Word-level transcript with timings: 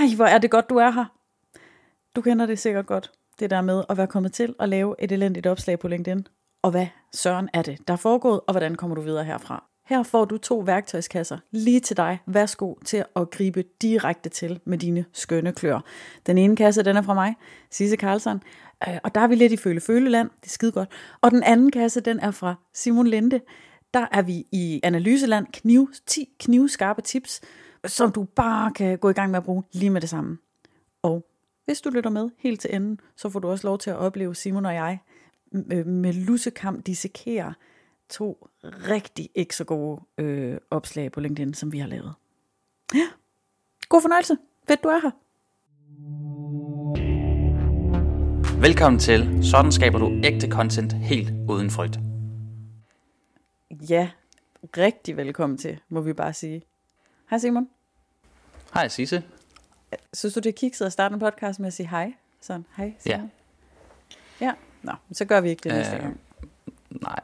Ej, 0.00 0.14
hvor 0.16 0.24
er 0.24 0.38
det 0.38 0.50
godt, 0.50 0.70
du 0.70 0.76
er 0.76 0.90
her. 0.90 1.04
Du 2.16 2.20
kender 2.20 2.46
det 2.46 2.58
sikkert 2.58 2.86
godt, 2.86 3.10
det 3.40 3.50
der 3.50 3.60
med 3.60 3.84
at 3.88 3.96
være 3.96 4.06
kommet 4.06 4.32
til 4.32 4.54
at 4.60 4.68
lave 4.68 4.94
et 4.98 5.12
elendigt 5.12 5.46
opslag 5.46 5.78
på 5.78 5.88
LinkedIn. 5.88 6.26
Og 6.62 6.70
hvad 6.70 6.86
søren 7.14 7.48
er 7.52 7.62
det, 7.62 7.78
der 7.88 7.92
er 7.92 7.98
foregået, 7.98 8.40
og 8.46 8.52
hvordan 8.52 8.74
kommer 8.74 8.96
du 8.96 9.02
videre 9.02 9.24
herfra? 9.24 9.64
Her 9.86 10.02
får 10.02 10.24
du 10.24 10.38
to 10.38 10.58
værktøjskasser 10.58 11.38
lige 11.50 11.80
til 11.80 11.96
dig. 11.96 12.18
Værsgo 12.26 12.74
til 12.84 13.04
at 13.16 13.30
gribe 13.30 13.64
direkte 13.82 14.28
til 14.28 14.60
med 14.64 14.78
dine 14.78 15.04
skønne 15.12 15.52
klør. 15.52 15.80
Den 16.26 16.38
ene 16.38 16.56
kasse, 16.56 16.82
den 16.82 16.96
er 16.96 17.02
fra 17.02 17.14
mig, 17.14 17.34
Sisse 17.70 17.96
Karlsson, 17.96 18.42
øh, 18.88 18.98
og 19.04 19.14
der 19.14 19.20
er 19.20 19.26
vi 19.26 19.34
lidt 19.34 19.52
i 19.52 19.56
føle-føleland, 19.56 20.30
det 20.40 20.46
er 20.46 20.50
skide 20.50 20.72
godt. 20.72 20.88
Og 21.20 21.30
den 21.30 21.42
anden 21.42 21.70
kasse, 21.70 22.00
den 22.00 22.20
er 22.20 22.30
fra 22.30 22.54
Simon 22.74 23.06
Linde. 23.06 23.40
Der 23.94 24.06
er 24.12 24.22
vi 24.22 24.46
i 24.52 24.80
analyseland, 24.82 25.46
kniv, 25.52 25.90
10 26.06 26.28
knivskarpe 26.38 27.02
tips, 27.02 27.40
som 27.86 28.12
du 28.12 28.24
bare 28.24 28.72
kan 28.72 28.98
gå 28.98 29.10
i 29.10 29.12
gang 29.12 29.30
med 29.30 29.38
at 29.38 29.44
bruge 29.44 29.62
lige 29.72 29.90
med 29.90 30.00
det 30.00 30.08
samme. 30.08 30.38
Og 31.02 31.26
hvis 31.64 31.80
du 31.80 31.90
lytter 31.90 32.10
med 32.10 32.30
helt 32.38 32.60
til 32.60 32.74
enden, 32.74 33.00
så 33.16 33.28
får 33.30 33.40
du 33.40 33.48
også 33.48 33.66
lov 33.66 33.78
til 33.78 33.90
at 33.90 33.96
opleve 33.96 34.34
Simon 34.34 34.66
og 34.66 34.74
jeg 34.74 34.98
med 35.86 36.12
lussekamp 36.12 36.86
dissekere 36.86 37.54
to 38.08 38.48
rigtig 38.64 39.28
ikke 39.34 39.56
så 39.56 39.64
gode 39.64 40.00
øh, 40.18 40.58
opslag 40.70 41.12
på 41.12 41.20
LinkedIn, 41.20 41.54
som 41.54 41.72
vi 41.72 41.78
har 41.78 41.86
lavet. 41.86 42.14
Ja, 42.94 43.06
god 43.88 44.02
fornøjelse. 44.02 44.36
Fedt, 44.68 44.82
du 44.82 44.88
er 44.88 45.00
her. 45.02 45.10
Velkommen 48.60 48.98
til 48.98 49.44
Sådan 49.50 49.72
skaber 49.72 49.98
du 49.98 50.20
ægte 50.24 50.48
content 50.48 50.92
helt 50.92 51.32
uden 51.48 51.70
frygt. 51.70 51.98
Ja, 53.90 54.10
rigtig 54.76 55.16
velkommen 55.16 55.58
til, 55.58 55.80
må 55.88 56.00
vi 56.00 56.12
bare 56.12 56.32
sige. 56.32 56.62
Hej 57.30 57.38
Simon. 57.38 57.68
Hej 58.74 58.88
Sisse. 58.88 59.22
Synes 60.14 60.34
du, 60.34 60.40
det 60.40 60.48
er 60.48 60.52
kikset 60.56 60.86
at 60.86 60.92
starte 60.92 61.12
en 61.14 61.20
podcast 61.20 61.60
med 61.60 61.66
at 61.66 61.72
sige 61.72 61.88
hej? 61.88 62.12
Sådan, 62.40 62.64
hej 62.76 62.94
Simon. 62.98 63.30
Ja. 64.40 64.46
Ja, 64.46 64.52
nå, 64.82 64.92
så 65.12 65.24
gør 65.24 65.40
vi 65.40 65.48
ikke 65.50 65.62
det 65.68 65.72
næste 65.72 65.94
Øh, 65.96 66.00
gang. 66.02 66.20
Nej, 66.90 67.20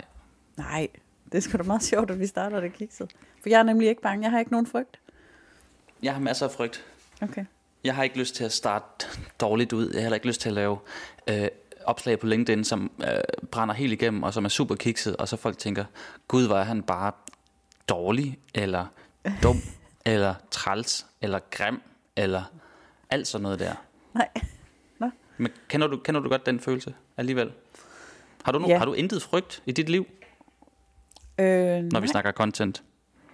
Nej, 0.56 0.88
det 1.32 1.34
er 1.34 1.40
sgu 1.42 1.58
da 1.58 1.62
meget 1.62 1.82
sjovt, 1.82 2.10
at 2.10 2.20
vi 2.20 2.26
starter 2.26 2.60
det 2.60 2.72
kikset. 2.72 3.10
For 3.42 3.48
jeg 3.48 3.58
er 3.58 3.62
nemlig 3.62 3.88
ikke 3.88 4.02
bange, 4.02 4.22
jeg 4.24 4.30
har 4.30 4.38
ikke 4.38 4.50
nogen 4.52 4.66
frygt. 4.66 5.00
jeg 6.02 6.12
har 6.12 6.20
masser 6.20 6.46
af 6.46 6.52
frygt. 6.52 6.84
Okay. 7.22 7.44
Jeg 7.84 7.94
har 7.94 8.02
ikke 8.02 8.18
lyst 8.18 8.34
til 8.34 8.44
at 8.44 8.52
starte 8.52 9.06
dårligt 9.40 9.72
ud. 9.72 9.86
Jeg 9.90 9.94
har 9.96 10.00
heller 10.00 10.14
ikke 10.14 10.26
lyst 10.26 10.40
til 10.40 10.48
at 10.48 10.52
lave 10.54 10.78
øh, 11.26 11.48
opslag 11.84 12.18
på 12.18 12.26
LinkedIn, 12.26 12.64
som 12.64 12.90
øh, 13.02 13.18
brænder 13.50 13.74
helt 13.74 13.92
igennem, 13.92 14.22
og 14.22 14.34
som 14.34 14.44
er 14.44 14.48
super 14.48 14.74
kikset, 14.74 15.16
og 15.16 15.28
så 15.28 15.36
folk 15.36 15.58
tænker, 15.58 15.84
gud, 16.28 16.46
er 16.46 16.62
han 16.62 16.82
bare 16.82 17.12
dårlig, 17.88 18.38
eller 18.54 18.86
dum, 19.42 19.56
eller 20.06 20.34
træls, 20.50 21.06
eller 21.20 21.38
grim, 21.50 21.80
eller 22.16 22.42
alt 23.10 23.26
sådan 23.26 23.42
noget 23.42 23.58
der. 23.58 23.74
Nej. 24.14 24.28
Men 25.38 25.52
kender 25.68 25.86
du, 25.86 25.96
kender 25.96 26.20
du 26.20 26.28
godt 26.28 26.46
den 26.46 26.60
følelse 26.60 26.94
alligevel? 27.16 27.52
Har 28.44 28.52
du, 28.52 28.58
no, 28.58 28.68
Ja. 28.68 28.78
har 28.78 28.84
du 28.84 28.92
intet 28.92 29.22
frygt 29.22 29.62
i 29.66 29.72
dit 29.72 29.88
liv, 29.88 30.06
Øh, 31.38 31.46
når 31.46 31.90
nej. 31.90 32.00
vi 32.00 32.06
snakker 32.06 32.32
content? 32.32 32.82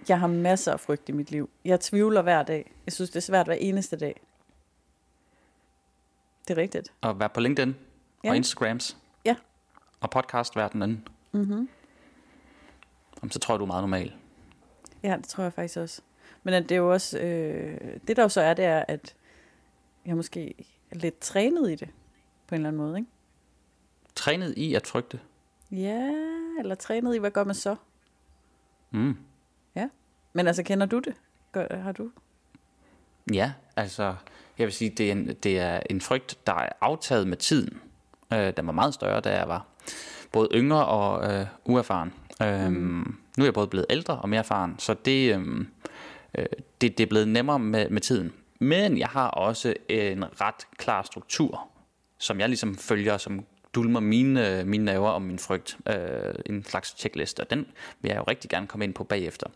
Jeg 0.09 0.19
har 0.19 0.27
masser 0.27 0.73
af 0.73 0.79
frygt 0.79 1.09
i 1.09 1.11
mit 1.11 1.31
liv. 1.31 1.49
Jeg 1.65 1.79
tvivler 1.79 2.21
hver 2.21 2.43
dag. 2.43 2.71
Jeg 2.85 2.93
synes, 2.93 3.09
det 3.09 3.15
er 3.15 3.21
svært 3.21 3.45
hver 3.45 3.55
eneste 3.55 3.95
dag. 3.97 4.21
Det 6.47 6.57
er 6.57 6.61
rigtigt. 6.61 6.93
At 7.03 7.19
være 7.19 7.29
på 7.29 7.39
LinkedIn 7.39 7.75
Ja. 8.23 8.29
og 8.29 8.35
Instagrams 8.35 8.97
Ja. 9.25 9.35
og 10.01 10.09
podcastverdenen, 10.09 11.07
Mm-hmm. 11.31 11.69
Jamen, 13.21 13.31
så 13.31 13.39
tror 13.39 13.53
jeg, 13.53 13.59
du 13.59 13.63
er 13.63 13.67
meget 13.67 13.83
normal. 13.83 14.13
Ja, 15.03 15.15
det 15.17 15.27
tror 15.27 15.43
jeg 15.43 15.53
faktisk 15.53 15.77
også. 15.79 16.01
Men 16.43 16.53
at 16.53 16.63
det 16.69 16.75
er 16.75 16.79
jo 16.79 16.91
også... 16.91 17.19
Øh, 17.19 17.77
det 18.07 18.17
der 18.17 18.23
jo 18.23 18.29
så 18.29 18.41
er, 18.41 18.53
det 18.53 18.65
er, 18.65 18.85
at 18.87 19.15
jeg 20.05 20.15
måske 20.15 20.53
er 20.91 20.95
lidt 20.95 21.19
trænet 21.19 21.71
i 21.71 21.75
det. 21.75 21.89
På 22.47 22.55
en 22.55 22.61
eller 22.61 22.67
anden 22.69 22.81
måde, 22.81 22.97
ikke? 22.97 23.09
Trænet 24.15 24.53
i 24.57 24.75
at 24.75 24.87
frygte. 24.87 25.19
Ja, 25.71 26.11
eller 26.59 26.75
trænet 26.75 27.15
i, 27.15 27.17
hvad 27.17 27.31
gør 27.31 27.43
man 27.43 27.55
så? 27.55 27.75
Mm. 28.91 29.17
Men 30.33 30.47
altså, 30.47 30.63
kender 30.63 30.85
du 30.85 30.99
det? 30.99 31.13
Gør, 31.51 31.77
har 31.77 31.91
du? 31.91 32.11
Ja, 33.33 33.53
altså, 33.75 34.15
jeg 34.57 34.65
vil 34.65 34.73
sige, 34.73 34.89
det 34.89 35.07
er 35.07 35.11
en, 35.11 35.27
det 35.27 35.59
er 35.59 35.79
en 35.89 36.01
frygt, 36.01 36.39
der 36.47 36.53
er 36.53 36.69
aftaget 36.81 37.27
med 37.27 37.37
tiden. 37.37 37.81
Øh, 38.33 38.53
den 38.57 38.67
var 38.67 38.73
meget 38.73 38.93
større, 38.93 39.21
da 39.21 39.37
jeg 39.37 39.47
var 39.47 39.65
både 40.31 40.49
yngre 40.53 40.85
og 40.85 41.33
øh, 41.33 41.45
uerfaren. 41.65 42.13
Øhm, 42.41 43.17
Nu 43.37 43.43
er 43.43 43.45
jeg 43.45 43.53
både 43.53 43.67
blevet 43.67 43.85
ældre 43.89 44.17
og 44.17 44.29
mere 44.29 44.39
erfaren, 44.39 44.79
så 44.79 44.93
det, 44.93 45.35
øhm, 45.35 45.59
øh, 45.61 45.67
Øh, 46.37 46.45
det, 46.81 46.97
det 46.97 47.03
er 47.03 47.07
blevet 47.07 47.27
nemmere 47.27 47.59
med, 47.59 47.89
med 47.89 48.01
tiden. 48.01 48.33
Men 48.59 48.97
jeg 48.97 49.07
har 49.07 49.27
også 49.27 49.73
en 49.89 50.41
ret 50.41 50.67
klar 50.77 51.03
struktur, 51.03 51.69
som 52.17 52.39
jeg 52.39 52.49
ligesom 52.49 52.75
følger, 52.75 53.17
som 53.17 53.45
dulmer 53.73 53.99
mine, 53.99 54.63
mine 54.65 54.85
nerver 54.85 55.09
og 55.09 55.21
min 55.21 55.39
frygt. 55.39 55.77
Øh, 55.87 56.35
en 56.45 56.63
slags 56.63 56.95
checkliste, 56.97 57.39
og 57.39 57.49
den 57.49 57.65
vil 58.01 58.09
jeg 58.09 58.17
jo 58.17 58.23
rigtig 58.23 58.49
gerne 58.49 58.67
komme 58.67 58.85
ind 58.85 58.93
på 58.93 59.03
bagefter. 59.03 59.47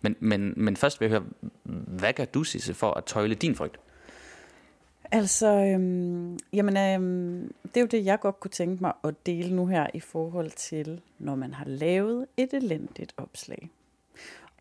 Men, 0.00 0.16
men, 0.20 0.54
men 0.56 0.76
først 0.76 1.00
vil 1.00 1.10
jeg 1.10 1.18
høre, 1.18 1.28
hvad 1.98 2.12
gør 2.12 2.24
du, 2.24 2.44
Sisse, 2.44 2.74
for 2.74 2.90
at 2.90 3.04
tøjle 3.04 3.34
din 3.34 3.54
frygt? 3.54 3.78
Altså, 5.12 5.46
øhm, 5.46 6.38
jamen, 6.52 6.76
øhm, 6.76 7.54
det 7.62 7.76
er 7.76 7.80
jo 7.80 7.86
det, 7.86 8.04
jeg 8.04 8.20
godt 8.20 8.40
kunne 8.40 8.50
tænke 8.50 8.82
mig 8.82 8.92
at 9.04 9.14
dele 9.26 9.56
nu 9.56 9.66
her 9.66 9.86
i 9.94 10.00
forhold 10.00 10.50
til, 10.50 11.00
når 11.18 11.34
man 11.34 11.54
har 11.54 11.64
lavet 11.64 12.26
et 12.36 12.54
elendigt 12.54 13.14
opslag. 13.16 13.70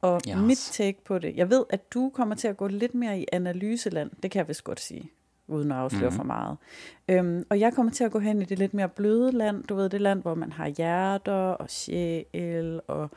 Og 0.06 0.22
Yes. 0.30 0.38
mit 0.38 0.70
take 0.72 0.98
på 1.06 1.20
det, 1.20 1.36
jeg 1.36 1.50
ved, 1.50 1.64
at 1.70 1.94
du 1.94 2.10
kommer 2.14 2.36
til 2.36 2.48
at 2.48 2.58
gå 2.58 2.68
lidt 2.68 2.96
mere 2.96 3.20
i 3.20 3.26
analyseland, 3.32 4.12
det 4.24 4.32
kan 4.32 4.40
jeg 4.40 4.48
vist 4.48 4.64
godt 4.64 4.80
sige, 4.80 5.12
uden 5.48 5.72
at 5.72 5.78
afsløre 5.78 6.02
mm-hmm. 6.02 6.16
for 6.16 6.24
meget. 6.24 6.58
Øhm, 7.08 7.46
og 7.50 7.60
jeg 7.60 7.74
kommer 7.74 7.92
til 7.92 8.04
at 8.04 8.12
gå 8.12 8.20
hen 8.20 8.42
i 8.42 8.46
det 8.46 8.60
lidt 8.60 8.74
mere 8.74 8.90
bløde 8.90 9.32
land, 9.32 9.64
du 9.64 9.76
ved, 9.76 9.90
det 9.90 10.02
land, 10.02 10.22
hvor 10.22 10.36
man 10.36 10.52
har 10.52 10.68
hjerter 10.68 11.34
og 11.34 11.70
sjæl 11.70 12.82
og 12.88 13.10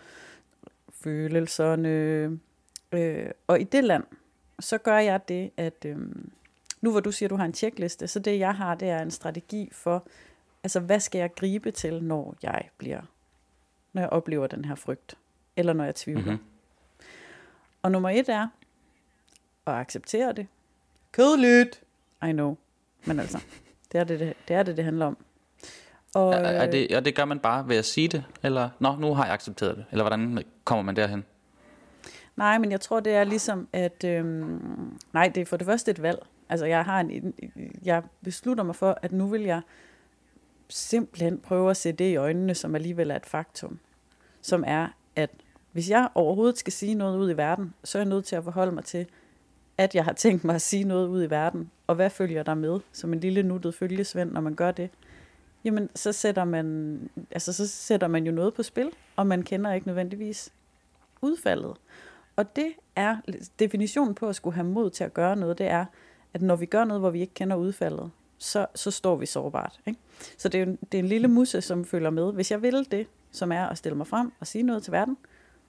følelserne. 0.93 1.89
Øh, 2.93 3.31
og 3.47 3.61
i 3.61 3.65
det 3.65 3.85
land, 3.85 4.05
så 4.61 4.79
gør 4.79 4.99
jeg 4.99 5.29
det, 5.29 5.51
at 5.57 5.85
øhm, 5.85 6.31
nu 6.81 6.91
hvor 6.91 7.01
du 7.01 7.13
siger, 7.13 7.27
at 7.27 7.31
du 7.31 7.37
har 7.37 7.45
en 7.45 7.53
tjekliste, 7.53 8.07
så 8.07 8.19
det 8.19 8.39
jeg 8.39 8.55
har, 8.55 8.75
det 8.75 8.89
er 8.89 9.03
en 9.03 9.11
strategi 9.11 9.69
for, 9.73 10.07
altså 10.65 10.81
hvad 10.81 11.01
skal 11.01 11.19
jeg 11.19 11.35
gribe 11.35 11.71
til, 11.71 12.03
når 12.03 12.37
jeg 12.43 12.69
bliver, 12.79 13.01
når 13.93 14.03
jeg 14.03 14.11
oplever 14.11 14.47
den 14.47 14.65
her 14.65 14.75
frygt, 14.75 15.15
eller 15.57 15.73
når 15.73 15.85
jeg 15.85 15.95
tvivler. 15.95 16.23
Mhm. 16.23 16.31
Mm-hmm. 16.31 16.58
Og 17.83 17.93
nummer 17.93 18.11
et 18.11 18.29
er 18.29 18.49
at 19.67 19.75
acceptere 19.75 20.33
det. 20.33 20.47
Kedeligt, 21.13 21.83
I 22.29 22.33
know, 22.33 22.57
men 23.05 23.21
altså, 23.21 23.39
det 23.93 24.01
er 24.01 24.05
det, 24.05 24.21
det, 24.21 24.35
det, 24.49 24.57
er 24.57 24.63
det, 24.63 24.77
det 24.77 24.85
handler 24.85 25.07
om. 25.07 25.17
Og, 26.15 26.35
Er, 26.35 26.39
er 26.39 26.71
det, 26.71 26.97
og 26.97 27.05
det 27.05 27.15
gør 27.15 27.25
man 27.25 27.39
bare 27.39 27.69
ved 27.69 27.77
at 27.77 27.85
sige 27.85 28.09
det? 28.09 28.25
Eller, 28.43 28.71
nå, 28.79 28.97
nu 28.97 29.15
har 29.15 29.25
jeg 29.25 29.35
accepteret 29.35 29.77
det. 29.77 29.85
Eller 29.91 30.05
hvordan 30.05 30.45
kommer 30.65 30.83
man 30.83 30.97
derhen? 30.97 31.25
Nej, 32.37 32.59
men 32.59 32.71
jeg 32.71 32.81
tror, 32.81 33.01
det 33.01 33.13
er 33.15 33.25
ligesom, 33.25 33.69
at... 33.73 34.05
Øhm, 34.05 34.99
nej, 35.13 35.29
det 35.35 35.41
er 35.41 35.45
for 35.47 35.57
det 35.57 35.67
første 35.67 35.91
et 35.91 36.03
valg. 36.03 36.19
Altså, 36.49 36.67
jeg 36.67 36.85
har 36.85 37.01
en, 37.01 37.11
en- 37.11 37.35
jeg 37.85 38.03
beslutter 38.25 38.65
mig 38.65 38.77
for, 38.77 38.99
at 39.03 39.13
nu 39.13 39.27
vil 39.27 39.43
jeg 39.43 39.61
simpelthen 40.69 41.39
prøve 41.39 41.71
at 41.71 41.77
se 41.77 41.93
det 41.93 42.05
i 42.11 42.17
øjnene, 42.17 42.55
som 42.55 42.75
alligevel 42.75 43.11
er 43.11 43.17
et 43.17 43.27
faktum. 43.27 43.79
Som 44.41 44.65
er, 44.67 44.89
at 45.17 45.31
hvis 45.73 45.91
jeg 45.91 46.09
overhovedet 46.15 46.59
skal 46.59 46.73
sige 46.73 46.95
noget 46.95 47.19
ud 47.19 47.31
i 47.31 47.37
verden, 47.37 47.75
så 47.85 47.99
er 47.99 48.03
jeg 48.03 48.09
nødt 48.09 48.25
til 48.25 48.37
at 48.37 48.45
forholde 48.45 48.73
mig 48.73 48.85
til, 48.85 49.07
at 49.79 49.95
jeg 49.95 50.05
har 50.05 50.13
tænkt 50.13 50.45
mig 50.45 50.55
at 50.55 50.63
sige 50.63 50.85
noget 50.85 51.09
ud 51.09 51.25
i 51.25 51.31
verden. 51.31 51.71
Og 51.87 51.95
hvad 51.95 52.11
følger 52.11 52.43
der 52.43 52.55
med, 52.55 52.81
som 52.93 53.13
en 53.13 53.21
lille 53.21 53.43
nuttet 53.43 53.75
følgesvend, 53.75 54.33
når 54.33 54.41
man 54.41 54.55
gør 54.55 54.71
det? 54.71 54.91
Jamen, 55.65 55.89
så 55.95 56.13
sætter 56.13 56.45
man, 56.45 56.99
altså, 57.31 57.53
så 57.53 57.67
sætter 57.67 58.09
man 58.09 58.27
jo 58.27 58.33
noget 58.33 58.55
på 58.55 58.63
spil, 58.63 58.91
og 59.17 59.27
man 59.27 59.43
kender 59.43 59.73
ikke 59.73 59.87
nødvendigvis 59.87 60.53
udfaldet. 61.21 61.77
Og 62.37 62.57
det 62.57 62.73
er 62.97 63.17
definitionen 63.59 64.15
på 64.15 64.29
at 64.29 64.37
skulle 64.37 64.55
have 64.55 64.67
mod 64.67 64.91
til 64.91 65.05
at 65.05 65.15
gøre 65.15 65.37
noget, 65.37 65.59
det 65.59 65.67
er, 65.67 65.85
at 66.35 66.43
når 66.43 66.57
vi 66.57 66.67
gør 66.67 66.85
noget, 66.85 67.01
hvor 67.01 67.11
vi 67.11 67.21
ikke 67.21 67.35
kender 67.35 67.57
udfaldet, 67.57 68.11
så, 68.39 68.67
så 68.75 68.91
står 68.91 69.17
vi 69.17 69.27
sårbart. 69.27 69.81
Ikke? 69.87 70.01
Så 70.39 70.49
det 70.49 70.61
er, 70.61 70.63
en, 70.63 70.79
det 70.93 70.99
er 70.99 71.03
en 71.03 71.09
lille 71.09 71.29
musse, 71.29 71.61
som 71.61 71.85
følger 71.85 72.11
med. 72.11 72.33
Hvis 72.33 72.51
jeg 72.51 72.63
vil 72.63 72.91
det, 72.91 73.07
som 73.31 73.53
er 73.53 73.67
at 73.67 73.79
stille 73.79 73.97
mig 73.97 74.07
frem 74.07 74.33
og 74.41 74.47
sige 74.47 74.63
noget 74.63 74.83
til 74.83 74.93
verden, 74.93 75.17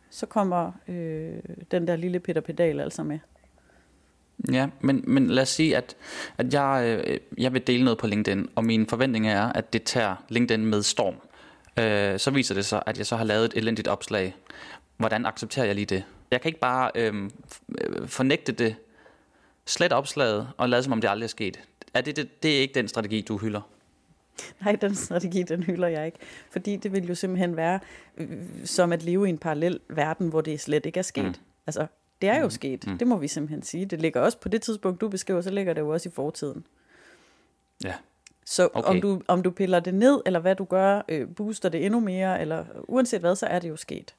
så 0.09 0.25
kommer 0.25 0.71
øh, 0.87 1.39
den 1.71 1.87
der 1.87 1.95
lille 1.95 2.19
Peter 2.19 2.41
Pedal 2.41 2.79
altså 2.79 3.03
med. 3.03 3.19
Ja, 4.51 4.67
men, 4.81 5.03
men 5.07 5.27
lad 5.27 5.43
os 5.43 5.49
sige, 5.49 5.77
at, 5.77 5.95
at 6.37 6.53
jeg, 6.53 7.01
øh, 7.07 7.19
jeg 7.37 7.53
vil 7.53 7.67
dele 7.67 7.83
noget 7.83 7.97
på 7.97 8.07
LinkedIn, 8.07 8.49
og 8.55 8.65
min 8.65 8.87
forventning 8.87 9.27
er, 9.27 9.43
at 9.43 9.73
det 9.73 9.83
tager 9.83 10.15
LinkedIn 10.29 10.65
med 10.65 10.81
storm. 10.81 11.15
Øh, 11.79 12.19
så 12.19 12.31
viser 12.31 12.55
det 12.55 12.65
sig, 12.65 12.83
at 12.85 12.97
jeg 12.97 13.05
så 13.05 13.15
har 13.15 13.23
lavet 13.23 13.45
et 13.45 13.53
elendigt 13.53 13.87
opslag. 13.87 14.35
Hvordan 14.97 15.25
accepterer 15.25 15.65
jeg 15.65 15.75
lige 15.75 15.85
det? 15.85 16.03
Jeg 16.31 16.41
kan 16.41 16.49
ikke 16.49 16.59
bare 16.59 16.91
øh, 16.95 17.29
øh 17.81 18.07
fornægte 18.07 18.51
det, 18.51 18.75
slet 19.65 19.93
opslaget 19.93 20.49
og 20.57 20.69
lade 20.69 20.83
som 20.83 20.93
om 20.93 21.01
det 21.01 21.09
aldrig 21.09 21.25
er 21.25 21.29
sket. 21.29 21.59
Er 21.93 22.01
det, 22.01 22.15
det, 22.15 22.43
det 22.43 22.57
er 22.57 22.61
ikke 22.61 22.73
den 22.73 22.87
strategi, 22.87 23.21
du 23.21 23.37
hylder? 23.37 23.61
Nej, 24.65 24.75
den 24.75 24.95
strategi, 24.95 25.43
den 25.43 25.63
hylder 25.63 25.87
jeg 25.87 26.05
ikke. 26.05 26.17
Fordi 26.51 26.75
det 26.75 26.91
vil 26.91 27.07
jo 27.07 27.15
simpelthen 27.15 27.57
være 27.57 27.79
øh, 28.17 28.37
som 28.63 28.91
at 28.91 29.03
leve 29.03 29.27
i 29.27 29.29
en 29.29 29.37
parallel 29.37 29.79
verden, 29.89 30.29
hvor 30.29 30.41
det 30.41 30.59
slet 30.59 30.85
ikke 30.85 30.97
er 30.97 31.03
sket. 31.03 31.25
Mm. 31.25 31.33
Altså, 31.67 31.87
Det 32.21 32.29
er 32.29 32.37
jo 32.39 32.45
mm. 32.45 32.49
sket. 32.49 32.87
Mm. 32.87 32.97
Det 32.97 33.07
må 33.07 33.17
vi 33.17 33.27
simpelthen 33.27 33.63
sige. 33.63 33.85
Det 33.85 34.01
ligger 34.01 34.21
også 34.21 34.37
på 34.39 34.49
det 34.49 34.61
tidspunkt, 34.61 35.01
du 35.01 35.09
beskriver, 35.09 35.41
så 35.41 35.49
ligger 35.49 35.73
det 35.73 35.81
jo 35.81 35.89
også 35.89 36.09
i 36.09 36.11
fortiden. 36.11 36.65
Ja. 37.83 37.93
Så 38.45 38.69
okay. 38.73 38.89
om, 38.89 39.01
du, 39.01 39.21
om 39.27 39.43
du 39.43 39.51
piller 39.51 39.79
det 39.79 39.93
ned, 39.93 40.21
eller 40.25 40.39
hvad 40.39 40.55
du 40.55 40.63
gør, 40.63 41.01
øh, 41.09 41.27
booster 41.35 41.69
det 41.69 41.85
endnu 41.85 41.99
mere, 41.99 42.41
eller 42.41 42.65
uanset 42.87 43.19
hvad, 43.19 43.35
så 43.35 43.45
er 43.45 43.59
det 43.59 43.69
jo 43.69 43.75
sket. 43.75 44.15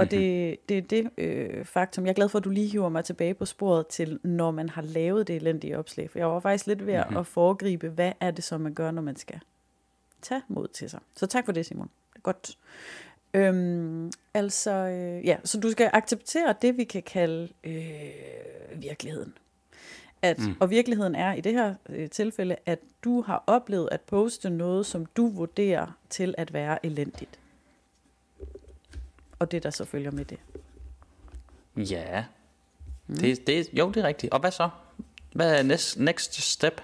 Og 0.00 0.08
mm-hmm. 0.10 0.20
det, 0.20 0.68
det 0.68 0.78
er 0.78 0.82
det 0.82 1.10
øh, 1.18 1.64
faktum. 1.64 2.04
Jeg 2.04 2.10
er 2.10 2.14
glad 2.14 2.28
for, 2.28 2.38
at 2.38 2.44
du 2.44 2.50
lige 2.50 2.68
hiver 2.68 2.88
mig 2.88 3.04
tilbage 3.04 3.34
på 3.34 3.44
sporet 3.44 3.86
til, 3.86 4.18
når 4.22 4.50
man 4.50 4.68
har 4.68 4.82
lavet 4.82 5.28
det 5.28 5.36
elendige 5.36 5.78
opslag. 5.78 6.10
For 6.10 6.18
jeg 6.18 6.28
var 6.28 6.40
faktisk 6.40 6.66
lidt 6.66 6.86
ved 6.86 6.96
mm-hmm. 6.96 7.16
at 7.16 7.26
foregribe, 7.26 7.88
hvad 7.88 8.12
er 8.20 8.30
det 8.30 8.44
så, 8.44 8.58
man 8.58 8.74
gør, 8.74 8.90
når 8.90 9.02
man 9.02 9.16
skal 9.16 9.40
tage 10.22 10.42
mod 10.48 10.68
til 10.68 10.90
sig. 10.90 11.00
Så 11.16 11.26
tak 11.26 11.44
for 11.44 11.52
det, 11.52 11.66
Simon. 11.66 11.90
Godt. 12.22 12.56
Øhm, 13.34 14.12
altså, 14.34 14.70
øh, 14.70 15.26
ja, 15.26 15.36
så 15.44 15.60
du 15.60 15.70
skal 15.70 15.90
acceptere 15.92 16.54
det, 16.62 16.76
vi 16.76 16.84
kan 16.84 17.02
kalde 17.02 17.48
øh, 17.64 17.72
virkeligheden. 18.76 19.32
At, 20.22 20.38
mm. 20.38 20.54
Og 20.60 20.70
virkeligheden 20.70 21.14
er 21.14 21.34
i 21.34 21.40
det 21.40 21.52
her 21.52 21.74
øh, 21.88 22.10
tilfælde, 22.10 22.56
at 22.66 22.78
du 23.04 23.22
har 23.22 23.44
oplevet 23.46 23.88
at 23.92 24.00
poste 24.00 24.50
noget, 24.50 24.86
som 24.86 25.06
du 25.06 25.28
vurderer 25.28 25.98
til 26.10 26.34
at 26.38 26.52
være 26.52 26.86
elendigt. 26.86 27.38
Og 29.40 29.52
det, 29.52 29.62
der 29.62 29.70
så 29.70 29.84
følger 29.84 30.10
med 30.10 30.24
det. 30.24 30.38
Ja, 31.76 32.24
mm. 33.06 33.16
det, 33.16 33.46
det, 33.46 33.68
jo, 33.72 33.88
det 33.88 33.96
er 33.96 34.06
rigtigt. 34.06 34.32
Og 34.32 34.40
hvad 34.40 34.50
så? 34.50 34.68
Hvad 35.34 35.58
er 35.58 35.62
next, 35.62 35.98
next 35.98 36.34
step? 36.40 36.80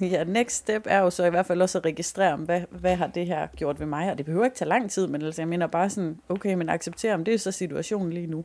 Ja, 0.00 0.24
next 0.24 0.56
step 0.56 0.82
er 0.84 0.98
jo 0.98 1.10
så 1.10 1.24
i 1.24 1.30
hvert 1.30 1.46
fald 1.46 1.62
også 1.62 1.78
at 1.78 1.84
registrere, 1.84 2.36
hvad, 2.36 2.62
hvad 2.70 2.96
har 2.96 3.06
det 3.06 3.26
her 3.26 3.46
gjort 3.46 3.80
ved 3.80 3.86
mig, 3.86 4.10
og 4.10 4.18
det 4.18 4.26
behøver 4.26 4.44
ikke 4.44 4.56
tage 4.56 4.68
lang 4.68 4.90
tid, 4.90 5.06
men 5.06 5.22
altså, 5.22 5.42
jeg 5.42 5.48
mener 5.48 5.66
bare 5.66 5.90
sådan, 5.90 6.18
okay, 6.28 6.54
men 6.54 6.68
acceptere, 6.68 7.14
om 7.14 7.24
det 7.24 7.34
er 7.34 7.38
så 7.38 7.52
situationen 7.52 8.12
lige 8.12 8.26
nu. 8.26 8.44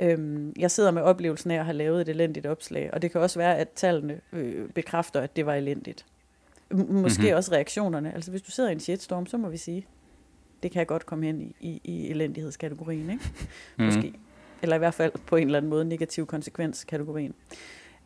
Øhm, 0.00 0.52
jeg 0.58 0.70
sidder 0.70 0.90
med 0.90 1.02
oplevelsen 1.02 1.50
af 1.50 1.58
at 1.58 1.64
have 1.64 1.76
lavet 1.76 2.00
et 2.00 2.08
elendigt 2.08 2.46
opslag, 2.46 2.94
og 2.94 3.02
det 3.02 3.12
kan 3.12 3.20
også 3.20 3.38
være, 3.38 3.58
at 3.58 3.68
tallene 3.68 4.20
øh, 4.32 4.68
bekræfter, 4.68 5.20
at 5.20 5.36
det 5.36 5.46
var 5.46 5.54
elendigt. 5.54 6.06
M- 6.74 6.92
måske 6.92 7.22
mm-hmm. 7.22 7.36
også 7.36 7.52
reaktionerne. 7.52 8.14
Altså 8.14 8.30
hvis 8.30 8.42
du 8.42 8.50
sidder 8.50 8.68
i 8.70 8.72
en 8.72 8.80
shitstorm, 8.80 9.26
så 9.26 9.36
må 9.36 9.48
vi 9.48 9.56
sige, 9.56 9.86
det 10.62 10.70
kan 10.70 10.78
jeg 10.78 10.86
godt 10.86 11.06
komme 11.06 11.26
hen 11.26 11.40
i, 11.40 11.54
i, 11.60 11.80
i 11.84 12.10
elendighedskategorien, 12.10 13.10
ikke? 13.10 13.24
Mm-hmm. 13.24 13.84
Måske. 13.86 14.12
Eller 14.62 14.76
i 14.76 14.78
hvert 14.78 14.94
fald 14.94 15.12
på 15.26 15.36
en 15.36 15.46
eller 15.46 15.58
anden 15.58 15.70
måde 15.70 15.84
negativ 15.84 16.26
konsekvenskategorien. 16.26 17.34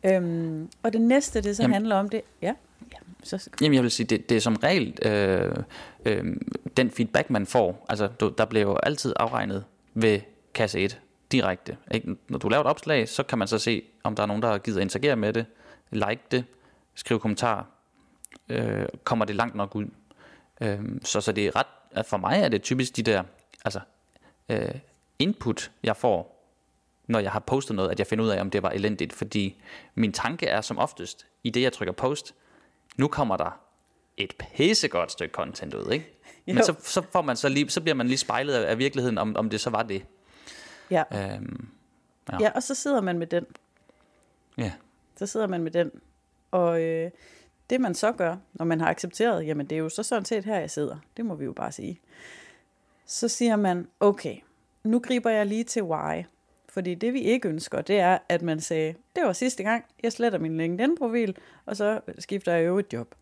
Øhm, 0.05 0.69
og 0.83 0.93
det 0.93 1.01
næste, 1.01 1.41
det 1.41 1.55
så 1.57 1.63
Jamen. 1.63 1.73
handler 1.73 1.95
om 1.95 2.09
det, 2.09 2.21
ja, 2.41 2.53
ja 2.91 2.97
så... 3.23 3.49
Jamen 3.61 3.73
jeg 3.73 3.83
vil 3.83 3.91
sige, 3.91 4.07
det, 4.07 4.29
det 4.29 4.37
er 4.37 4.41
som 4.41 4.55
regel 4.55 4.97
øh, 5.05 5.55
øh, 6.05 6.35
den 6.77 6.91
feedback, 6.91 7.29
man 7.29 7.45
får. 7.45 7.85
Altså 7.89 8.07
du, 8.07 8.33
der 8.37 8.45
bliver 8.45 8.65
jo 8.65 8.77
altid 8.83 9.13
afregnet 9.15 9.65
ved 9.93 10.19
kasse 10.53 10.79
1 10.79 10.99
direkte. 11.31 11.77
Ikke? 11.91 12.15
Når 12.29 12.37
du 12.37 12.49
laver 12.49 12.61
et 12.61 12.67
opslag, 12.67 13.09
så 13.09 13.23
kan 13.23 13.37
man 13.37 13.47
så 13.47 13.59
se, 13.59 13.83
om 14.03 14.15
der 14.15 14.23
er 14.23 14.27
nogen, 14.27 14.41
der 14.41 14.49
har 14.49 14.57
givet 14.57 14.77
at 14.77 14.81
interagere 14.81 15.15
med 15.15 15.33
det, 15.33 15.45
like 15.91 16.21
det, 16.31 16.43
skrive 16.95 17.19
kommentarer, 17.19 17.63
øh, 18.49 18.85
kommer 19.03 19.25
det 19.25 19.35
langt 19.35 19.55
nok 19.55 19.75
ud. 19.75 19.85
Øh, 20.61 20.79
så, 21.03 21.21
så 21.21 21.31
det 21.31 21.47
er 21.47 21.55
ret, 21.55 21.67
for 22.03 22.17
mig 22.17 22.41
er 22.41 22.49
det 22.49 22.63
typisk 22.63 22.95
de 22.95 23.03
der 23.03 23.23
altså, 23.65 23.79
øh, 24.49 24.75
input, 25.19 25.71
jeg 25.83 25.97
får, 25.97 26.49
når 27.07 27.19
jeg 27.19 27.31
har 27.31 27.39
postet 27.39 27.75
noget, 27.75 27.91
at 27.91 27.99
jeg 27.99 28.07
finder 28.07 28.25
ud 28.25 28.29
af, 28.29 28.41
om 28.41 28.49
det 28.49 28.63
var 28.63 28.69
elendigt. 28.69 29.13
Fordi 29.13 29.61
min 29.95 30.13
tanke 30.13 30.47
er 30.47 30.61
som 30.61 30.77
oftest, 30.77 31.25
i 31.43 31.49
det 31.49 31.61
jeg 31.61 31.73
trykker 31.73 31.93
post, 31.93 32.35
nu 32.97 33.07
kommer 33.07 33.37
der 33.37 33.59
et 34.17 34.33
pissegodt 34.37 35.11
stykke 35.11 35.33
content 35.33 35.73
ud, 35.73 35.91
ikke? 35.91 36.11
Men 36.45 36.63
så, 36.63 36.75
så, 36.79 37.01
får 37.11 37.21
man 37.21 37.35
så, 37.35 37.49
lige, 37.49 37.69
så 37.69 37.81
bliver 37.81 37.95
man 37.95 38.07
lige 38.07 38.17
spejlet 38.17 38.53
af, 38.53 38.69
af 38.71 38.77
virkeligheden, 38.77 39.17
om, 39.17 39.35
om 39.35 39.49
det 39.49 39.61
så 39.61 39.69
var 39.69 39.83
det. 39.83 40.05
Ja. 40.91 41.03
Øhm, 41.13 41.67
ja. 42.31 42.37
ja, 42.39 42.51
og 42.55 42.63
så 42.63 42.75
sidder 42.75 43.01
man 43.01 43.19
med 43.19 43.27
den. 43.27 43.45
Ja. 44.57 44.71
Så 45.15 45.25
sidder 45.25 45.47
man 45.47 45.63
med 45.63 45.71
den. 45.71 45.91
Og 46.51 46.81
øh, 46.81 47.11
det 47.69 47.81
man 47.81 47.95
så 47.95 48.11
gør, 48.11 48.35
når 48.53 48.65
man 48.65 48.79
har 48.79 48.87
accepteret, 48.87 49.47
jamen 49.47 49.65
det 49.65 49.75
er 49.75 49.79
jo 49.79 49.89
så 49.89 50.03
sådan 50.03 50.25
set 50.25 50.45
her, 50.45 50.59
jeg 50.59 50.71
sidder. 50.71 50.97
Det 51.17 51.25
må 51.25 51.35
vi 51.35 51.45
jo 51.45 51.53
bare 51.53 51.71
sige. 51.71 51.99
Så 53.05 53.27
siger 53.27 53.55
man, 53.55 53.87
okay, 53.99 54.37
nu 54.83 54.99
griber 54.99 55.29
jeg 55.29 55.45
lige 55.45 55.63
til 55.63 55.83
why. 55.83 56.23
Fordi 56.69 56.95
det 56.95 57.13
vi 57.13 57.21
ikke 57.21 57.49
ønsker, 57.49 57.81
det 57.81 57.99
er, 57.99 58.17
at 58.29 58.41
man 58.41 58.61
sagde, 58.61 58.95
det 59.15 59.23
var 59.23 59.33
sidste 59.33 59.63
gang, 59.63 59.85
jeg 60.03 60.13
sletter 60.13 60.39
min 60.39 60.57
LinkedIn-profil, 60.57 61.37
og 61.65 61.77
så 61.77 62.01
skifter 62.19 62.53
jeg 62.53 62.67
jo 62.67 62.79
et 62.79 62.93
job. 62.93 63.15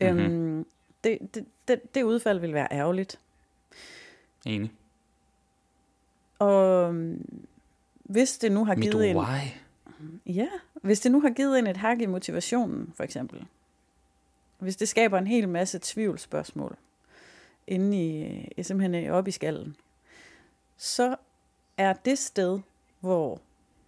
Mm-hmm. 0.00 0.18
Øhm, 0.18 0.66
det, 1.04 1.18
det, 1.34 1.46
det, 1.68 1.94
det 1.94 2.02
udfald 2.02 2.38
vil 2.38 2.54
være 2.54 2.68
ærgerligt. 2.70 3.18
Enig. 4.46 4.72
Og 6.38 6.88
øhm, 6.88 7.46
hvis 8.04 8.38
det 8.38 8.52
nu 8.52 8.64
har 8.64 8.74
givet 8.74 8.96
Mit 8.96 9.10
en... 9.10 9.16
Why? 9.16 9.40
Ja, 10.26 10.48
hvis 10.84 11.00
det 11.00 11.12
nu 11.12 11.20
har 11.20 11.30
givet 11.30 11.58
en 11.58 11.66
et 11.66 11.76
hak 11.76 12.00
i 12.00 12.06
motivationen, 12.06 12.92
for 12.96 13.04
eksempel. 13.04 13.46
Hvis 14.58 14.76
det 14.76 14.88
skaber 14.88 15.18
en 15.18 15.26
hel 15.26 15.48
masse 15.48 15.78
tvivlsspørgsmål 15.82 16.76
inde 17.66 17.96
i, 18.56 18.62
simpelthen 18.62 19.04
øh, 19.04 19.14
op 19.14 19.28
i 19.28 19.30
skallen, 19.30 19.76
så 20.76 21.16
er 21.78 21.92
det 21.92 22.18
sted, 22.18 22.60
hvor 23.00 23.40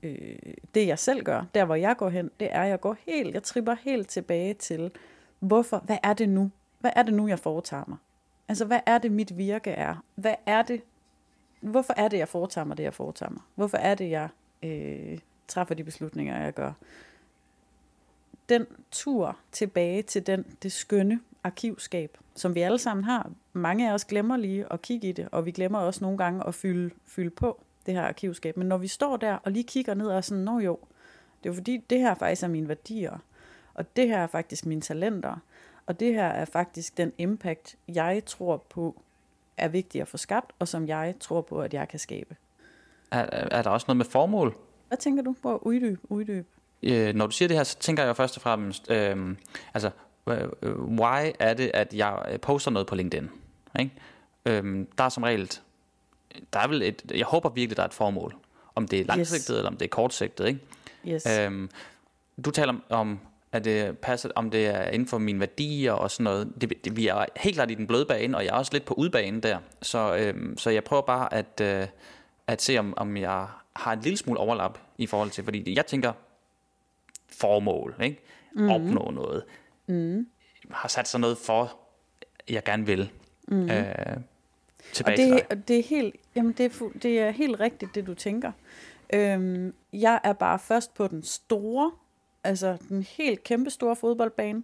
øh, 0.03 0.39
det 0.75 0.87
jeg 0.87 0.99
selv 0.99 1.23
gør, 1.23 1.45
der 1.55 1.65
hvor 1.65 1.75
jeg 1.75 1.97
går 1.97 2.09
hen, 2.09 2.31
det 2.41 2.49
er, 2.53 2.63
at 2.63 2.69
jeg 2.69 2.81
går 2.81 2.97
helt, 3.07 3.35
jeg 3.35 3.43
tripper 3.43 3.75
helt 3.75 4.09
tilbage 4.09 4.55
til, 4.55 4.91
hvorfor, 5.39 5.79
hvad 5.79 5.99
er 6.03 6.13
det 6.13 6.29
nu? 6.29 6.51
Hvad 6.79 6.91
er 6.97 7.03
det 7.03 7.15
nu, 7.15 7.29
jeg 7.29 7.39
foretager 7.39 7.85
mig? 7.89 7.99
Altså, 8.49 8.65
hvad 8.65 8.81
er 8.87 8.99
det, 8.99 9.13
mit 9.13 9.37
virke 9.37 9.71
er? 9.71 10.05
Hvad 10.15 10.35
er 10.47 10.63
det, 10.63 10.83
hvorfor 11.61 11.95
er 11.97 12.09
det, 12.09 12.19
jeg 12.19 12.29
foretager 12.29 12.65
mig 12.65 12.77
det, 12.77 12.83
jeg 12.83 12.95
foretager 12.95 13.31
mig? 13.31 13.43
Hvorfor 13.55 13.77
er 13.77 13.95
det, 13.95 14.11
jeg 14.11 14.29
øh, 14.63 15.19
træffer 15.49 15.75
de 15.75 15.85
beslutninger, 15.85 16.43
jeg 16.45 16.55
gør? 16.55 16.73
Den 18.49 18.67
tur 18.91 19.39
tilbage 19.53 20.03
til 20.03 20.27
den, 20.27 20.57
det 20.63 20.73
skønne 20.73 21.21
arkivskab, 21.45 22.19
som 22.35 22.55
vi 22.55 22.61
alle 22.61 22.79
sammen 22.79 23.05
har. 23.05 23.31
Mange 23.53 23.91
af 23.91 23.95
os 23.95 24.05
glemmer 24.05 24.37
lige 24.37 24.73
at 24.73 24.83
kigge 24.83 25.09
i 25.09 25.13
det, 25.13 25.29
og 25.33 25.47
vi 25.47 25.51
glemmer 25.51 25.79
også 25.79 26.05
nogle 26.05 26.19
gange 26.19 26.47
at 26.47 26.55
fylde, 26.55 26.91
fylde 27.07 27.31
på 27.31 27.61
det 27.87 27.95
her 27.95 28.03
arkivskab. 28.03 28.57
Men 28.57 28.67
når 28.69 28.77
vi 28.77 28.89
står 28.89 29.17
der 29.17 29.35
og 29.35 29.53
lige 29.53 29.65
kigger 29.65 29.95
ned 29.95 30.07
og 30.07 30.25
sådan, 30.25 30.45
nå 30.45 30.59
jo, 30.59 30.79
det 31.43 31.49
er 31.49 31.53
jo 31.53 31.55
fordi, 31.55 31.77
det 31.91 32.01
her 32.01 32.15
faktisk 32.15 32.43
er 32.43 32.49
mine 32.49 32.69
værdier, 32.69 33.19
og 33.75 33.97
det 33.97 34.09
her 34.09 34.19
er 34.19 34.27
faktisk 34.27 34.67
mine 34.67 34.81
talenter, 34.81 35.37
og 35.87 36.01
det 36.01 36.15
her 36.15 36.27
er 36.27 36.45
faktisk 36.45 36.97
den 36.97 37.13
impact, 37.19 37.77
jeg 37.89 38.23
tror 38.27 38.57
på, 38.57 39.03
er 39.57 39.69
vigtig 39.69 40.01
at 40.01 40.09
få 40.09 40.17
skabt, 40.17 40.53
og 40.59 40.69
som 40.69 40.89
jeg 40.89 41.15
tror 41.21 41.41
på, 41.41 41.61
at 41.61 41.75
jeg 41.75 41.89
kan 41.89 41.99
skabe. 41.99 42.37
Er, 43.11 43.19
er 43.31 43.63
der 43.63 43.71
også 43.71 43.85
noget 43.89 43.97
med 43.97 44.05
formål? 44.05 44.57
Hvad 44.89 44.99
tænker 44.99 45.23
du 45.23 45.35
på? 45.43 45.59
Uddyb, 45.59 45.99
uddyb. 46.09 46.47
Øh, 46.83 47.15
når 47.15 47.27
du 47.27 47.33
siger 47.33 47.49
det 47.49 47.57
her, 47.57 47.65
så 47.65 47.79
tænker 47.79 48.05
jeg 48.05 48.17
først 48.17 48.37
og 48.37 48.43
fremmest, 48.43 48.91
øh, 48.91 49.37
altså, 49.75 49.91
øh, 50.29 50.49
why 50.79 51.33
er 51.39 51.55
det, 51.55 51.71
at 51.75 51.95
jeg 51.95 52.39
poster 52.43 52.71
noget 52.71 52.87
på 52.87 52.95
LinkedIn? 52.95 53.31
Ikke? 53.79 53.93
Øh, 54.47 54.87
der 54.99 55.05
er 55.05 55.09
som 55.09 55.23
regel, 55.23 55.53
der 56.53 56.59
er 56.59 56.69
vel 56.69 56.83
et, 56.83 57.03
jeg 57.15 57.27
håber 57.27 57.49
virkelig, 57.49 57.77
der 57.77 57.83
er 57.83 57.87
et 57.87 57.95
formål. 57.95 58.35
Om 58.75 58.89
det 58.89 59.01
er 59.01 59.05
langsigtet, 59.05 59.49
yes. 59.55 59.59
eller 59.59 59.71
om 59.71 59.77
det 59.77 59.85
er 59.85 59.89
kortsigtet. 59.89 60.47
Ikke? 60.47 60.61
Yes. 61.09 61.27
Øh, 61.27 61.69
du 62.45 62.51
taler 62.51 62.73
om, 62.73 62.83
om 62.91 63.19
at 63.53 63.65
det 63.65 63.99
passer, 63.99 64.29
om 64.35 64.51
det 64.51 64.67
er 64.67 64.91
inden 64.91 65.09
for 65.09 65.19
mine 65.19 65.41
værdier 65.41 65.93
og 65.93 66.11
sådan 66.11 66.25
noget. 66.25 66.53
Det, 66.61 66.85
det, 66.85 66.97
vi 66.97 67.07
er 67.07 67.25
helt 67.37 67.55
klart 67.55 67.71
i 67.71 67.75
den 67.75 67.87
bløde 67.87 68.07
bane, 68.07 68.37
og 68.37 68.45
jeg 68.45 68.51
er 68.51 68.55
også 68.55 68.73
lidt 68.73 68.85
på 68.85 68.95
udbanen 68.95 69.43
der. 69.43 69.59
Så, 69.83 70.17
øhm, 70.17 70.59
så 70.59 70.71
jeg 70.71 70.85
prøver 70.85 71.03
bare 71.03 71.35
at, 71.35 71.61
øh, 71.63 71.87
at 72.47 72.63
se, 72.63 72.79
om, 72.79 72.95
om 72.97 73.17
jeg 73.17 73.47
har 73.77 73.93
en 73.93 74.01
lille 74.01 74.17
smule 74.17 74.41
overlap 74.41 74.79
i 74.99 75.07
forhold 75.07 75.31
til, 75.31 75.45
fordi 75.45 75.77
jeg 75.77 75.87
tænker 75.87 76.13
formål, 77.29 77.95
ikke? 78.03 78.23
Mm. 78.55 78.71
opnå 78.71 79.11
noget. 79.11 79.45
Mm. 79.87 80.27
Har 80.71 80.89
sat 80.89 81.09
sig 81.09 81.21
noget 81.21 81.39
for, 81.39 81.77
jeg 82.49 82.65
gerne 82.65 82.87
vil. 82.87 83.11
Mm. 83.49 83.71
Øh, 83.71 83.95
tilbage 84.93 85.35
og 85.35 85.51
det, 85.51 85.69
det 85.69 85.79
er 85.79 85.83
helt, 85.83 86.17
jamen 86.35 86.53
det 86.53 86.67
er, 86.67 86.89
det 87.03 87.21
er 87.21 87.31
helt 87.31 87.61
rigtigt, 87.61 87.95
det 87.95 88.07
du 88.07 88.15
tænker. 88.15 88.53
Øhm, 89.13 89.75
jeg 89.93 90.21
er 90.25 90.33
bare 90.33 90.59
først 90.59 90.95
på 90.95 91.09
den 91.09 91.23
store 91.23 91.91
Altså 92.47 92.77
den 92.89 93.03
helt 93.03 93.45
kæmpe 93.45 93.71
store 93.71 93.97
fodboldbane. 93.97 94.63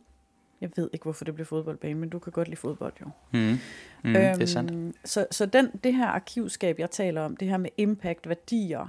Jeg 0.63 0.71
ved 0.77 0.91
ikke, 0.93 1.03
hvorfor 1.03 1.25
det 1.25 1.35
bliver 1.35 1.47
fodboldbane, 1.47 1.95
men 1.95 2.09
du 2.09 2.19
kan 2.19 2.33
godt 2.33 2.49
lide 2.49 2.61
fodbold 2.61 2.93
jo. 3.01 3.07
Mm. 3.33 3.39
Mm, 3.39 3.49
øhm, 4.05 4.15
det 4.15 4.43
er 4.43 4.47
sandt. 4.47 4.71
Øhm, 4.71 4.95
så, 5.05 5.27
så 5.31 5.47
den, 5.47 5.71
det 5.85 5.95
her 5.95 6.07
arkivskab, 6.07 6.79
jeg 6.79 6.91
taler 6.91 7.21
om, 7.21 7.37
det 7.37 7.49
her 7.49 7.57
med 7.57 7.71
impact, 7.77 8.29
værdier, 8.29 8.89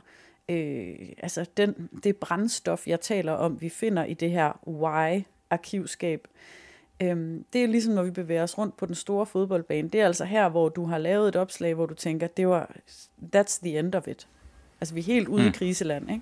øh, 0.49 0.95
altså 1.17 1.45
den, 1.57 1.89
det 2.03 2.17
brændstof, 2.17 2.87
jeg 2.87 3.01
taler 3.01 3.31
om, 3.31 3.61
vi 3.61 3.69
finder 3.69 4.05
i 4.05 4.13
det 4.13 4.31
her 4.31 4.59
why-arkivskab, 4.67 6.27
Øhm, 7.01 7.45
det 7.53 7.63
er 7.63 7.67
ligesom, 7.67 7.93
når 7.93 8.03
vi 8.03 8.11
bevæger 8.11 8.43
os 8.43 8.57
rundt 8.57 8.77
på 8.77 8.85
den 8.85 8.95
store 8.95 9.25
fodboldbane. 9.25 9.89
Det 9.89 10.01
er 10.01 10.05
altså 10.05 10.25
her, 10.25 10.49
hvor 10.49 10.69
du 10.69 10.85
har 10.85 10.97
lavet 10.97 11.27
et 11.27 11.35
opslag, 11.35 11.73
hvor 11.73 11.85
du 11.85 11.93
tænker, 11.93 12.27
det 12.27 12.47
var, 12.47 12.71
that's 13.35 13.59
the 13.63 13.79
end 13.79 13.95
of 13.95 14.07
it. 14.07 14.27
Altså, 14.81 14.93
vi 14.93 14.99
er 14.99 15.03
helt 15.03 15.27
ude 15.27 15.41
mm. 15.41 15.47
i 15.47 15.51
kriseland, 15.51 16.11
ikke? 16.11 16.21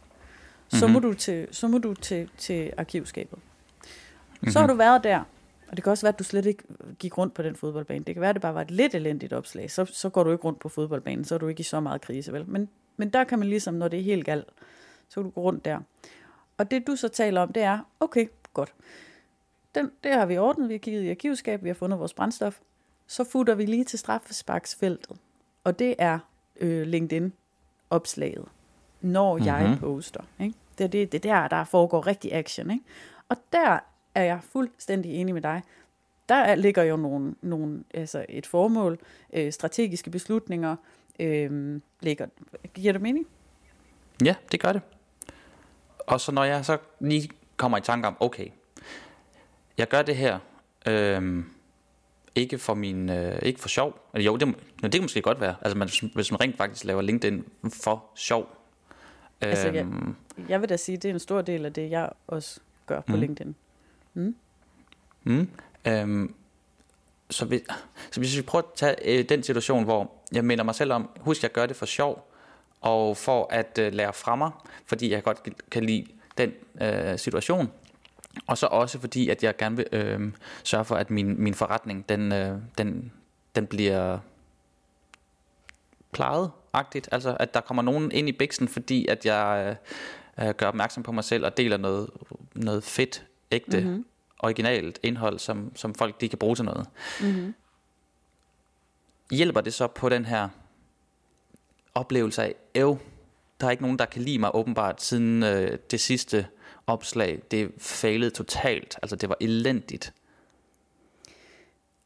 så 0.67 0.87
mm-hmm. 0.87 0.93
må 0.93 0.99
du 0.99 1.13
til, 1.13 1.47
så 1.51 1.67
må 1.67 1.77
du 1.77 1.93
til, 1.93 2.29
til 2.37 2.73
arkivskabet. 2.77 3.39
Mm-hmm. 3.39 4.51
Så 4.51 4.59
har 4.59 4.67
du 4.67 4.73
været 4.73 5.03
der, 5.03 5.23
og 5.71 5.77
det 5.77 5.83
kan 5.83 5.91
også 5.91 6.05
være, 6.05 6.13
at 6.13 6.19
du 6.19 6.23
slet 6.23 6.45
ikke 6.45 6.63
gik 6.99 7.17
rundt 7.17 7.33
på 7.33 7.41
den 7.41 7.55
fodboldbane. 7.55 8.03
Det 8.03 8.15
kan 8.15 8.21
være, 8.21 8.29
at 8.29 8.35
det 8.35 8.41
bare 8.41 8.53
var 8.53 8.61
et 8.61 8.71
lidt 8.71 8.95
elendigt 8.95 9.33
opslag. 9.33 9.71
Så, 9.71 9.85
så 9.85 10.09
går 10.09 10.23
du 10.23 10.31
ikke 10.31 10.43
rundt 10.43 10.59
på 10.59 10.69
fodboldbanen, 10.69 11.25
så 11.25 11.35
er 11.35 11.39
du 11.39 11.47
ikke 11.47 11.59
i 11.59 11.63
så 11.63 11.79
meget 11.79 12.01
krise, 12.01 12.33
vel? 12.33 12.47
Men, 12.47 12.69
Men 12.97 13.09
der 13.09 13.23
kan 13.23 13.39
man 13.39 13.47
ligesom, 13.47 13.73
når 13.73 13.87
det 13.87 13.99
er 13.99 14.03
helt 14.03 14.25
galt, 14.25 14.47
så 15.09 15.15
kan 15.15 15.23
du 15.23 15.29
gå 15.29 15.41
rundt 15.41 15.65
der. 15.65 15.79
Og 16.57 16.71
det 16.71 16.87
du 16.87 16.95
så 16.95 17.07
taler 17.07 17.41
om, 17.41 17.53
det 17.53 17.63
er, 17.63 17.79
okay, 17.99 18.27
godt. 18.53 18.73
Den, 19.75 19.91
det 20.03 20.13
har 20.13 20.25
vi 20.25 20.37
ordnet, 20.37 20.69
vi 20.69 20.73
har 20.73 20.79
kigget 20.79 21.03
i 21.03 21.09
arkivskab, 21.09 21.63
vi 21.63 21.69
har 21.69 21.73
fundet 21.73 21.99
vores 21.99 22.13
brændstof. 22.13 22.59
Så 23.07 23.23
futter 23.23 23.55
vi 23.55 23.65
lige 23.65 23.83
til 23.83 23.99
straffesparksfeltet. 23.99 25.17
Og 25.63 25.79
det 25.79 25.95
er 25.97 26.19
øh, 26.59 26.87
LinkedIn-opslaget, 26.87 28.45
når 29.01 29.33
mm-hmm. 29.33 29.47
jeg 29.47 29.77
poster. 29.79 30.23
Ikke? 30.39 30.55
Det 30.77 30.83
er 30.83 30.87
det, 30.87 31.11
det 31.11 31.23
der, 31.23 31.47
der 31.47 31.63
foregår 31.63 32.07
rigtig 32.07 32.33
action. 32.33 32.71
Ikke? 32.71 32.83
Og 33.29 33.37
der 33.53 33.79
er 34.15 34.23
jeg 34.23 34.39
fuldstændig 34.43 35.11
enig 35.11 35.33
med 35.33 35.41
dig. 35.41 35.61
Der 36.29 36.55
ligger 36.55 36.83
jo 36.83 36.97
nogle, 36.97 37.35
nogle, 37.41 37.83
altså 37.93 38.25
et 38.29 38.45
formål, 38.45 38.99
øh, 39.33 39.51
strategiske 39.51 40.09
beslutninger, 40.09 40.75
øh, 41.19 41.81
ligger. 42.01 42.27
Giver 42.73 42.93
det 42.93 43.01
mening? 43.01 43.27
Ja, 44.23 44.35
det 44.51 44.59
gør 44.59 44.73
det. 44.73 44.81
Og 45.99 46.21
så 46.21 46.31
når 46.31 46.43
jeg 46.43 46.65
så 46.65 46.77
lige 46.99 47.29
kommer 47.57 47.77
i 47.77 47.81
tanke 47.81 48.07
om, 48.07 48.17
okay, 48.19 48.47
jeg 49.77 49.87
gør 49.87 50.01
det 50.01 50.15
her, 50.15 50.39
øh, 50.87 51.43
ikke 52.35 52.57
for 52.57 52.73
min, 52.73 53.09
øh, 53.09 53.39
ikke 53.41 53.59
for 53.59 53.69
sjov. 53.69 53.99
Eller 54.13 54.25
jo, 54.25 54.35
det, 54.35 54.55
det 54.83 54.91
kan 54.91 55.01
måske 55.01 55.21
godt 55.21 55.41
være. 55.41 55.55
Altså, 55.61 55.77
man, 55.77 55.89
hvis 56.13 56.31
man 56.31 56.41
rent 56.41 56.57
faktisk 56.57 56.85
laver 56.85 57.01
LinkedIn 57.01 57.45
for 57.83 58.05
sjov. 58.15 58.49
Altså, 59.41 59.67
jeg, 59.67 59.85
øhm. 59.85 60.15
jeg 60.49 60.61
vil 60.61 60.69
da 60.69 60.77
sige, 60.77 60.97
det 60.97 61.09
er 61.09 61.13
en 61.13 61.19
stor 61.19 61.41
del 61.41 61.65
af 61.65 61.73
det, 61.73 61.91
jeg 61.91 62.09
også 62.27 62.59
gør 62.85 63.01
på 63.01 63.13
mm. 63.13 63.19
LinkedIn. 63.19 63.55
Mm. 64.13 64.35
Mm. 65.23 65.49
Øhm, 65.87 66.35
så, 67.29 67.45
vi, 67.45 67.61
så 68.11 68.19
hvis 68.19 68.37
vi 68.37 68.41
prøver 68.41 68.63
at 68.63 68.73
tage 68.75 68.95
øh, 69.19 69.29
den 69.29 69.43
situation, 69.43 69.83
hvor 69.83 70.11
jeg 70.31 70.45
minder 70.45 70.63
mig 70.63 70.75
selv 70.75 70.93
om, 70.93 71.09
husk, 71.19 71.43
jeg 71.43 71.51
gør 71.51 71.65
det 71.65 71.75
for 71.75 71.85
sjov, 71.85 72.31
og 72.81 73.17
for 73.17 73.47
at 73.51 73.77
øh, 73.77 73.93
lære 73.93 74.13
fra 74.13 74.35
mig, 74.35 74.51
fordi 74.85 75.11
jeg 75.11 75.23
godt 75.23 75.49
kan 75.71 75.83
lide 75.83 76.05
den 76.37 76.51
øh, 76.81 77.19
situation, 77.19 77.71
og 78.47 78.57
så 78.57 78.65
også 78.65 78.99
fordi, 78.99 79.29
at 79.29 79.43
jeg 79.43 79.57
gerne 79.57 79.75
vil 79.75 79.87
øh, 79.91 80.31
sørge 80.63 80.85
for, 80.85 80.95
at 80.95 81.09
min, 81.09 81.41
min 81.41 81.53
forretning, 81.53 82.09
den, 82.09 82.31
øh, 82.31 82.57
den, 82.77 83.11
den 83.55 83.67
bliver 83.67 84.19
plejet 86.11 86.51
agtigt 86.73 87.09
Altså, 87.11 87.37
at 87.39 87.53
der 87.53 87.61
kommer 87.61 87.83
nogen 87.83 88.11
ind 88.11 88.29
i 88.29 88.31
biksen, 88.31 88.67
fordi 88.67 89.07
at 89.07 89.25
jeg 89.25 89.77
øh, 90.37 90.47
øh 90.47 90.53
gør 90.55 90.67
opmærksom 90.67 91.03
på 91.03 91.11
mig 91.11 91.23
selv 91.23 91.45
og 91.45 91.57
deler 91.57 91.77
noget, 91.77 92.09
noget 92.55 92.83
fedt, 92.83 93.25
ægte, 93.51 93.81
mm-hmm. 93.81 94.05
originalt 94.39 94.99
indhold, 95.03 95.39
som, 95.39 95.71
som 95.75 95.95
folk 95.95 96.21
de 96.21 96.29
kan 96.29 96.39
bruge 96.39 96.55
til 96.55 96.65
noget. 96.65 96.87
Mm-hmm. 97.21 97.53
Hjælper 99.31 99.61
det 99.61 99.73
så 99.73 99.87
på 99.87 100.09
den 100.09 100.25
her 100.25 100.49
oplevelse 101.95 102.43
af, 102.43 102.55
æv, 102.75 102.97
der 103.61 103.67
er 103.67 103.71
ikke 103.71 103.83
nogen, 103.83 103.99
der 103.99 104.05
kan 104.05 104.21
lide 104.21 104.39
mig 104.39 104.55
åbenbart, 104.55 105.01
siden 105.01 105.43
øh, 105.43 105.77
det 105.91 106.01
sidste 106.01 106.47
opslag, 106.87 107.41
det 107.51 107.71
failede 107.77 108.31
totalt. 108.31 108.99
Altså, 109.01 109.15
det 109.15 109.29
var 109.29 109.35
elendigt. 109.41 110.13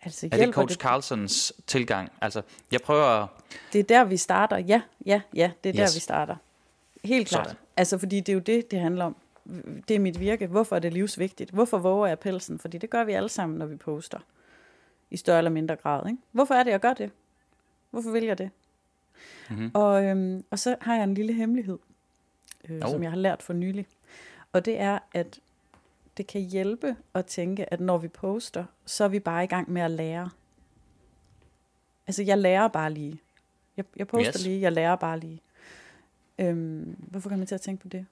Altså, 0.02 0.30
er 0.32 0.38
det 0.46 0.54
coach 0.54 0.74
det... 0.74 0.82
Carlsons 0.82 1.54
tilgang? 1.68 2.12
Altså, 2.22 2.42
jeg 2.72 2.82
prøver 2.82 3.28
Det 3.74 3.80
er 3.80 3.84
der, 3.84 4.04
vi 4.04 4.18
starter. 4.18 4.58
Ja, 4.58 4.82
ja, 5.06 5.22
ja, 5.34 5.52
det 5.64 5.70
er 5.70 5.84
yes. 5.84 5.92
der, 5.92 5.98
vi 5.98 6.00
starter. 6.00 6.36
Helt 7.04 7.28
klart. 7.28 7.46
Sådan. 7.46 7.60
Altså, 7.78 7.98
fordi 7.98 8.20
det 8.20 8.30
er 8.30 8.34
jo 8.34 8.40
det, 8.40 8.72
det 8.72 8.80
handler 8.80 9.06
om. 9.06 9.16
Det 9.88 9.96
er 9.96 10.00
mit 10.00 10.20
virke. 10.20 10.48
Hvorfor 10.48 10.76
er 10.76 10.80
det 10.80 10.94
livsvigtigt? 10.94 11.52
Hvorfor 11.52 11.78
våger 11.78 12.08
jeg 12.08 12.20
pelsen? 12.20 12.60
Fordi 12.60 12.78
det 12.78 12.90
gør 12.90 13.04
vi 13.04 13.14
alle 13.14 13.30
sammen, 13.30 13.60
når 13.60 13.66
vi 13.66 13.76
poster. 13.76 14.20
I 15.10 15.18
større 15.18 15.38
eller 15.38 15.52
mindre 15.52 15.76
grad. 15.76 16.08
Ikke? 16.08 16.22
Hvorfor 16.32 16.54
er 16.54 16.64
det, 16.64 16.72
jeg 16.72 16.80
gør 16.80 16.94
det? 16.94 17.12
Hvorfor 17.92 18.12
vil 18.12 18.24
jeg 18.24 18.38
det? 18.38 18.50
Mm-hmm. 19.50 19.72
Og, 19.74 20.06
øhm, 20.06 20.44
og 20.50 20.60
så 20.60 20.76
har 20.82 20.96
jeg 20.96 21.04
en 21.04 21.14
lille 21.14 21.34
hemmelighed, 21.34 21.78
øh, 22.70 22.82
oh. 22.86 22.92
som 22.92 23.04
jeg 23.04 23.12
har 23.12 23.18
lært 23.18 23.44
for 23.44 23.54
nylig. 23.54 23.88
Og 24.54 24.66
det 24.66 24.80
er, 24.80 25.00
at 25.14 25.40
det 26.18 26.28
kan 26.28 26.42
hjælpe 26.42 26.96
at 27.14 27.26
tænke, 27.26 27.74
at 27.74 27.80
når 27.80 27.98
vi 27.98 28.08
poster, 28.08 28.66
så 28.86 29.04
er 29.04 29.08
vi 29.08 29.20
bare 29.20 29.44
i 29.44 29.48
gang 29.48 29.72
med 29.72 29.82
at 29.82 29.92
lære. 29.92 30.30
Altså, 32.08 32.24
jeg 32.24 32.38
lærer 32.38 32.68
bare 32.68 32.94
lige. 32.94 33.22
Jeg, 33.78 33.86
jeg 33.96 34.08
poster 34.08 34.34
yes. 34.36 34.44
lige, 34.44 34.62
jeg 34.62 34.72
lærer 34.72 34.96
bare 34.96 35.20
lige. 35.20 35.42
Øhm, 36.40 36.96
hvorfor 37.00 37.30
kan 37.30 37.38
man 37.38 37.48
til 37.48 37.56
at 37.56 37.62
tænke 37.62 37.82
på 37.82 37.88
det? 37.88 38.06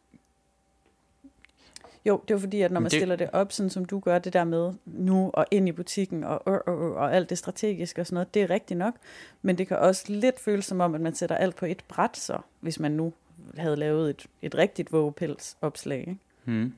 Jo, 2.06 2.22
det 2.28 2.34
er 2.34 2.38
fordi, 2.38 2.62
at 2.62 2.72
når 2.72 2.80
man 2.80 2.92
det... 2.92 3.00
stiller 3.00 3.16
det 3.16 3.30
op, 3.34 3.52
sådan 3.52 3.70
som 3.70 3.86
du 3.86 4.00
gør 4.00 4.20
det 4.20 4.34
der 4.34 4.44
med 4.44 4.74
nu 4.86 5.32
og 5.34 5.46
ind 5.52 5.70
i 5.70 5.72
butikken 5.72 6.24
og, 6.24 6.48
og, 6.48 6.68
og, 6.68 6.94
og 6.94 7.16
alt 7.16 7.30
det 7.30 7.38
strategiske 7.38 8.02
og 8.02 8.08
sådan 8.08 8.16
noget, 8.16 8.34
det 8.34 8.42
er 8.42 8.50
rigtigt 8.50 8.78
nok. 8.78 8.94
Men 9.42 9.58
det 9.58 9.68
kan 9.68 9.78
også 9.78 10.04
lidt 10.08 10.40
føles 10.40 10.66
som 10.66 10.80
om, 10.80 10.96
at 10.96 11.02
man 11.02 11.16
sætter 11.16 11.36
alt 11.36 11.56
på 11.56 11.66
et 11.66 11.84
bræt 11.88 12.18
så, 12.18 12.38
hvis 12.60 12.80
man 12.80 12.92
nu 12.92 13.14
havde 13.58 13.76
lavet 13.76 14.10
et, 14.10 14.26
et 14.42 14.56
rigtigt 14.56 14.92
vågepels 14.92 15.58
opslag. 15.62 16.00
Ikke? 16.00 16.18
Hmm. 16.44 16.74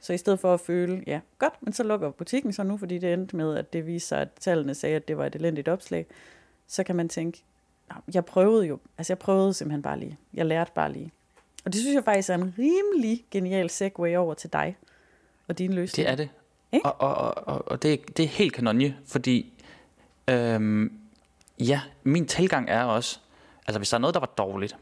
Så 0.00 0.12
i 0.12 0.18
stedet 0.18 0.40
for 0.40 0.54
at 0.54 0.60
føle, 0.60 1.04
ja, 1.06 1.20
godt, 1.38 1.54
men 1.60 1.72
så 1.72 1.82
lukker 1.82 2.10
butikken 2.10 2.52
så 2.52 2.62
nu, 2.62 2.76
fordi 2.76 2.98
det 2.98 3.12
endte 3.12 3.36
med, 3.36 3.56
at 3.56 3.72
det 3.72 3.86
viste 3.86 4.08
sig, 4.08 4.20
at 4.20 4.28
tallene 4.40 4.74
sagde, 4.74 4.96
at 4.96 5.08
det 5.08 5.18
var 5.18 5.26
et 5.26 5.34
elendigt 5.34 5.68
opslag, 5.68 6.06
så 6.66 6.84
kan 6.84 6.96
man 6.96 7.08
tænke, 7.08 7.42
jeg 8.14 8.24
prøvede 8.24 8.66
jo, 8.66 8.78
altså 8.98 9.12
jeg 9.12 9.18
prøvede 9.18 9.54
simpelthen 9.54 9.82
bare 9.82 9.98
lige. 9.98 10.18
Jeg 10.34 10.46
lærte 10.46 10.70
bare 10.74 10.92
lige. 10.92 11.12
Og 11.64 11.72
det 11.72 11.80
synes 11.80 11.94
jeg 11.94 12.04
faktisk 12.04 12.30
er 12.30 12.34
en 12.34 12.54
rimelig 12.58 13.24
genial 13.30 13.70
segue 13.70 14.18
over 14.18 14.34
til 14.34 14.52
dig 14.52 14.76
og 15.48 15.58
dine 15.58 15.74
løsninger. 15.74 16.16
Det 16.16 16.22
er 16.22 16.26
det. 16.26 16.28
Ikke? 16.72 16.86
Og, 16.86 17.18
og, 17.18 17.48
og, 17.48 17.68
og 17.68 17.82
det, 17.82 18.16
det 18.16 18.24
er 18.24 18.28
helt 18.28 18.52
kanonje, 18.52 18.96
fordi 19.06 19.52
øhm, 20.28 20.92
ja, 21.58 21.80
min 22.02 22.26
tilgang 22.26 22.70
er 22.70 22.84
også, 22.84 23.18
altså 23.66 23.78
hvis 23.78 23.90
der 23.90 23.96
er 23.96 24.00
noget, 24.00 24.14
der 24.14 24.20
var 24.20 24.32
dårligt, 24.38 24.76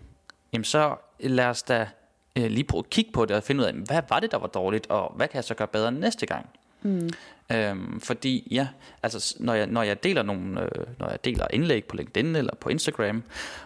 jamen 0.53 0.65
så 0.65 0.97
lad 1.21 1.47
os 1.47 1.63
da 1.63 1.89
øh, 2.37 2.51
lige 2.51 2.65
prøve 2.65 2.79
at 2.79 2.91
kigge 2.91 3.13
på 3.13 3.25
det 3.25 3.37
og 3.37 3.43
finde 3.43 3.61
ud 3.61 3.67
af, 3.67 3.75
hvad 3.75 4.03
var 4.09 4.21
det, 4.21 4.31
der 4.31 4.39
var 4.39 4.47
dårligt, 4.47 4.87
og 4.91 5.13
hvad 5.17 5.29
kan 5.29 5.37
jeg 5.37 5.45
så 5.45 5.55
gøre 5.55 5.69
bedre 5.69 5.93
næste 5.93 6.27
gang? 6.27 6.47
Mm. 6.83 7.11
Øhm, 7.53 8.01
fordi 8.01 8.49
ja, 8.51 8.69
altså 9.03 9.37
når 9.41 9.55
jeg, 9.55 9.67
når 9.67 9.83
jeg 9.83 10.03
deler 10.03 10.23
nogle, 10.23 10.63
øh, 10.63 10.87
når 10.99 11.09
jeg 11.09 11.25
deler 11.25 11.47
indlæg 11.51 11.85
på 11.85 11.97
LinkedIn 11.97 12.37
eller 12.37 12.55
på 12.55 12.69
Instagram, 12.69 13.23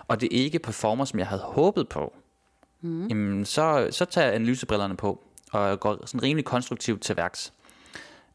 og 0.08 0.20
det 0.20 0.28
ikke 0.32 0.58
performer, 0.58 1.04
som 1.04 1.18
jeg 1.18 1.26
havde 1.26 1.42
håbet 1.42 1.88
på, 1.88 2.12
mm. 2.80 3.06
jamen, 3.06 3.44
så, 3.44 3.88
så 3.90 4.04
tager 4.04 4.26
jeg 4.26 4.34
analysebrillerne 4.34 4.96
på 4.96 5.24
og 5.52 5.80
går 5.80 6.06
sådan 6.06 6.22
rimelig 6.22 6.44
konstruktivt 6.44 7.02
til 7.02 7.16
værks. 7.16 7.52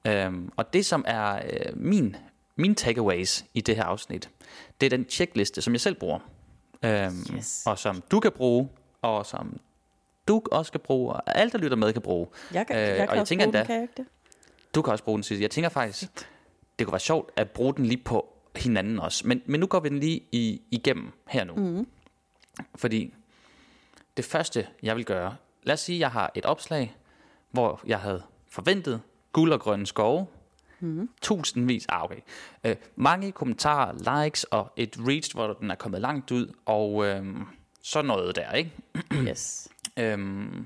Øhm, 0.08 0.52
og 0.56 0.74
det 0.74 0.86
som 0.86 1.04
er 1.08 1.36
øh, 1.36 1.78
min, 1.78 2.16
min 2.56 2.76
takeaways 2.76 3.46
i 3.54 3.62
det 3.62 3.76
her 3.76 3.84
afsnit, 3.84 4.30
det 4.82 4.86
er 4.86 4.90
den 4.90 5.06
checkliste, 5.10 5.62
som 5.62 5.74
jeg 5.74 5.82
selv 5.82 5.96
bruger. 5.96 6.20
Øhm, 6.86 7.36
yes. 7.36 7.64
Og 7.66 7.80
som 7.80 8.04
du 8.12 8.20
kan 8.20 8.32
bruge, 8.32 8.70
og 9.02 9.26
som 9.26 9.60
du 10.28 10.42
også 10.52 10.72
kan 10.72 10.82
bruge, 10.84 11.14
og 11.14 11.38
alt, 11.38 11.54
der 11.54 11.60
lytter 11.60 11.78
med, 11.78 11.94
kan 11.94 12.02
bruge. 12.02 12.28
Jeg 12.54 12.68
kan, 12.68 12.76
jeg 12.76 12.90
øh, 12.92 12.96
kan 12.98 13.10
og 13.10 13.16
jeg 13.16 13.28
tænker 13.28 13.46
bruge 13.46 13.48
endda, 13.48 13.60
den, 13.60 13.68
kan 13.68 13.76
jeg 13.76 13.82
ikke 13.82 13.94
det? 13.98 14.06
Du 14.76 14.82
kan 14.82 14.92
også 14.92 15.04
bruge 15.04 15.18
den, 15.18 15.24
Sisse. 15.24 15.42
Jeg 15.42 15.52
tænker 15.52 15.70
faktisk, 15.70 16.10
det 16.80 16.88
kunne 16.88 16.94
være 16.94 17.00
sjovt 17.00 17.32
at 17.36 17.50
bruge 17.50 17.74
den 17.74 17.86
lige 17.86 18.02
på 18.04 18.34
hinanden 18.56 19.00
også. 19.00 19.28
Men, 19.28 19.42
men 19.46 19.60
nu 19.60 19.68
går 19.68 19.80
vi 19.80 19.90
den 19.90 20.00
lige 20.00 20.24
i, 20.32 20.62
igennem 20.72 21.12
her 21.28 21.44
nu. 21.44 21.56
Mm. 21.56 21.88
Fordi 22.76 23.14
det 24.18 24.26
første, 24.26 24.68
jeg 24.84 24.96
vil 24.96 25.06
gøre, 25.06 25.36
lad 25.64 25.74
os 25.74 25.80
sige, 25.80 25.96
at 25.96 26.00
jeg 26.00 26.12
har 26.12 26.32
et 26.36 26.46
opslag, 26.46 26.96
hvor 27.52 27.82
jeg 27.88 28.00
havde 28.00 28.24
forventet 28.50 29.02
guld 29.32 29.54
og 29.54 29.60
grønne 29.60 29.88
skove, 29.88 30.28
Mm. 30.82 31.10
Tusindvis, 31.22 31.86
ah 31.90 32.04
okay. 32.04 32.20
Øh, 32.64 32.76
mange 32.96 33.32
kommentarer, 33.32 34.24
likes 34.24 34.44
og 34.44 34.74
et 34.76 34.98
reach, 35.00 35.34
hvor 35.36 35.54
den 35.54 35.72
er 35.72 35.76
kommet 35.76 36.02
langt 36.02 36.32
ud, 36.32 36.54
og 36.66 37.06
øh, 37.06 37.26
så 37.82 38.02
noget 38.02 38.36
der, 38.36 38.52
ikke? 38.52 38.72
yes. 39.30 39.70
øhm, 39.98 40.66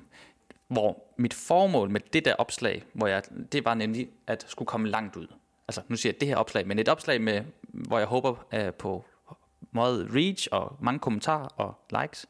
hvor 0.67 1.03
mit 1.17 1.33
formål 1.33 1.89
med 1.89 2.01
det 2.13 2.25
der 2.25 2.35
opslag, 2.35 2.83
hvor 2.93 3.07
jeg, 3.07 3.23
det 3.51 3.65
var 3.65 3.73
nemlig 3.73 4.09
at 4.27 4.45
skulle 4.47 4.67
komme 4.67 4.87
langt 4.87 5.15
ud. 5.15 5.27
Altså 5.67 5.81
nu 5.87 5.95
siger 5.95 6.13
jeg 6.13 6.19
det 6.19 6.27
her 6.27 6.35
opslag, 6.35 6.67
men 6.67 6.79
et 6.79 6.89
opslag 6.89 7.21
med, 7.21 7.43
hvor 7.63 7.97
jeg 7.97 8.07
håber 8.07 8.35
uh, 8.55 8.73
på 8.73 9.05
meget 9.71 10.07
reach 10.15 10.47
og 10.51 10.77
mange 10.81 10.99
kommentarer 10.99 11.47
og 11.47 11.73
likes, 12.01 12.25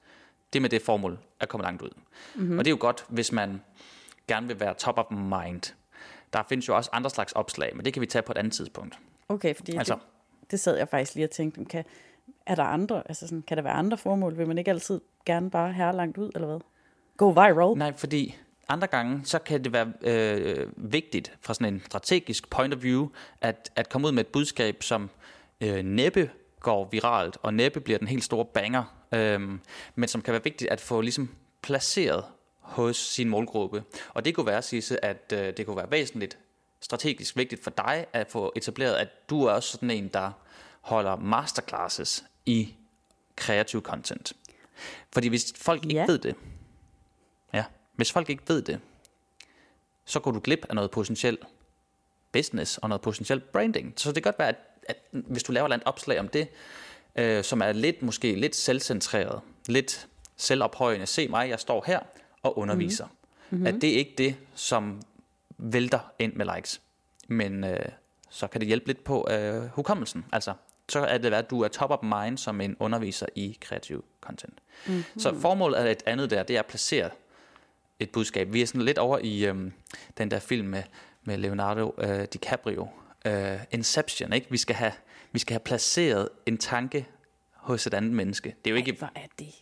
det 0.54 0.62
med 0.62 0.70
det 0.70 0.82
formål 0.82 1.20
at 1.40 1.50
komme 1.50 1.64
langt 1.64 1.82
ud. 1.82 1.90
Mm-hmm. 2.36 2.60
Og 2.60 2.66
det 2.66 2.72
er 2.72 2.74
jo 2.74 2.78
godt, 2.80 3.06
hvis 3.10 3.32
man 3.32 3.62
gerne 4.28 4.48
vil 4.48 4.60
være 4.60 4.74
top 4.74 4.98
of 4.98 5.06
mind. 5.12 5.74
Der 6.34 6.44
findes 6.50 6.68
jo 6.68 6.76
også 6.76 6.90
andre 6.94 7.10
slags 7.10 7.32
opslag, 7.32 7.76
men 7.76 7.86
det 7.86 7.94
kan 7.94 8.02
vi 8.02 8.06
tage 8.06 8.22
på 8.22 8.32
et 8.32 8.38
andet 8.38 8.54
tidspunkt. 8.54 9.00
Okay, 9.30 9.56
fordi 9.56 9.76
altså, 9.76 9.94
det, 9.94 10.52
det 10.52 10.60
sad 10.60 10.78
jeg 10.78 10.90
faktisk 10.90 11.16
lige 11.16 11.26
og 11.26 11.32
tænkte, 11.32 11.66
kan, 11.66 11.84
er 12.46 12.56
der 12.56 12.64
andre, 12.64 13.04
altså 13.06 13.28
sådan, 13.28 13.42
kan 13.48 13.58
der 13.58 13.64
være 13.64 13.74
andre 13.74 13.98
formål? 13.98 14.38
Vil 14.38 14.48
man 14.48 14.58
ikke 14.58 14.72
altid 14.72 15.02
gerne 15.26 15.52
bare 15.52 15.74
herre 15.74 15.96
langt 15.96 16.18
ud, 16.18 16.32
eller 16.36 16.48
hvad? 16.48 16.60
Go 17.18 17.30
viral? 17.30 17.78
Nej, 17.78 17.94
fordi 17.94 18.36
andre 18.70 18.88
gange, 18.88 19.22
så 19.24 19.40
kan 19.40 19.64
det 19.64 19.74
være 19.74 19.94
øh, 20.02 20.68
vigtigt 20.76 21.34
fra 21.42 21.54
sådan 21.54 21.74
en 21.74 21.82
strategisk 21.86 22.50
point 22.50 22.74
of 22.74 22.84
view, 22.84 23.10
at, 23.42 23.72
at 23.76 23.90
komme 23.90 24.08
ud 24.08 24.12
med 24.12 24.24
et 24.24 24.28
budskab, 24.28 24.84
som 24.84 25.10
øh, 25.62 25.84
næppe 25.84 26.30
går 26.60 26.90
viralt, 26.92 27.38
og 27.42 27.54
næppe 27.54 27.80
bliver 27.80 28.00
den 28.00 28.08
helt 28.08 28.24
store 28.24 28.46
banger, 28.46 28.95
øh, 29.12 29.42
men 29.96 30.08
som 30.10 30.22
kan 30.22 30.32
være 30.32 30.44
vigtigt 30.44 30.72
at 30.72 30.82
få 30.82 31.02
ligesom 31.02 31.36
placeret 31.62 32.26
hos 32.60 32.98
sin 32.98 33.30
målgruppe. 33.30 33.84
Og 34.14 34.26
det 34.26 34.36
kunne 34.36 34.46
være, 34.46 34.62
Sisse, 34.62 35.06
at 35.06 35.34
øh, 35.34 35.58
det 35.58 35.66
kunne 35.66 35.78
være 35.78 35.92
væsentligt 35.92 36.38
strategisk 36.80 37.38
vigtigt 37.38 37.64
for 37.64 37.72
dig 37.72 38.06
at 38.14 38.32
få 38.32 38.54
etableret, 38.56 38.96
at 38.96 39.30
du 39.30 39.44
er 39.44 39.52
også 39.52 39.70
sådan 39.70 39.92
en, 39.92 40.08
der 40.08 40.32
holder 40.82 41.16
masterclasses 41.16 42.26
i 42.46 42.76
creative 43.38 43.82
content. 43.82 44.34
Fordi 45.14 45.28
hvis 45.28 45.54
folk 45.58 45.84
ikke 45.84 45.96
Ja. 45.96 46.06
ved 46.06 46.18
det, 46.18 46.36
ja, 47.54 47.66
hvis 47.96 48.12
folk 48.12 48.30
ikke 48.30 48.44
ved 48.48 48.62
det, 48.62 48.80
så 50.06 50.20
går 50.20 50.32
du 50.32 50.40
glip 50.40 50.66
af 50.70 50.76
noget 50.76 50.92
potentielt 50.92 51.44
business 52.32 52.78
og 52.78 52.90
noget 52.90 53.02
potentielt 53.02 53.52
branding. 53.52 53.94
Så 53.98 54.12
det 54.12 54.24
kan 54.24 54.32
godt 54.32 54.40
være, 54.40 54.50
at, 54.50 54.56
at 54.90 54.98
hvis 55.12 55.44
du 55.44 55.52
laver 55.52 55.70
et 55.70 55.82
opslag 55.86 56.20
om 56.20 56.28
det, 56.28 56.48
øh, 57.16 57.44
som 57.44 57.62
er 57.62 57.72
lidt 57.72 58.02
måske 58.02 58.36
lidt 58.36 58.56
selvcentreret, 58.56 59.42
lidt 59.68 60.08
selvophøjende, 60.38 61.06
se 61.06 61.28
mig, 61.28 61.50
jeg 61.50 61.60
står 61.60 61.84
her 61.88 62.00
og 62.44 62.58
underviser. 62.58 63.08
Mm-hmm. 63.50 63.68
At 63.68 63.74
det 63.74 63.94
er 63.94 63.98
ikke 63.98 64.14
det, 64.18 64.36
som 64.56 65.02
vælter 65.58 66.00
ind 66.20 66.34
med 66.34 66.56
likes. 66.56 66.82
Men 67.28 67.64
øh, 67.64 67.80
så 68.30 68.48
kan 68.48 68.62
det 68.62 68.68
hjælpe 68.68 68.88
lidt 68.88 69.04
på 69.04 69.28
øh, 69.32 69.64
hukommelsen. 69.66 70.26
Altså, 70.32 70.54
så 70.90 71.00
er 71.00 71.18
det, 71.18 71.34
at 71.34 71.50
du 71.50 71.62
er 71.62 71.68
top 71.68 71.92
of 71.92 72.00
mind 72.02 72.38
som 72.38 72.62
en 72.62 72.78
underviser 72.80 73.26
i 73.36 73.58
kreativ 73.62 74.06
content. 74.22 74.60
Mm-hmm. 74.86 75.20
Så 75.20 75.40
formålet 75.40 75.82
er 75.82 75.86
et 75.86 76.04
andet 76.06 76.30
der, 76.30 76.44
det 76.44 76.56
er 76.56 76.60
at 76.60 76.66
placere 76.66 77.10
et 78.00 78.10
budskab. 78.10 78.54
Vi 78.54 78.62
er 78.62 78.66
sådan 78.66 78.82
lidt 78.82 78.98
over 78.98 79.20
i 79.22 79.46
øhm, 79.46 79.74
den 80.18 80.32
der 80.32 80.40
film 80.40 80.68
med, 80.68 80.84
med 81.24 81.38
Leonardo 81.38 81.96
øh, 81.98 82.26
DiCaprio, 82.26 82.88
øh, 83.26 83.60
Inception, 83.72 84.34
ikke? 84.34 84.48
Vi 84.50 84.58
skal, 84.58 84.76
have, 84.76 84.92
vi 85.32 85.40
skal 85.40 85.54
have 85.54 85.60
placeret 85.60 86.30
en 86.46 86.58
tanke 86.58 87.08
hos 87.54 87.88
et 87.88 87.94
andet 87.94 88.12
menneske. 88.12 88.56
Det 88.66 88.70
er 88.70 88.72
jo 88.72 88.78
ikke... 88.78 88.92
Ej, 88.92 88.98
hvor 88.98 89.12
er 89.16 89.28
det? 89.40 89.54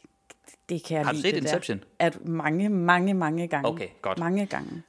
Det 0.70 0.84
kan 0.84 0.98
jeg 0.98 1.05
Har 1.05 1.12
du 1.12 1.15
lide, 1.15 1.27
set 1.27 1.36
det 1.36 1.41
Inception? 1.41 1.77
Der. 1.77 1.86
At 2.00 2.25
mange, 2.25 2.70
mange, 2.70 3.13
mange 3.13 3.48
gange. 3.48 3.70
Okay, 3.70 3.88
godt. 4.01 4.20
Mange 4.20 4.46
gange. 4.46 4.84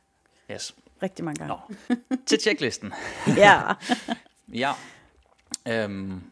Yes. 0.50 0.74
Rigtig 1.02 1.24
mange 1.24 1.38
gange. 1.38 1.56
Nå. 1.88 2.16
Til 2.26 2.40
checklisten. 2.40 2.92
Ja. 3.36 3.60
Ja. 4.54 4.72
Øhm, 5.68 6.22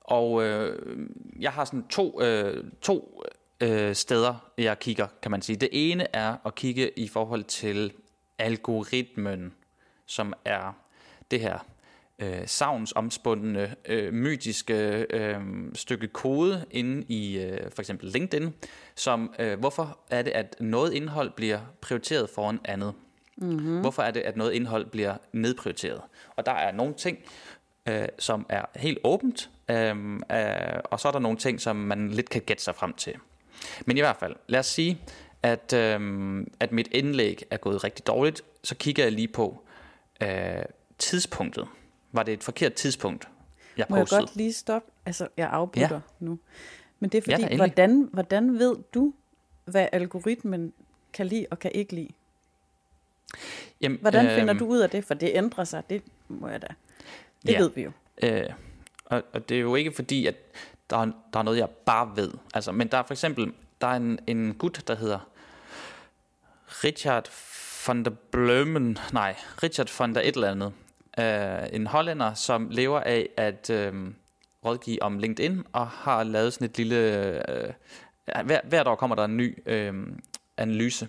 og 0.00 0.42
øh, 0.44 1.08
jeg 1.40 1.52
har 1.52 1.64
sådan 1.64 1.86
to, 1.88 2.22
øh, 2.22 2.64
to 2.82 3.22
øh, 3.60 3.94
steder, 3.94 4.50
jeg 4.58 4.78
kigger, 4.78 5.06
kan 5.22 5.30
man 5.30 5.42
sige. 5.42 5.56
Det 5.56 5.68
ene 5.72 6.16
er 6.16 6.36
at 6.46 6.54
kigge 6.54 6.98
i 6.98 7.08
forhold 7.08 7.44
til 7.44 7.92
algoritmen, 8.38 9.54
som 10.06 10.32
er 10.44 10.72
det 11.30 11.40
her 11.40 11.58
øh, 12.18 12.46
savnsomspundne, 12.46 13.74
øh, 13.88 14.12
mytiske 14.14 15.06
øh, 15.10 15.40
stykke 15.74 16.08
kode 16.08 16.64
inde 16.70 17.04
i 17.08 17.38
øh, 17.38 17.70
for 17.70 17.82
eksempel 17.82 18.08
LinkedIn, 18.08 18.54
som 18.94 19.34
øh, 19.38 19.58
hvorfor 19.58 19.98
er 20.10 20.22
det, 20.22 20.30
at 20.30 20.56
noget 20.60 20.92
indhold 20.92 21.30
bliver 21.30 21.60
prioriteret 21.80 22.30
foran 22.30 22.60
andet? 22.64 22.94
Mm-hmm. 23.36 23.80
Hvorfor 23.80 24.02
er 24.02 24.10
det, 24.10 24.20
at 24.20 24.36
noget 24.36 24.52
indhold 24.52 24.86
bliver 24.86 25.16
nedprioriteret? 25.32 26.00
Og 26.36 26.46
der 26.46 26.52
er 26.52 26.72
nogle 26.72 26.94
ting, 26.94 27.18
øh, 27.88 28.08
som 28.18 28.46
er 28.48 28.64
helt 28.76 28.98
åbent, 29.04 29.50
øh, 29.70 29.96
øh, 30.32 30.80
og 30.84 31.00
så 31.00 31.08
er 31.08 31.12
der 31.12 31.18
nogle 31.18 31.38
ting, 31.38 31.60
som 31.60 31.76
man 31.76 32.10
lidt 32.10 32.30
kan 32.30 32.42
gætte 32.42 32.62
sig 32.62 32.74
frem 32.74 32.92
til. 32.92 33.14
Men 33.86 33.96
i 33.96 34.00
hvert 34.00 34.16
fald, 34.16 34.36
lad 34.46 34.60
os 34.60 34.66
sige, 34.66 35.00
at, 35.42 35.72
øh, 35.72 36.00
at 36.60 36.72
mit 36.72 36.88
indlæg 36.92 37.42
er 37.50 37.56
gået 37.56 37.84
rigtig 37.84 38.06
dårligt, 38.06 38.42
så 38.64 38.74
kigger 38.74 39.02
jeg 39.02 39.12
lige 39.12 39.28
på 39.28 39.64
øh, 40.22 40.62
tidspunktet. 40.98 41.68
Var 42.12 42.22
det 42.22 42.34
et 42.34 42.44
forkert 42.44 42.74
tidspunkt, 42.74 43.28
jeg 43.76 43.86
Må 43.90 43.96
jeg 43.96 44.02
postede? 44.02 44.20
godt 44.20 44.36
lige 44.36 44.52
stoppe? 44.52 44.90
Altså, 45.06 45.28
jeg 45.36 45.48
afbryder 45.50 45.88
Ja. 45.94 46.00
nu. 46.20 46.38
Men 47.00 47.10
det 47.10 47.18
er 47.18 47.22
Ja, 47.26 47.34
fordi, 47.34 47.42
endelig. 47.42 47.58
hvordan, 47.58 48.08
hvordan 48.12 48.58
ved 48.58 48.76
du, 48.94 49.12
hvad 49.64 49.86
algoritmen 49.92 50.72
kan 51.12 51.26
lide 51.26 51.46
og 51.50 51.58
kan 51.58 51.70
ikke 51.74 51.94
lide? 51.94 52.08
Jamen, 53.80 53.98
Hvordan 54.00 54.30
finder 54.38 54.50
øhm, 54.54 54.58
du 54.58 54.66
ud 54.66 54.78
af 54.78 54.90
det? 54.90 55.04
For 55.04 55.14
det 55.14 55.30
ændrer 55.34 55.64
sig, 55.64 55.82
det 55.90 56.02
må 56.28 56.48
jeg 56.48 56.62
da. 56.62 56.66
Det 57.46 57.52
Ja. 57.52 57.58
ved 57.58 57.70
vi 57.70 57.82
jo. 57.82 57.92
Øh, 58.22 58.44
og, 59.04 59.22
og 59.32 59.48
det 59.48 59.56
er 59.56 59.60
jo 59.60 59.74
ikke 59.74 59.92
fordi, 59.92 60.26
at 60.26 60.34
der 60.90 60.96
er, 60.96 61.04
der 61.32 61.38
er 61.38 61.42
noget, 61.42 61.58
jeg 61.58 61.68
bare 61.70 62.16
ved. 62.16 62.30
Altså, 62.54 62.72
men 62.72 62.88
der 62.88 62.98
er 62.98 63.02
for 63.02 63.14
eksempel 63.14 63.52
der 63.80 63.86
er 63.86 63.96
en, 63.96 64.18
en 64.26 64.54
gut, 64.54 64.82
der 64.88 64.94
hedder 64.94 65.18
Richard 66.84 67.30
van 67.86 68.04
der 68.04 68.10
Blømen. 68.10 68.98
Nej, 69.12 69.36
Richard 69.62 69.98
van 69.98 70.14
der 70.14 70.20
et 70.20 70.34
eller 70.34 70.50
andet. 70.50 70.72
Øh, 71.18 71.68
en 71.72 71.86
hollænder, 71.86 72.34
som 72.34 72.68
lever 72.70 73.00
af 73.00 73.28
at 73.36 73.70
øh, 73.70 73.94
rådgive 74.64 75.02
om 75.02 75.18
LinkedIn, 75.18 75.64
og 75.72 75.88
har 75.88 76.24
lavet 76.24 76.52
sådan 76.52 76.64
et 76.64 76.78
lille... 76.78 76.96
Øh, 77.52 77.72
hver, 78.44 78.60
hvert 78.64 78.86
år 78.88 78.94
kommer 78.94 79.16
der 79.16 79.24
en 79.24 79.36
ny 79.36 79.58
øh, 79.66 79.94
analyse, 80.56 81.08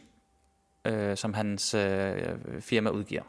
øh, 0.85 1.17
som 1.17 1.33
hans 1.33 1.73
øh, 1.73 2.15
firma 2.59 2.89
udgiver. 2.89 3.23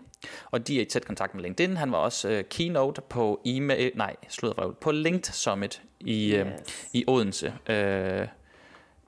Og 0.50 0.66
de 0.68 0.78
er 0.78 0.82
i 0.82 0.84
tæt 0.84 1.04
kontakt 1.06 1.34
med 1.34 1.42
LinkedIn. 1.42 1.76
Han 1.76 1.92
var 1.92 1.98
også 1.98 2.28
øh, 2.28 2.44
keynote 2.44 3.00
på 3.00 3.40
e-mail, 3.46 3.92
nej, 3.94 4.16
sluddervrøvl, 4.28 4.74
på 4.80 4.90
LinkedIn 4.90 5.32
Summit 5.32 5.82
i, 6.00 6.34
øh, 6.34 6.46
Yes. 6.46 6.88
i 6.92 7.04
Odense 7.06 7.54
øh, 7.66 8.28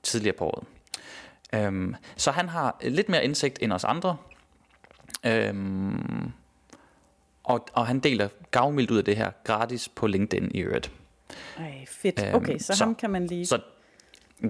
tidligere 0.03 0.35
på 0.37 0.45
året. 0.45 0.67
Øhm, 1.53 1.95
så 2.15 2.31
han 2.31 2.49
har 2.49 2.77
lidt 2.81 3.09
mere 3.09 3.23
indsigt 3.23 3.59
end 3.61 3.73
os 3.73 3.83
andre. 3.83 4.17
Øhm, 5.25 6.31
og, 7.43 7.65
og 7.73 7.87
han 7.87 7.99
deler 7.99 8.27
gavmildt 8.51 8.91
ud 8.91 8.97
af 8.97 9.05
det 9.05 9.17
her 9.17 9.31
gratis 9.43 9.89
på 9.89 10.07
LinkedIn 10.07 10.51
i 10.53 10.59
øvrigt. 10.59 10.91
Ej, 11.57 11.85
fedt. 11.87 12.23
Øhm, 12.27 12.35
Okay, 12.35 12.57
så, 12.57 12.75
så- 12.75 12.83
ham 12.83 12.95
kan 12.95 13.09
man 13.09 13.27
lige... 13.27 13.45
Så 13.45 13.59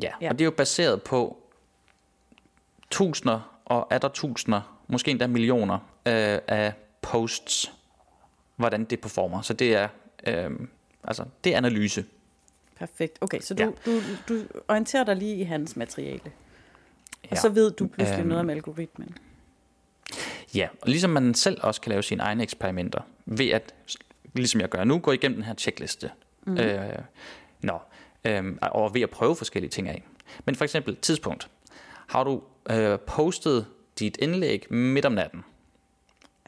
ja, 0.02 0.12
Ja. 0.22 0.30
og 0.30 0.40
det 0.40 0.42
er 0.42 0.46
jo 0.46 0.52
baseret 0.52 1.04
på 1.04 1.38
tusinder 2.92 3.60
og 3.66 3.88
er 3.90 3.98
der 3.98 4.08
tusinder, 4.08 4.80
måske 4.88 5.12
endda 5.12 5.28
millioner 5.28 5.76
øh, 6.06 6.40
af 6.48 6.74
posts, 7.02 7.72
hvordan 8.56 8.84
det 8.86 9.02
performer. 9.02 9.42
Så 9.42 9.54
det 9.54 9.76
er, 9.76 9.88
øh, 10.28 10.52
altså, 11.04 11.26
det 11.44 11.54
er 11.54 11.58
analyse. 11.58 12.06
Perfekt. 12.76 13.18
Okay, 13.22 13.40
så 13.40 13.54
du, 13.54 13.64
Ja. 13.64 13.70
du, 13.86 14.00
du 14.30 14.44
orienterer 14.68 15.04
dig 15.04 15.16
lige 15.16 15.36
i 15.36 15.44
hans 15.44 15.76
materiale. 15.76 16.22
Og 17.24 17.30
Ja. 17.32 17.36
så 17.36 17.50
ved 17.50 17.72
du 17.72 17.88
pludselig 17.88 18.20
Øhm. 18.20 18.28
noget 18.28 18.40
om 18.42 18.50
algoritmen. 18.50 19.18
Ja, 20.56 20.68
og 20.82 20.90
ligesom 20.90 21.10
man 21.12 21.34
selv 21.34 21.58
også 21.62 21.82
kan 21.82 21.90
lave 21.90 22.04
sine 22.04 22.24
egne 22.24 22.44
eksperimenter, 22.44 23.02
ved 23.26 23.50
at, 23.50 23.74
ligesom 24.34 24.62
jeg 24.62 24.70
gør 24.70 24.84
nu, 24.84 25.00
gå 25.00 25.12
igennem 25.12 25.36
den 25.36 25.46
her 25.46 25.54
checkliste. 25.54 26.12
Mm. 26.46 26.58
Øh, 26.58 27.00
nå, 27.62 27.80
øh, 28.26 28.58
og 28.62 28.94
ved 28.94 29.02
at 29.02 29.10
prøve 29.10 29.36
forskellige 29.36 29.72
ting 29.72 29.90
af. 29.90 30.04
Men 30.46 30.56
for 30.56 30.64
eksempel 30.64 30.96
tidspunkt. 30.96 31.50
Har 32.08 32.24
du 32.24 32.44
øh, 32.70 33.00
postet 33.00 33.68
dit 34.00 34.18
indlæg 34.18 34.74
midt 34.74 35.06
om 35.06 35.12
natten? 35.12 35.44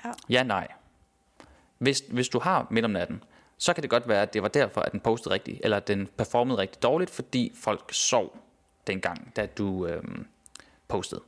Ja. 0.05 0.11
Ja, 0.29 0.43
nej. 0.43 0.67
Hvis, 1.77 2.03
hvis 2.09 2.29
du 2.29 2.39
har 2.39 2.67
midt 2.71 2.85
om 2.85 2.91
natten, 2.91 3.23
så 3.57 3.73
kan 3.73 3.81
det 3.81 3.89
godt 3.89 4.07
være, 4.07 4.21
at 4.21 4.33
det 4.33 4.41
var 4.41 4.47
derfor, 4.47 4.81
at 4.81 4.91
den 4.91 4.99
postede 4.99 5.33
rigtigt, 5.33 5.59
eller 5.63 5.77
at 5.77 5.87
den 5.87 6.07
performede 6.17 6.57
rigtig 6.57 6.83
dårligt, 6.83 7.11
fordi 7.11 7.51
folk 7.55 7.93
sov 7.93 8.37
dengang, 8.87 9.35
da 9.35 9.45
du 9.45 9.87
øh, 9.87 10.03
postede. 10.87 11.21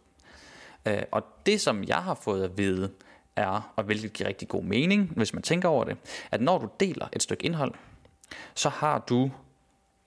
Øh, 0.88 1.04
og 1.12 1.24
det, 1.46 1.62
som 1.62 1.84
jeg 1.84 2.04
har 2.04 2.14
fået 2.14 2.44
at 2.44 2.58
vide, 2.58 2.92
er, 3.36 3.74
og 3.76 3.84
hvilket 3.84 4.14
giver 4.14 4.30
rigtig 4.30 4.48
god 4.48 4.64
mening, 4.64 5.12
hvis 5.16 5.34
man 5.34 5.44
tænker 5.44 5.70
over 5.70 5.84
det, 5.84 5.98
at 6.32 6.42
når 6.42 6.58
du 6.58 6.70
deler 6.80 7.08
et 7.14 7.24
stykke 7.24 7.46
indhold, 7.46 7.74
så 8.56 8.70
har 8.70 9.00
du 9.10 9.32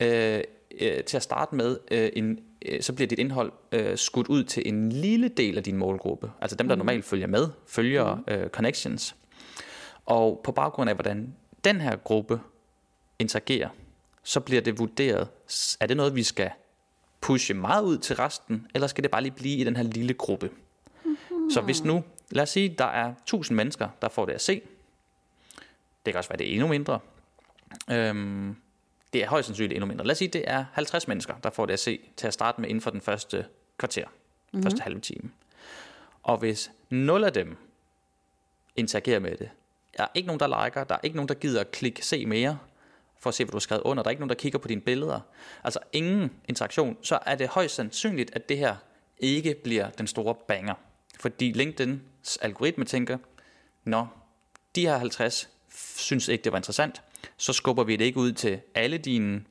øh, 0.01 0.41
øh, 0.81 1.05
til 1.05 1.17
at 1.17 1.23
starte 1.23 1.55
med, 1.55 1.79
øh, 1.91 2.11
en, 2.13 2.39
øh, 2.67 2.83
så 2.83 2.93
bliver 2.93 3.09
dit 3.09 3.19
indhold 3.19 3.53
øh, 3.73 3.99
skudt 3.99 4.29
ud 4.29 4.45
til 4.45 4.69
en 4.69 4.93
lille 4.93 5.29
del 5.29 5.57
af 5.57 5.65
din 5.65 5.77
målgruppe, 5.77 6.33
altså 6.41 6.57
dem, 6.57 6.69
der 6.69 6.77
normalt 6.77 7.05
følger 7.05 7.27
med, 7.27 7.49
følger 7.67 8.19
øh, 8.29 8.49
connections. 8.49 9.17
Og 10.07 10.41
på 10.45 10.53
baggrund 10.53 10.91
af, 10.91 10.97
hvordan 10.97 11.35
den 11.65 11.81
her 11.81 11.97
gruppe 11.97 12.41
interagerer, 13.19 13.69
så 14.23 14.41
bliver 14.41 14.63
det 14.63 14.79
vurderet, 14.79 15.29
er 15.81 15.87
det 15.87 15.97
noget, 15.97 16.15
vi 16.15 16.23
skal 16.23 16.51
pushe 17.21 17.55
meget 17.55 17.83
ud 17.83 17.99
til 17.99 18.17
resten, 18.17 18.67
eller 18.75 18.87
skal 18.87 19.03
det 19.03 19.11
bare 19.11 19.23
lige 19.23 19.33
blive 19.33 19.57
i 19.57 19.65
den 19.65 19.77
her 19.77 19.83
lille 19.83 20.15
gruppe? 20.15 20.51
Så 21.55 21.61
hvis 21.61 21.85
nu, 21.85 22.05
lad 22.31 22.43
os 22.43 22.51
sige, 22.51 22.69
der 22.69 22.85
er 22.85 23.15
1000 23.23 23.57
mennesker, 23.57 23.89
der 24.03 24.09
får 24.09 24.27
det 24.27 24.33
at 24.33 24.41
se, 24.41 24.63
det 26.07 26.13
kan 26.15 26.17
også 26.17 26.31
være, 26.31 26.39
det 26.39 26.49
er 26.49 26.53
endnu 26.53 26.69
mindre, 26.69 26.99
øhm, 27.91 28.57
det 29.13 29.23
er 29.23 29.29
højst 29.29 29.47
sandsynligt 29.47 29.73
endnu 29.73 29.87
mindre. 29.87 30.05
Lad 30.05 30.13
os 30.13 30.19
sige, 30.19 30.29
det 30.29 30.45
er 30.47 30.65
50 30.73 31.09
mennesker, 31.09 31.35
der 31.43 31.51
får 31.51 31.67
det 31.67 31.73
at 31.73 31.81
se 31.81 32.01
til 32.17 32.27
at 32.27 32.35
starte 32.35 32.61
med 32.61 32.69
inden 32.69 32.83
for 32.83 32.91
den 32.91 33.01
første 33.01 33.47
kvarter, 33.79 34.07
mm-hmm. 34.07 34.63
første 34.63 34.83
halve 34.83 35.01
time. 35.01 35.31
Og 36.23 36.39
hvis 36.39 36.71
0 36.91 37.25
af 37.25 37.33
dem 37.33 37.57
interagerer 38.77 39.19
med 39.19 39.37
det, 39.37 39.51
der 39.97 40.03
er 40.03 40.09
ikke 40.15 40.27
nogen, 40.27 40.41
der 40.41 40.65
liker, 40.65 40.85
der 40.85 40.95
er 40.95 41.01
ikke 41.03 41.17
nogen, 41.17 41.29
der 41.29 41.35
gider 41.35 41.61
at 41.61 41.71
klikke 41.71 42.07
se 42.07 42.27
mere, 42.27 42.59
for 43.21 43.31
at 43.31 43.35
se, 43.35 43.45
hvad 43.45 43.51
du 43.51 43.57
har 43.57 43.61
skrevet 43.61 43.83
under. 43.83 44.03
Der 44.03 44.09
er 44.09 44.11
ikke 44.11 44.21
nogen, 44.21 44.29
der 44.29 44.35
kigger 44.35 44.59
på 44.59 44.69
dine 44.69 44.81
billeder. 44.81 45.21
Altså 45.65 45.79
ingen 45.93 46.31
interaktion. 46.49 46.97
Så 47.03 47.19
er 47.27 47.35
det 47.35 47.49
højst 47.49 47.75
sandsynligt, 47.75 48.31
at 48.35 48.49
det 48.49 48.59
her 48.59 48.77
ikke 49.19 49.55
bliver 49.65 49.91
den 49.91 50.07
store 50.07 50.35
banger. 50.35 50.75
Fordi 51.19 51.53
LinkedIn's 51.53 52.37
algoritme 52.41 52.85
tænker, 52.85 53.19
nå, 53.85 54.07
de 54.75 54.87
her 54.87 54.99
50 54.99 55.49
f- 55.71 55.99
synes 55.99 56.29
ikke, 56.29 56.45
det 56.45 56.53
var 56.53 56.59
interessant, 56.59 57.03
så 57.37 57.53
skubber 57.53 57.85
vi 57.85 57.97
det 57.97 58.05
ikke 58.05 58.19
ud 58.19 58.33
til 58.33 58.61
alle 58.75 58.99
dine 58.99 59.45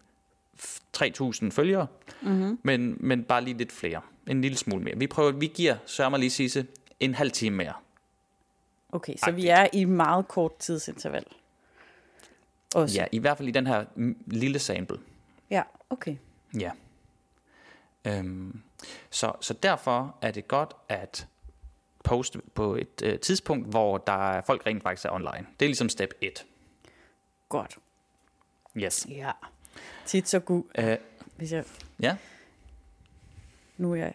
f- 0.59 0.79
3.000 0.97 1.49
følgere, 1.49 1.87
mm-hmm. 2.21 2.59
men, 2.63 2.97
men 2.99 3.23
bare 3.23 3.43
lige 3.43 3.57
lidt 3.57 3.71
flere. 3.71 4.01
En 4.27 4.41
lille 4.41 4.57
smule 4.57 4.83
mere. 4.83 4.97
Vi 4.97 5.07
prøver, 5.07 5.31
vi 5.31 5.47
giver, 5.47 5.77
sørger 5.85 6.09
mig 6.09 6.19
lige 6.19 6.29
Sisse, 6.29 6.67
en 6.99 7.13
halv 7.13 7.31
time 7.31 7.55
mere. 7.57 7.73
Okay, 8.91 9.15
så 9.17 9.31
vi 9.31 9.47
er 9.47 9.67
i 9.73 9.85
meget 9.85 10.27
kort 10.27 10.57
tidsinterval. 10.57 11.23
Også. 12.75 12.95
Ja, 12.95 13.05
i 13.11 13.17
hvert 13.19 13.37
fald 13.37 13.47
i 13.47 13.51
den 13.51 13.67
her 13.67 13.85
lille 14.25 14.59
sample. 14.59 14.97
ja 15.49 15.63
okay. 15.89 16.15
Ja. 16.59 16.71
Øhm, 18.05 18.61
så, 19.09 19.31
så 19.41 19.53
derfor 19.53 20.15
er 20.21 20.31
det 20.31 20.47
godt 20.47 20.73
at 20.89 21.27
poste 22.09 22.41
på 22.53 22.75
et 22.75 23.01
øh, 23.03 23.19
tidspunkt, 23.19 23.67
hvor 23.67 23.97
der 23.97 24.31
er 24.31 24.41
folk 24.41 24.65
rent 24.65 24.83
faktisk 24.83 25.05
er 25.05 25.11
online. 25.11 25.47
Det 25.59 25.65
er 25.65 25.69
ligesom 25.69 25.89
step 25.89 26.13
1. 26.21 26.45
Godt. 27.49 27.77
Yes. 28.77 29.07
Ja. 29.09 29.31
Tit 30.05 30.29
så 30.29 30.39
god. 30.39 30.63
Øh, 30.77 30.97
Hvis 31.37 31.51
jeg, 31.53 31.65
ja, 31.99 32.17
nu 33.77 33.91
er 33.91 33.95
jeg 33.95 34.13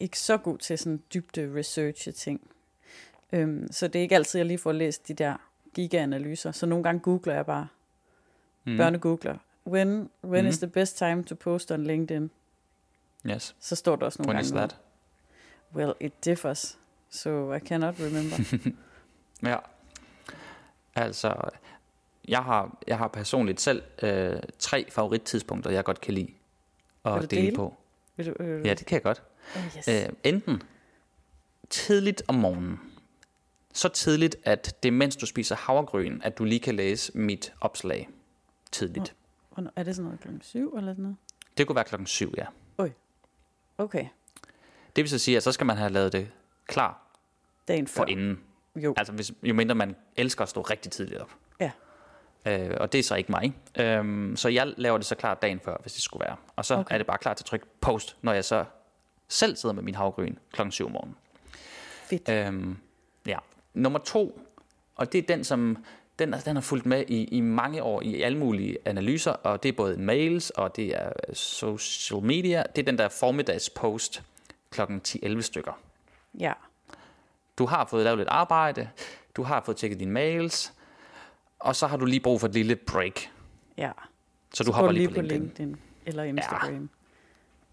ikke 0.00 0.18
så 0.18 0.36
god 0.36 0.58
til 0.58 0.78
sådan 0.78 1.02
dybde 1.14 1.54
research 1.58 2.12
ting. 2.12 2.40
Øhm, 3.32 3.68
så 3.72 3.88
det 3.88 3.98
er 3.98 4.02
ikke 4.02 4.14
altid, 4.14 4.38
jeg 4.40 4.46
lige 4.46 4.58
får 4.58 4.72
læst 4.72 5.08
de 5.08 5.14
der 5.14 5.36
giga-analyser. 5.74 6.52
Så 6.52 6.66
nogle 6.66 6.84
gange 6.84 7.00
googler 7.00 7.34
jeg 7.34 7.46
bare. 7.46 7.68
Mm. 8.64 8.76
Børnegoogler. 8.76 9.36
When, 9.66 10.10
when 10.24 10.44
Mm. 10.44 10.48
is 10.48 10.58
the 10.58 10.66
best 10.66 10.98
time 10.98 11.24
to 11.24 11.34
post 11.34 11.70
on 11.70 11.84
LinkedIn? 11.84 12.30
yes. 13.26 13.56
Så 13.60 13.76
står 13.76 13.96
der 13.96 14.06
også 14.06 14.22
nogle 14.22 14.28
When 14.28 14.36
gange. 14.36 14.46
is 14.46 14.50
that? 14.52 14.76
Well, 15.74 15.92
it 16.00 16.24
differs. 16.24 16.78
So 17.14 17.52
I 17.52 17.58
cannot 17.60 17.94
remember. 18.00 18.36
Ja. 19.50 19.56
Altså, 20.94 21.34
jeg 22.28 22.44
har, 22.44 22.78
jeg 22.86 22.98
har 22.98 23.08
personligt 23.08 23.60
selv 23.60 23.82
øh, 24.02 24.36
tre 24.58 24.86
favorittidspunkter, 24.90 25.70
jeg 25.70 25.84
godt 25.84 26.00
kan 26.00 26.14
lide 26.14 26.28
at 27.04 27.30
dele, 27.30 27.42
dele? 27.42 27.56
på. 27.56 27.74
Vil 28.16 28.26
du, 28.26 28.34
øh, 28.40 28.66
Ja, 28.66 28.74
det 28.74 28.86
kan 28.86 28.94
jeg 28.96 29.02
godt. 29.02 29.22
oh, 29.56 29.62
yes. 29.78 29.88
Øh, 29.88 30.08
enten 30.24 30.62
tidligt 31.70 32.22
om 32.28 32.34
morgenen. 32.34 32.80
Så 33.74 33.88
tidligt, 33.88 34.36
at 34.44 34.76
det 34.82 34.88
er 34.88 34.92
mens 34.92 35.16
du 35.16 35.26
spiser 35.26 35.56
havregryn, 35.56 36.20
at 36.24 36.38
du 36.38 36.44
lige 36.44 36.60
kan 36.60 36.74
læse 36.74 37.18
mit 37.18 37.52
opslag 37.60 38.08
tidligt. 38.72 39.14
Hvornår- 39.54 39.72
Er 39.76 39.82
det 39.82 39.96
sådan 39.96 40.04
noget 40.04 40.20
klokken 40.20 40.42
syv 40.42 40.74
eller 40.76 40.92
sådan 40.92 41.02
noget? 41.02 41.16
Det 41.58 41.66
kunne 41.66 41.76
være 41.76 41.84
klokken 41.84 42.06
syv, 42.06 42.34
ja. 42.36 42.46
Okay, 43.78 44.06
Det 44.96 45.02
vil 45.02 45.08
så 45.08 45.18
sige, 45.18 45.36
at 45.36 45.42
så 45.42 45.52
skal 45.52 45.66
man 45.66 45.76
have 45.76 45.90
lavet 45.92 46.12
det 46.12 46.30
klar 46.66 47.03
dagen 47.68 47.86
for 47.86 48.02
før. 48.02 48.06
inden. 48.06 48.40
Jo, 48.76 48.94
Altså, 48.96 49.12
hvis, 49.12 49.32
jo 49.42 49.54
mindre 49.54 49.74
man 49.74 49.96
elsker 50.16 50.42
at 50.42 50.48
stå 50.48 50.60
rigtig 50.60 50.92
tidligt 50.92 51.20
op. 51.20 51.30
Ja. 51.60 51.70
Øh, 52.46 52.76
og 52.80 52.92
det 52.92 52.98
er 52.98 53.02
så 53.02 53.14
ikke 53.14 53.32
mig. 53.32 53.54
Øhm, 53.78 54.36
så 54.36 54.48
jeg 54.48 54.72
laver 54.76 54.98
det 54.98 55.06
så 55.06 55.14
klart 55.14 55.42
dagen 55.42 55.60
før, 55.60 55.76
hvis 55.82 55.92
det 55.92 56.02
skulle 56.02 56.24
være. 56.26 56.36
Og 56.56 56.64
så 56.64 56.74
Okay. 56.74 56.94
er 56.94 56.98
det 56.98 57.06
bare 57.06 57.18
klar 57.18 57.34
til 57.34 57.42
at 57.42 57.46
trykke 57.46 57.66
post, 57.80 58.16
når 58.22 58.32
jeg 58.32 58.44
så 58.44 58.64
selv 59.28 59.56
sidder 59.56 59.74
med 59.74 59.82
min 59.82 59.94
havgryn 59.94 60.34
klokken 60.52 60.72
7 60.72 60.86
om 60.86 60.92
morgenen. 60.92 61.16
fedt. 62.06 62.28
Øhm, 62.28 62.76
ja. 63.26 63.38
Nummer 63.74 63.98
to, 63.98 64.40
og 64.96 65.12
det 65.12 65.18
er 65.18 65.22
den, 65.36 65.44
som 65.44 65.84
den, 66.18 66.34
er- 66.34 66.40
den 66.40 66.56
har 66.56 66.60
fulgt 66.60 66.86
med 66.86 67.04
i, 67.08 67.24
i 67.24 67.40
mange 67.40 67.82
år 67.82 68.02
i 68.02 68.22
alle 68.22 68.38
mulige 68.38 68.78
analyser, 68.84 69.32
og 69.32 69.62
det 69.62 69.68
er 69.68 69.72
både 69.72 69.96
mails, 69.96 70.50
og 70.50 70.76
det 70.76 70.96
er 70.96 71.12
social 71.32 72.22
media. 72.22 72.62
Det 72.76 72.82
er 72.82 72.86
den 72.86 72.98
der 72.98 73.08
formiddagspost 73.08 74.22
klokken 74.70 75.00
10-11 75.08 75.40
stykker. 75.40 75.72
Ja, 76.40 76.52
Du 77.58 77.66
har 77.66 77.84
fået 77.86 78.04
lavet 78.04 78.18
lidt 78.18 78.28
arbejde, 78.28 78.88
du 79.36 79.42
har 79.42 79.62
fået 79.64 79.76
tjekket 79.76 80.00
dine 80.00 80.10
mails, 80.12 80.72
og 81.58 81.76
så 81.76 81.86
har 81.86 81.96
du 81.96 82.04
lige 82.04 82.20
brug 82.20 82.40
for 82.40 82.46
et 82.48 82.54
lille 82.54 82.76
break. 82.76 83.20
ja. 83.76 83.90
Så 84.54 84.64
du 84.64 84.70
går 84.70 84.76
hopper 84.76 84.92
du 84.92 84.96
lige 84.96 85.08
på 85.08 85.20
LinkedIn. 85.20 85.40
LinkedIn 85.40 85.76
eller 86.06 86.22
Instagram. 86.22 86.90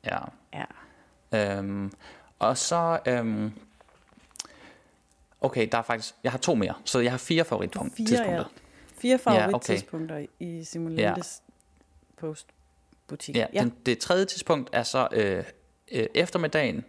Ja. 0.05 0.17
Ja. 1.33 1.57
Øhm, 1.57 1.91
og 2.39 2.57
så... 2.57 2.99
Øhm, 3.07 3.51
okay, 5.41 5.67
der 5.71 5.77
er 5.77 5.81
faktisk... 5.81 6.15
Jeg 6.23 6.31
har 6.31 6.39
to 6.39 6.55
mere, 6.55 6.73
så 6.85 6.99
jeg 6.99 7.11
har 7.11 7.17
fire 7.17 7.43
favoritpunkter. 7.45 7.95
Fire, 7.97 8.05
tidspunkter. 8.07 8.35
ja. 8.37 8.43
Fire 8.97 9.19
Ja, 9.25 9.33
okay. 9.33 9.49
favorittidspunkter 9.49 10.25
i 10.39 10.63
Simulantes 10.63 11.41
postbutik. 12.17 13.35
Ja, 13.35 13.45
ja. 13.53 13.59
Den, 13.61 13.73
det 13.85 13.99
tredje 13.99 14.25
tidspunkt 14.25 14.69
er 14.73 14.83
så 14.83 15.07
øh, 15.11 15.43
øh, 15.91 16.05
eftermiddagen. 16.15 16.85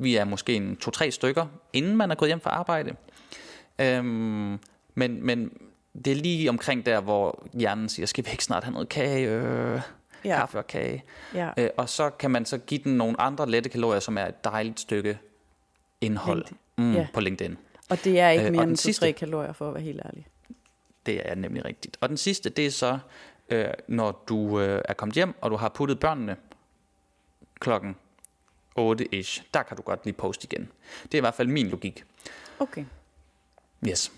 Vi 0.00 0.16
er 0.16 0.24
måske 0.24 0.54
en 0.54 0.76
to-tre 0.76 1.10
stykker, 1.10 1.46
inden 1.72 1.96
man 1.96 2.10
er 2.10 2.14
gået 2.14 2.28
hjem 2.28 2.40
fra 2.40 2.50
arbejde. 2.50 2.96
Øhm, 3.78 4.58
men, 4.94 5.26
men 5.26 5.52
det 6.04 6.10
er 6.10 6.14
lige 6.14 6.48
omkring 6.48 6.86
der, 6.86 7.00
hvor 7.00 7.46
hjernen 7.54 7.88
siger, 7.88 8.06
skal 8.06 8.24
vi 8.24 8.30
ikke 8.30 8.44
snart 8.44 8.64
have 8.64 8.72
noget 8.72 8.88
kage? 8.88 9.28
Øh, 9.28 9.80
ja. 10.24 10.36
Kaffe 10.36 10.58
og 10.58 10.66
kage. 10.66 11.04
ja. 11.34 11.50
Øh, 11.56 11.70
og 11.76 11.88
så 11.88 12.10
kan 12.10 12.30
man 12.30 12.44
så 12.46 12.58
give 12.58 12.80
den 12.84 12.96
nogle 12.96 13.20
andre 13.20 13.50
lette 13.50 13.68
kalorier, 13.70 14.00
som 14.00 14.18
er 14.18 14.26
et 14.26 14.44
dejligt 14.44 14.80
stykke 14.80 15.18
indhold 16.00 16.44
mm, 16.78 16.92
Ja. 16.94 17.06
på 17.14 17.20
LinkedIn. 17.20 17.56
Og 17.90 18.04
det 18.04 18.20
er 18.20 18.28
ikke 18.28 18.44
Øh, 18.46 18.52
mere 18.52 18.62
den 18.62 18.68
end 18.68 18.76
sidste- 18.76 19.06
2-3 19.08 19.12
kalorier, 19.12 19.52
for 19.52 19.68
at 19.68 19.74
være 19.74 19.82
helt 19.82 20.00
ærlig. 20.04 20.26
Det 21.06 21.30
er 21.30 21.34
nemlig 21.34 21.64
rigtigt. 21.64 21.96
Og 22.00 22.08
den 22.08 22.16
sidste, 22.16 22.50
det 22.50 22.66
er 22.66 22.70
så, 22.70 22.98
øh, 23.48 23.66
når 23.88 24.24
du 24.28 24.60
øh, 24.60 24.82
er 24.84 24.94
kommet 24.94 25.14
hjem, 25.14 25.34
og 25.40 25.50
du 25.50 25.56
har 25.56 25.68
puttet 25.68 26.00
børnene 26.00 26.36
klokken 27.60 27.96
8-ish. 28.78 29.42
Der 29.54 29.62
kan 29.62 29.76
du 29.76 29.82
godt 29.82 30.04
lige 30.04 30.14
poste 30.14 30.48
igen. 30.52 30.68
Det 31.02 31.14
er 31.14 31.18
i 31.18 31.20
hvert 31.20 31.34
fald 31.34 31.48
min 31.48 31.68
logik. 31.68 32.04
Okay. 32.58 32.84
Yes. 33.88 34.12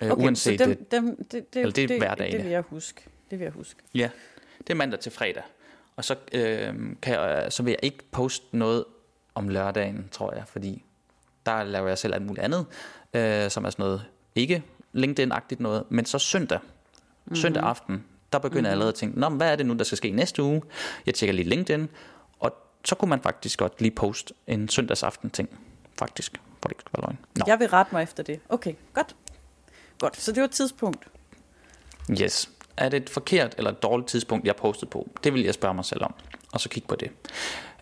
Øh, 0.00 0.10
okay 0.10 0.24
uanset 0.24 0.60
så 0.60 0.66
det. 0.66 0.90
dem, 0.90 1.06
dem, 1.06 1.24
det, 1.24 1.54
det, 1.54 1.60
eller 1.60 1.72
det 1.72 1.88
det, 1.88 1.98
hverdagene. 1.98 2.36
det 2.36 2.44
vil 2.44 2.52
jeg 2.52 2.62
huske. 2.62 3.02
Det 3.30 3.38
vil 3.38 3.44
jeg 3.44 3.52
huske. 3.52 3.80
Ja, 3.94 4.10
det 4.58 4.70
er 4.70 4.74
mandag 4.74 5.00
til 5.00 5.12
fredag. 5.12 5.42
Og 5.96 6.04
så, 6.04 6.16
øh, 6.32 6.74
kan 7.02 7.14
jeg, 7.14 7.46
så 7.52 7.62
vil 7.62 7.70
jeg 7.70 7.78
ikke 7.82 7.98
poste 8.10 8.46
noget 8.52 8.84
om 9.34 9.48
lørdagen, 9.48 10.08
tror 10.12 10.34
jeg, 10.34 10.44
fordi 10.46 10.84
der 11.46 11.62
laver 11.62 11.88
jeg 11.88 11.98
selv 11.98 12.14
alt 12.14 12.26
muligt 12.26 12.44
andet, 12.44 12.66
øh, 13.14 13.50
som 13.50 13.64
er 13.64 13.70
sådan 13.70 13.82
noget 13.82 14.04
ikke 14.34 14.62
LinkedIn-agtigt 14.92 15.60
noget, 15.60 15.84
men 15.88 16.04
så 16.04 16.18
søndag, 16.18 16.58
mm-hmm. 16.60 17.36
søndag 17.36 17.62
aften, 17.62 18.04
der 18.32 18.38
begynder 18.38 18.60
mm-hmm. 18.60 18.64
jeg 18.64 18.72
allerede 18.72 18.88
at 18.88 18.94
tænke, 18.94 19.20
Nå, 19.20 19.28
hvad 19.28 19.52
er 19.52 19.56
det 19.56 19.66
nu, 19.66 19.74
der 19.74 19.84
skal 19.84 19.98
ske 19.98 20.10
næste 20.10 20.42
uge? 20.42 20.62
Jeg 21.06 21.14
tjekker 21.14 21.34
lige 21.34 21.48
LinkedIn, 21.48 21.88
så 22.88 22.94
kunne 22.94 23.08
man 23.08 23.20
faktisk 23.20 23.58
godt 23.58 23.80
lige 23.80 23.90
poste 23.90 24.34
en 24.46 24.68
søndagsaften 24.68 25.30
ting, 25.30 25.48
faktisk, 25.98 26.40
for 26.62 26.68
det 26.68 26.70
ikke 26.70 26.80
skal 26.80 26.90
være 27.02 27.06
løgn. 27.10 27.18
Nå, 27.36 27.44
Jeg 27.46 27.58
vil 27.58 27.68
rette 27.68 27.94
mig 27.94 28.02
efter 28.02 28.22
det. 28.22 28.40
Okay, 28.48 28.74
godt. 28.94 29.16
Godt, 29.98 30.16
så 30.16 30.32
det 30.32 30.40
var 30.40 30.44
et 30.44 30.50
tidspunkt. 30.50 31.08
yes. 32.22 32.50
Er 32.76 32.88
det 32.88 33.02
et 33.02 33.10
forkert 33.10 33.54
eller 33.58 33.70
et 33.70 33.82
dårligt 33.82 34.08
tidspunkt, 34.08 34.46
jeg 34.46 34.56
postet 34.56 34.90
på? 34.90 35.08
Det 35.24 35.34
vil 35.34 35.42
jeg 35.42 35.54
spørge 35.54 35.74
mig 35.74 35.84
selv 35.84 36.04
om, 36.04 36.14
og 36.52 36.60
så 36.60 36.68
kigge 36.68 36.88
på 36.88 36.96
det. 36.96 37.10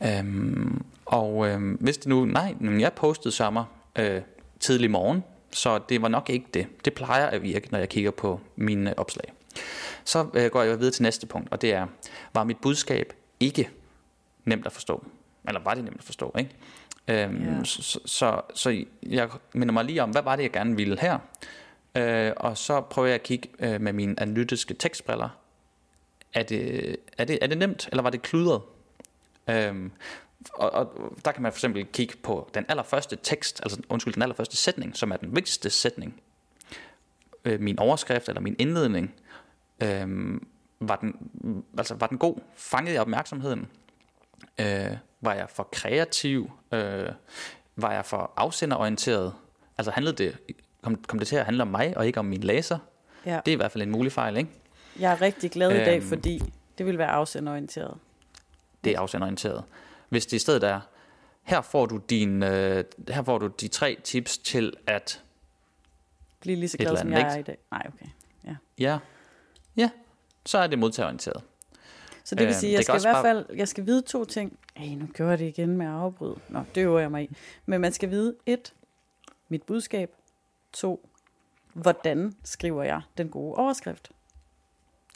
Øhm, 0.03 0.85
og 1.05 1.47
øhm, 1.49 1.73
hvis 1.81 1.97
det 1.99 2.07
nu, 2.07 2.25
nej, 2.25 2.55
men 2.61 2.81
jeg 2.81 2.93
postede 2.93 3.35
sommer 3.35 3.65
øh, 3.99 4.23
tidlig 4.61 4.91
morgen, 4.91 5.25
så 5.51 5.79
det 5.79 6.03
var 6.03 6.09
nok 6.09 6.31
ikke 6.31 6.47
det. 6.55 6.67
Det 6.85 6.95
plejer 6.95 7.27
at 7.27 7.43
virke, 7.43 7.69
når 7.71 7.79
jeg 7.79 7.89
kigger 7.89 8.11
på 8.11 8.41
mine 8.57 8.99
opslag. 8.99 9.33
Så 10.05 10.27
øh, 10.35 10.51
går 10.51 10.63
jeg 10.63 10.79
videre 10.79 10.93
til 10.93 11.03
næste 11.03 11.27
punkt, 11.27 11.53
og 11.53 11.63
det 11.63 11.73
er, 11.75 11.87
var 12.35 12.45
mit 12.45 12.57
budskab 12.63 13.13
ikke 13.41 13.71
nemt 14.47 14.67
at 14.67 14.73
forstå? 14.73 15.05
Eller 15.49 15.61
var 15.61 15.75
det 15.75 15.85
nemt 15.85 15.99
at 15.99 16.05
forstå, 16.05 16.35
ikke? 16.39 16.51
Øhm, 17.09 17.43
Ja. 17.45 17.65
så, 17.65 18.01
så, 18.07 18.41
så, 18.55 18.85
jeg 19.03 19.29
minder 19.53 19.73
mig 19.73 19.85
lige 19.85 20.03
om, 20.03 20.11
hvad 20.11 20.23
var 20.23 20.37
det, 20.37 20.43
jeg 20.43 20.53
gerne 20.53 20.77
ville 20.77 20.99
her? 21.01 21.19
Øh, 21.95 22.33
og 22.37 22.59
så 22.59 22.81
prøver 22.81 23.09
jeg 23.09 23.15
at 23.15 23.23
kigge 23.23 23.49
øh, 23.59 23.81
med 23.81 23.93
mine 23.93 24.21
analytiske 24.21 24.75
tekstbriller. 24.75 25.29
Er 26.35 26.43
det, 26.43 26.97
er, 27.19 27.25
det, 27.25 27.39
er 27.43 27.47
det 27.47 27.59
nemt, 27.59 27.89
eller 27.93 28.03
var 28.03 28.11
det 28.11 28.23
kludret? 28.23 28.63
Øhm, 29.51 29.93
og, 30.55 30.71
og 30.71 31.13
der 31.25 31.33
kan 31.33 31.43
man 31.43 31.53
for 31.53 31.57
eksempel 31.57 31.87
kigge 31.87 32.17
på 32.23 32.51
den 32.55 32.65
allerførste 32.69 33.19
tekst, 33.23 33.61
altså 33.63 33.83
undskyld, 33.89 34.15
den 34.15 34.23
allerførste 34.23 34.57
sætning, 34.57 34.97
som 34.97 35.13
er 35.13 35.17
den 35.17 35.37
vigtigste 35.37 35.71
sætning. 35.71 36.21
Øh, 37.45 37.61
min 37.61 37.79
overskrift 37.79 38.29
eller 38.29 38.41
min 38.41 38.57
indledning. 38.59 39.15
Øhm, 39.83 40.47
var, 40.81 40.97
den, 40.97 41.15
altså, 41.79 41.95
var 41.95 42.07
den 42.07 42.19
god? 42.19 42.37
Fangede 42.55 42.95
jeg 42.95 43.01
opmærksomheden? 43.01 43.67
Øh, 44.61 44.97
var 45.21 45.35
jeg 45.35 45.47
for 45.51 45.69
kreativ? 45.73 46.51
Øh, 46.73 47.09
var 47.77 47.93
jeg 47.93 48.05
for 48.07 48.33
afsenderorienteret? 48.37 49.35
Altså 49.79 49.91
handlede 49.91 50.17
det, 50.17 50.37
kom, 50.83 51.05
kom 51.09 51.19
det 51.19 51.29
til 51.29 51.37
at 51.37 51.45
handle 51.45 51.63
om 51.63 51.69
mig, 51.69 51.97
og 51.97 52.07
ikke 52.07 52.19
om 52.21 52.25
min 52.27 52.41
læser? 52.41 52.79
Ja. 53.27 53.41
Det 53.47 53.53
er 53.53 53.57
i 53.57 53.57
hvert 53.57 53.73
fald 53.73 53.83
en 53.83 53.91
mulig 53.91 54.13
fejl, 54.13 54.37
ikke? 54.37 54.51
Jeg 54.99 55.13
er 55.13 55.21
rigtig 55.23 55.51
glad 55.51 55.71
i 55.71 55.75
dag, 55.75 55.97
Øhm. 55.97 56.09
fordi 56.09 56.53
det 56.79 56.87
vil 56.87 56.99
være 56.99 57.09
afsenderorienteret. 57.09 57.95
Det 58.85 58.95
er 58.95 59.01
afsenderorienteret. 59.01 59.65
Hvis 60.09 60.27
det 60.27 60.37
i 60.37 60.39
stedet 60.39 60.65
er, 60.65 60.81
her 61.43 61.61
får 61.61 61.87
du, 61.87 61.97
din, 61.97 62.43
øh, 62.43 62.85
her 63.09 63.23
får 63.23 63.39
du 63.39 63.47
de 63.47 63.69
tre 63.69 63.99
tips 64.05 64.39
til 64.39 64.73
at, 64.87 65.23
Bliv 66.41 66.57
lige 66.57 66.69
så 66.69 66.79
glad, 66.79 66.97
som 66.97 67.13
jeg 67.13 67.21
er 67.21 67.37
ikke? 67.37 67.41
i 67.41 67.43
dag. 67.43 67.59
Nej, 67.71 67.83
okay. 67.95 68.07
ja, 68.79 68.99
ja, 69.77 69.91
så 70.47 70.59
er 70.59 70.67
det 70.67 70.79
modtagerorienteret. 70.79 71.43
Så 72.29 72.35
det 72.35 72.41
vil 72.47 72.47
Øhm, 72.53 72.61
sige, 72.61 72.71
det 72.71 72.77
jeg 72.77 72.85
skal 72.85 72.97
i 73.01 73.03
hvert 73.03 73.25
fald 73.25 73.47
jeg 73.57 73.69
skal 73.69 73.87
vide 73.87 74.03
to 74.03 74.25
ting. 74.25 74.59
Ej, 74.77 74.87
nu 74.95 75.09
gør 75.17 75.29
jeg 75.31 75.39
det 75.39 75.45
igen 75.49 75.77
med 75.77 75.87
at 75.87 75.93
afbryde. 75.93 76.37
Nå, 76.49 76.63
det 76.75 76.81
øver 76.81 77.01
jeg 77.01 77.11
mig 77.11 77.23
i. 77.23 77.37
Men 77.67 77.81
man 77.81 77.93
skal 77.93 78.11
vide, 78.11 78.35
et, 78.47 78.75
mit 79.49 79.63
budskab. 79.63 80.11
To, 80.73 81.09
hvordan 81.73 82.37
skriver 82.45 82.83
jeg 82.83 83.01
den 83.19 83.29
gode 83.29 83.55
overskrift? 83.55 84.11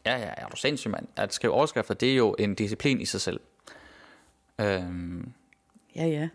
Ja, 0.07 0.17
ja, 0.19 0.31
er 0.37 0.47
du 0.49 0.57
sindssyg, 0.57 0.91
mand. 0.91 1.07
At 1.17 1.35
skrive 1.35 1.53
overskrifter, 1.53 1.95
det 1.95 2.11
er 2.13 2.17
jo 2.17 2.37
en 2.39 2.55
disciplin 2.55 3.01
i 3.01 3.05
sig 3.05 3.21
selv. 3.21 3.41
Øhm, 4.61 5.33
Ja, 5.97 6.07
ja. 6.07 6.29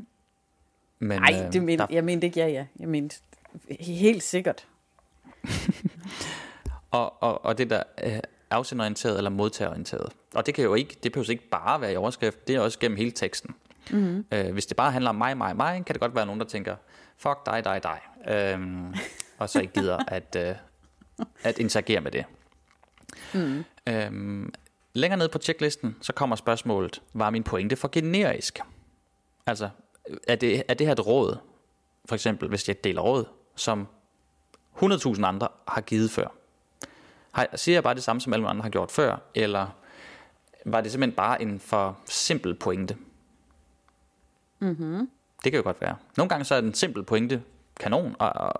men, 0.99 1.21
Nej, 1.21 1.41
øhm, 1.43 1.51
det 1.51 1.63
men, 1.63 1.79
der- 1.79 1.87
jeg 1.89 2.03
mente 2.03 2.27
ikke 2.27 2.39
ja, 2.39 2.47
ja. 2.47 2.65
Jeg 2.79 2.87
mente 2.89 3.15
helt 3.79 4.23
sikkert. 4.23 4.67
Og, 6.91 7.23
og, 7.23 7.45
og 7.45 7.57
det 7.57 7.69
der 7.69 7.83
øh, 8.03 8.19
afsenderorienteret 8.49 9.17
eller 9.17 9.29
modtagerorienteret. 9.29 10.11
Og 10.35 10.45
det 10.45 10.53
kan 10.53 10.63
jo 10.63 10.73
ikke, 10.73 10.97
det 11.03 11.11
behøver 11.11 11.29
ikke 11.29 11.49
bare 11.49 11.81
være 11.81 11.93
i 11.93 11.95
overskrift, 11.95 12.47
det 12.47 12.55
er 12.55 12.59
også 12.59 12.79
gennem 12.79 12.97
hele 12.97 13.11
teksten. 13.11 13.55
Mm-hmm. 13.91 14.25
Øh, 14.31 14.53
hvis 14.53 14.65
det 14.65 14.77
bare 14.77 14.91
handler 14.91 15.09
om 15.09 15.15
mig, 15.15 15.37
mig, 15.37 15.55
mig, 15.55 15.85
kan 15.85 15.93
det 15.93 15.99
godt 15.99 16.15
være 16.15 16.25
nogen, 16.25 16.39
der 16.39 16.47
tænker, 16.47 16.75
fuck 17.17 17.45
dig, 17.45 17.63
dig, 17.65 17.83
dig. 17.83 17.99
Øhm, 18.35 18.95
og 19.37 19.49
så 19.49 19.61
ikke 19.61 19.73
gider 19.73 19.97
at, 20.07 20.35
øh, 20.39 20.55
at 21.43 21.59
interagere 21.59 22.01
med 22.01 22.11
det. 22.11 22.25
Mm. 23.33 23.63
Øhm, 23.89 24.53
længere 24.93 25.17
ned 25.17 25.29
på 25.29 25.37
checklisten, 25.37 25.95
så 26.01 26.13
kommer 26.13 26.35
spørgsmålet, 26.35 27.01
var 27.13 27.29
min 27.29 27.43
pointe 27.43 27.75
for 27.75 27.89
generisk? 27.91 28.59
Altså, 29.45 29.69
er 30.27 30.35
det, 30.35 30.63
er 30.67 30.73
det 30.73 30.87
her 30.87 30.93
et 30.93 31.07
råd, 31.07 31.37
for 32.05 32.15
eksempel 32.15 32.49
hvis 32.49 32.67
jeg 32.67 32.83
deler 32.83 33.01
råd, 33.01 33.25
som 33.55 33.87
100.000 34.81 35.25
andre 35.25 35.47
har 35.67 35.81
givet 35.81 36.11
før? 36.11 36.27
Har, 37.31 37.47
siger 37.55 37.75
jeg 37.75 37.83
bare 37.83 37.95
det 37.95 38.03
samme, 38.03 38.21
som 38.21 38.33
alle 38.33 38.47
andre 38.47 38.63
har 38.63 38.69
gjort 38.69 38.91
før, 38.91 39.17
eller 39.35 39.67
var 40.65 40.81
det 40.81 40.91
simpelthen 40.91 41.15
bare 41.15 41.41
en 41.41 41.59
for 41.59 41.99
simpel 42.05 42.55
pointe? 42.55 42.97
Mm-hmm. 44.59 45.09
Det 45.43 45.51
kan 45.51 45.57
jo 45.57 45.63
godt 45.63 45.81
være. 45.81 45.95
Nogle 46.17 46.29
gange 46.29 46.45
så 46.45 46.55
er 46.55 46.61
den 46.61 46.73
simpel 46.73 47.03
pointe 47.03 47.43
kanon, 47.79 48.15
og, 48.19 48.29
og, 48.29 48.53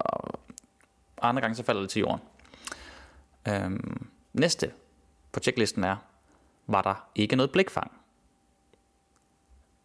og 1.18 1.30
andre 1.30 1.42
gange 1.42 1.56
så 1.56 1.64
falder 1.64 1.82
det 1.82 1.90
til 1.90 2.00
jorden. 2.00 2.22
Øhm, 3.48 4.08
næste 4.34 4.72
på 5.32 5.40
checklisten 5.40 5.84
er, 5.84 5.96
var 6.68 6.82
der 6.82 7.08
ikke 7.16 7.36
noget 7.36 7.52
blikfang? 7.52 7.92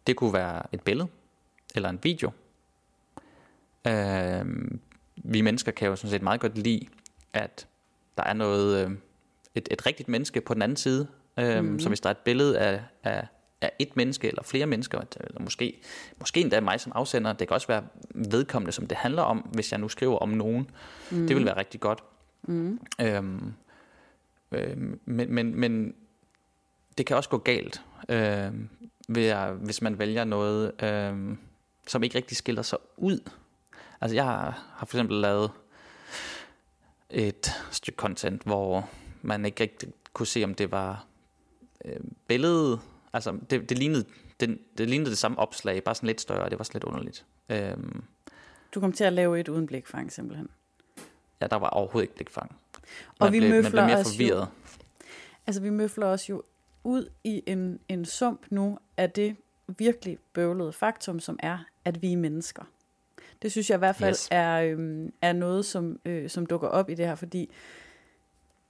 Det 0.07 0.15
kunne 0.15 0.33
være 0.33 0.63
et 0.71 0.81
billede, 0.81 1.07
eller 1.75 1.89
en 1.89 1.99
video. 2.03 2.31
Øhm, 3.87 4.79
vi 5.15 5.41
mennesker 5.41 5.71
kan 5.71 5.87
jo 5.87 5.95
sådan 5.95 6.11
set 6.11 6.21
meget 6.21 6.41
godt 6.41 6.57
lide, 6.57 6.87
at 7.33 7.67
der 8.17 8.23
er 8.23 8.33
noget, 8.33 8.85
øh, 8.85 8.91
et, 9.55 9.67
et 9.71 9.85
rigtigt 9.85 10.09
menneske 10.09 10.41
på 10.41 10.53
den 10.53 10.61
anden 10.61 10.77
side. 10.77 11.07
Øhm, 11.37 11.63
mm-hmm. 11.63 11.79
Så 11.79 11.87
hvis 11.89 11.99
der 11.99 12.09
er 12.09 12.11
et 12.11 12.17
billede 12.17 12.59
af, 12.59 12.81
af, 13.03 13.27
af 13.61 13.71
et 13.79 13.95
menneske 13.95 14.27
eller 14.27 14.43
flere 14.43 14.65
mennesker, 14.65 15.01
eller 15.19 15.41
måske, 15.41 15.81
måske 16.19 16.41
endda 16.41 16.59
mig 16.59 16.79
som 16.79 16.91
afsender, 16.95 17.33
det 17.33 17.47
kan 17.47 17.55
også 17.55 17.67
være 17.67 17.83
vedkommende, 18.15 18.71
som 18.71 18.87
det 18.87 18.97
handler 18.97 19.21
om, 19.21 19.37
hvis 19.37 19.71
jeg 19.71 19.79
nu 19.79 19.89
skriver 19.89 20.17
om 20.17 20.29
nogen. 20.29 20.71
Mm-hmm. 21.11 21.27
Det 21.27 21.35
vil 21.35 21.45
være 21.45 21.57
rigtig 21.57 21.79
godt. 21.79 22.03
Mm-hmm. 22.43 22.79
Øhm, 23.01 23.53
øh, 24.51 24.77
men, 25.05 25.33
men, 25.33 25.55
men 25.55 25.93
det 26.97 27.05
kan 27.05 27.17
også 27.17 27.29
gå 27.29 27.37
galt, 27.37 27.81
øh, 28.09 28.51
ved 29.09 29.25
at, 29.25 29.53
hvis 29.53 29.81
man 29.81 29.99
vælger 29.99 30.23
noget, 30.23 30.83
øh, 30.83 31.37
som 31.87 32.03
ikke 32.03 32.17
rigtig 32.17 32.37
skiller 32.37 32.61
sig 32.61 32.77
ud. 32.97 33.29
Altså 34.01 34.15
jeg 34.15 34.23
har 34.23 34.85
for 34.87 34.97
eksempel 34.97 35.17
lavet 35.17 35.51
et 37.09 37.51
stykke 37.71 37.97
content, 37.97 38.43
hvor 38.43 38.89
man 39.21 39.45
ikke 39.45 39.63
rigtig 39.63 39.89
kunne 40.13 40.27
se, 40.27 40.43
om 40.43 40.53
det 40.53 40.71
var 40.71 41.05
øh, 41.85 41.99
billede. 42.27 42.79
Altså 43.13 43.37
det, 43.49 43.69
det, 43.69 43.77
lignede, 43.77 44.05
det, 44.39 44.59
det 44.77 44.89
lignede 44.89 45.09
det 45.09 45.17
samme 45.17 45.39
opslag, 45.39 45.83
bare 45.83 45.95
sådan 45.95 46.07
lidt 46.07 46.21
større, 46.21 46.49
det 46.49 46.57
var 46.59 46.63
sådan 46.63 46.75
lidt 46.75 46.83
underligt. 46.83 47.25
Øh, 47.49 47.77
Du 48.75 48.79
kom 48.79 48.91
til 48.91 49.03
at 49.03 49.13
lave 49.13 49.39
et 49.39 49.47
uden 49.47 49.65
blikfang, 49.67 50.11
simpelthen. 50.11 50.47
ja, 51.41 51.47
der 51.47 51.55
var 51.55 51.69
overhovedet 51.69 52.03
ikke 52.03 52.15
blikfang. 52.15 52.55
Og 53.19 53.25
Man 53.25 53.33
vi 53.33 53.39
blev, 53.39 53.49
man 53.49 53.51
blev 53.61 53.63
møfler 53.63 53.85
mere 53.87 53.97
os 53.97 54.05
jo- 54.07 54.11
forvirret. 54.11 54.47
Altså, 55.47 55.61
vi 55.61 55.69
møfler 55.69 56.07
os 56.07 56.29
jo 56.29 56.43
ud 56.83 57.09
i 57.23 57.43
en, 57.47 57.79
en 57.89 58.05
sump 58.05 58.45
nu 58.49 58.77
af 58.97 59.11
det 59.11 59.35
virkelig 59.67 60.17
bøvlede 60.33 60.73
faktum, 60.73 61.19
som 61.19 61.39
er, 61.43 61.57
at 61.85 62.01
vi 62.01 62.13
er 62.13 62.17
mennesker. 62.17 62.63
Det 63.41 63.51
synes 63.51 63.69
jeg 63.69 63.75
i 63.75 63.79
hvert 63.79 63.95
fald 63.95 64.09
Yes. 64.09 64.27
er, 64.31 64.61
øhm, 64.61 65.13
er 65.21 65.33
noget, 65.33 65.65
som, 65.65 65.99
øh, 66.05 66.29
som 66.29 66.45
dukker 66.45 66.67
op 66.67 66.89
i 66.89 66.93
det 66.95 67.05
her, 67.07 67.15
fordi 67.15 67.49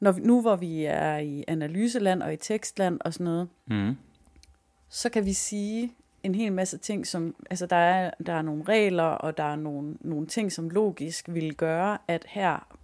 når 0.01 0.11
vi, 0.11 0.21
nu 0.21 0.41
hvor 0.41 0.55
vi 0.55 0.85
er 0.85 1.17
i 1.17 1.43
analyseland 1.47 2.23
og 2.23 2.33
i 2.33 2.37
tekstland 2.37 2.99
og 3.05 3.13
sådan 3.13 3.23
noget, 3.23 3.49
Mm. 3.65 3.95
så 4.89 5.09
kan 5.09 5.25
vi 5.25 5.33
sige 5.33 5.93
en 6.23 6.35
hel 6.35 6.53
masse 6.53 6.77
ting, 6.77 7.07
som, 7.07 7.35
altså 7.49 7.65
der 7.65 7.75
er, 7.75 8.11
der 8.25 8.33
er 8.33 8.41
nogle 8.41 8.63
regler, 8.63 9.03
og 9.03 9.37
der 9.37 9.43
er 9.43 9.55
nogle, 9.55 9.97
nogle 9.99 10.27
ting, 10.27 10.51
som 10.51 10.69
logisk 10.69 11.25
vil 11.29 11.55
gøre, 11.55 11.97
at 12.07 12.25
her, 12.27 12.77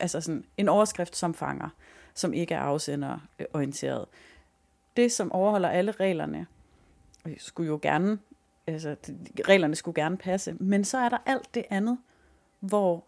altså 0.00 0.20
sådan 0.20 0.44
en 0.56 0.68
overskrift 0.68 1.16
som 1.16 1.34
fanger, 1.34 1.68
som 2.14 2.32
ikke 2.32 2.54
er 2.54 2.60
afsenderorienteret. 2.60 4.04
Det, 4.96 5.12
som 5.12 5.32
overholder 5.32 5.68
alle 5.68 5.92
reglerne, 5.92 6.46
øh, 7.26 7.34
skulle 7.38 7.66
jo 7.68 7.78
gerne, 7.82 8.18
altså 8.66 8.96
reglerne 9.48 9.74
skulle 9.74 10.02
gerne 10.02 10.16
passe, 10.16 10.54
men 10.60 10.84
så 10.84 10.98
er 10.98 11.08
der 11.08 11.18
alt 11.26 11.54
det 11.54 11.64
andet, 11.70 11.98
hvor 12.60 13.04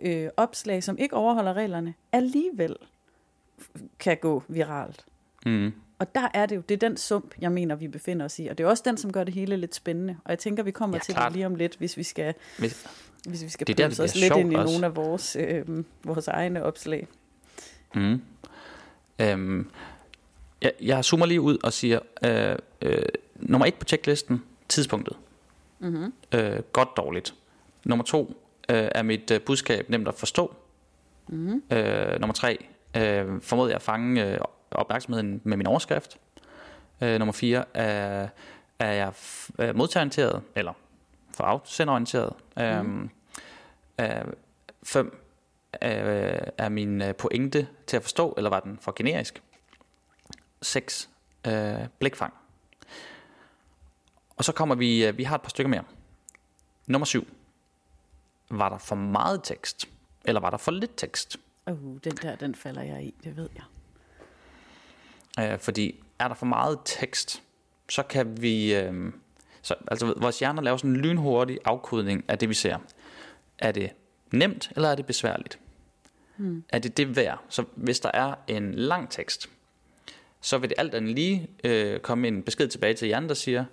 øh, 0.00 0.28
opslag, 0.36 0.82
som 0.84 0.98
ikke 0.98 1.16
overholder 1.16 1.52
reglerne, 1.54 1.94
alligevel 2.12 2.76
kan 3.98 4.16
gå 4.16 4.42
viralt. 4.48 5.04
Mm. 5.46 5.72
Og 5.98 6.14
der 6.14 6.28
er 6.34 6.46
det 6.46 6.56
jo, 6.56 6.60
det 6.68 6.74
er 6.74 6.88
den 6.88 6.96
sump, 6.96 7.34
jeg 7.40 7.52
mener, 7.52 7.74
vi 7.74 7.88
befinder 7.88 8.24
os 8.24 8.38
i. 8.38 8.46
Og 8.46 8.58
det 8.58 8.64
er 8.64 8.68
også 8.68 8.82
den, 8.86 8.96
som 8.96 9.12
gør 9.12 9.24
det 9.24 9.34
hele 9.34 9.56
lidt 9.56 9.74
spændende. 9.74 10.16
Og 10.24 10.30
jeg 10.30 10.38
tænker, 10.38 10.62
vi 10.62 10.70
kommer 10.70 10.96
Ja, 10.96 11.00
til 11.04 11.14
klart. 11.14 11.26
det 11.26 11.36
lige 11.36 11.46
om 11.46 11.54
lidt, 11.54 11.76
hvis 11.76 11.96
vi 11.96 12.02
skal, 12.02 12.34
Hvis, 12.58 12.86
hvis 13.28 13.44
vi 13.44 13.48
skal 13.48 13.66
Det 13.66 13.72
er 13.72 13.88
der, 13.88 13.88
det 13.88 14.00
os 14.00 14.14
lidt 14.14 14.36
ind 14.36 14.52
i 14.52 14.56
også. 14.56 14.72
nogle 14.72 14.86
af 14.86 14.96
vores, 14.96 15.36
øh, 15.40 15.84
vores 16.04 16.28
egne 16.28 16.62
opslag. 16.62 17.08
Mm. 17.94 18.22
Øhm, 19.18 19.70
jeg, 20.62 20.72
jeg 20.80 21.04
zoomer 21.04 21.26
lige 21.26 21.40
ud 21.40 21.58
og 21.62 21.72
siger, 21.72 21.98
øh, 22.24 22.56
øh, 22.82 23.02
nummer 23.36 23.66
et 23.66 23.74
på 23.74 23.84
checklisten, 23.84 24.42
tidspunktet. 24.68 25.16
Mm-hmm. 25.78 26.12
Øh, 26.34 26.60
godt 26.72 26.88
dårligt. 26.96 27.34
Nummer 27.84 28.04
to 28.04 28.42
øh, 28.68 28.88
er 28.94 29.02
mit 29.02 29.30
øh, 29.30 29.40
budskab 29.40 29.90
nemt 29.90 30.08
at 30.08 30.14
forstå. 30.14 30.56
Mm-hmm. 31.28 31.62
Øh, 31.76 32.20
nummer 32.20 32.34
tre, 32.34 32.66
øh, 32.96 33.40
formåede 33.40 33.70
jeg 33.70 33.76
at 33.76 33.82
fange 33.82 34.24
øh, 34.26 34.38
opmærksomheden 34.70 35.40
med 35.44 35.56
min 35.56 35.66
overskrift. 35.66 36.18
Øh, 37.00 37.18
nummer 37.18 37.32
fire, 37.32 37.64
er, 37.74 38.28
er 38.78 38.92
jeg 38.92 39.12
øh, 39.58 39.76
modtagerorienteret, 39.76 40.42
eller 40.54 40.72
for 41.34 41.44
afsenderorienteret. 41.44 42.32
Mm. 42.56 43.10
Øh, 44.00 44.08
fem, 44.82 45.22
øh, 45.82 46.40
er 46.58 46.68
min 46.68 47.02
øh, 47.02 47.14
pointe 47.14 47.68
til 47.86 47.96
at 47.96 48.02
forstå, 48.02 48.34
eller 48.36 48.50
var 48.50 48.60
den 48.60 48.78
for 48.80 48.92
generisk? 48.96 49.42
6. 50.62 51.10
Øh, 51.46 51.74
blikfang. 51.98 52.34
Og 54.36 54.44
så 54.44 54.52
kommer 54.52 54.74
vi, 54.74 55.06
øh, 55.06 55.18
vi 55.18 55.24
har 55.24 55.34
et 55.34 55.42
par 55.42 55.48
stykker 55.48 55.70
mere. 55.70 55.84
Nummer 56.86 57.06
7. 57.06 57.28
Var 58.50 58.68
der 58.68 58.78
for 58.78 58.96
meget 58.96 59.40
tekst? 59.44 59.88
Eller 60.24 60.40
var 60.40 60.50
der 60.50 60.56
for 60.56 60.70
lidt 60.70 60.96
tekst? 60.96 61.36
Uh, 61.66 61.98
den 62.04 62.12
der, 62.12 62.36
den 62.36 62.54
falder 62.54 62.82
jeg 62.82 63.04
i, 63.04 63.14
det 63.24 63.36
ved 63.36 63.48
jeg. 63.54 63.64
Øh, 65.52 65.58
fordi 65.58 66.04
er 66.18 66.28
der 66.28 66.34
for 66.34 66.46
meget 66.46 66.78
tekst, 66.84 67.42
så 67.88 68.02
kan 68.02 68.42
vi... 68.42 68.74
Øh, 68.74 69.12
så, 69.62 69.74
altså 69.88 70.14
vores 70.16 70.38
hjerner 70.38 70.62
laver 70.62 70.76
sådan 70.76 70.90
en 70.90 70.96
lynhurtig 70.96 71.58
afkodning 71.64 72.24
af 72.28 72.38
det, 72.38 72.48
vi 72.48 72.54
ser. 72.54 72.78
Er 73.58 73.72
det 73.72 73.90
nemt, 74.32 74.72
eller 74.76 74.88
er 74.88 74.94
det 74.94 75.06
besværligt? 75.06 75.58
Hmm. 76.36 76.64
Er 76.68 76.78
det 76.78 76.96
det 76.96 77.16
værd? 77.16 77.40
Så 77.48 77.64
hvis 77.74 78.00
der 78.00 78.10
er 78.14 78.34
en 78.46 78.74
lang 78.74 79.10
tekst, 79.10 79.48
så 80.40 80.58
vil 80.58 80.70
det 80.70 80.78
alt 80.78 80.94
andet 80.94 81.14
lige 81.14 81.48
øh, 81.64 82.00
komme 82.00 82.28
en 82.28 82.42
besked 82.42 82.68
tilbage 82.68 82.94
til 82.94 83.06
hjernen, 83.06 83.28
der 83.28 83.34
siger, 83.34 83.64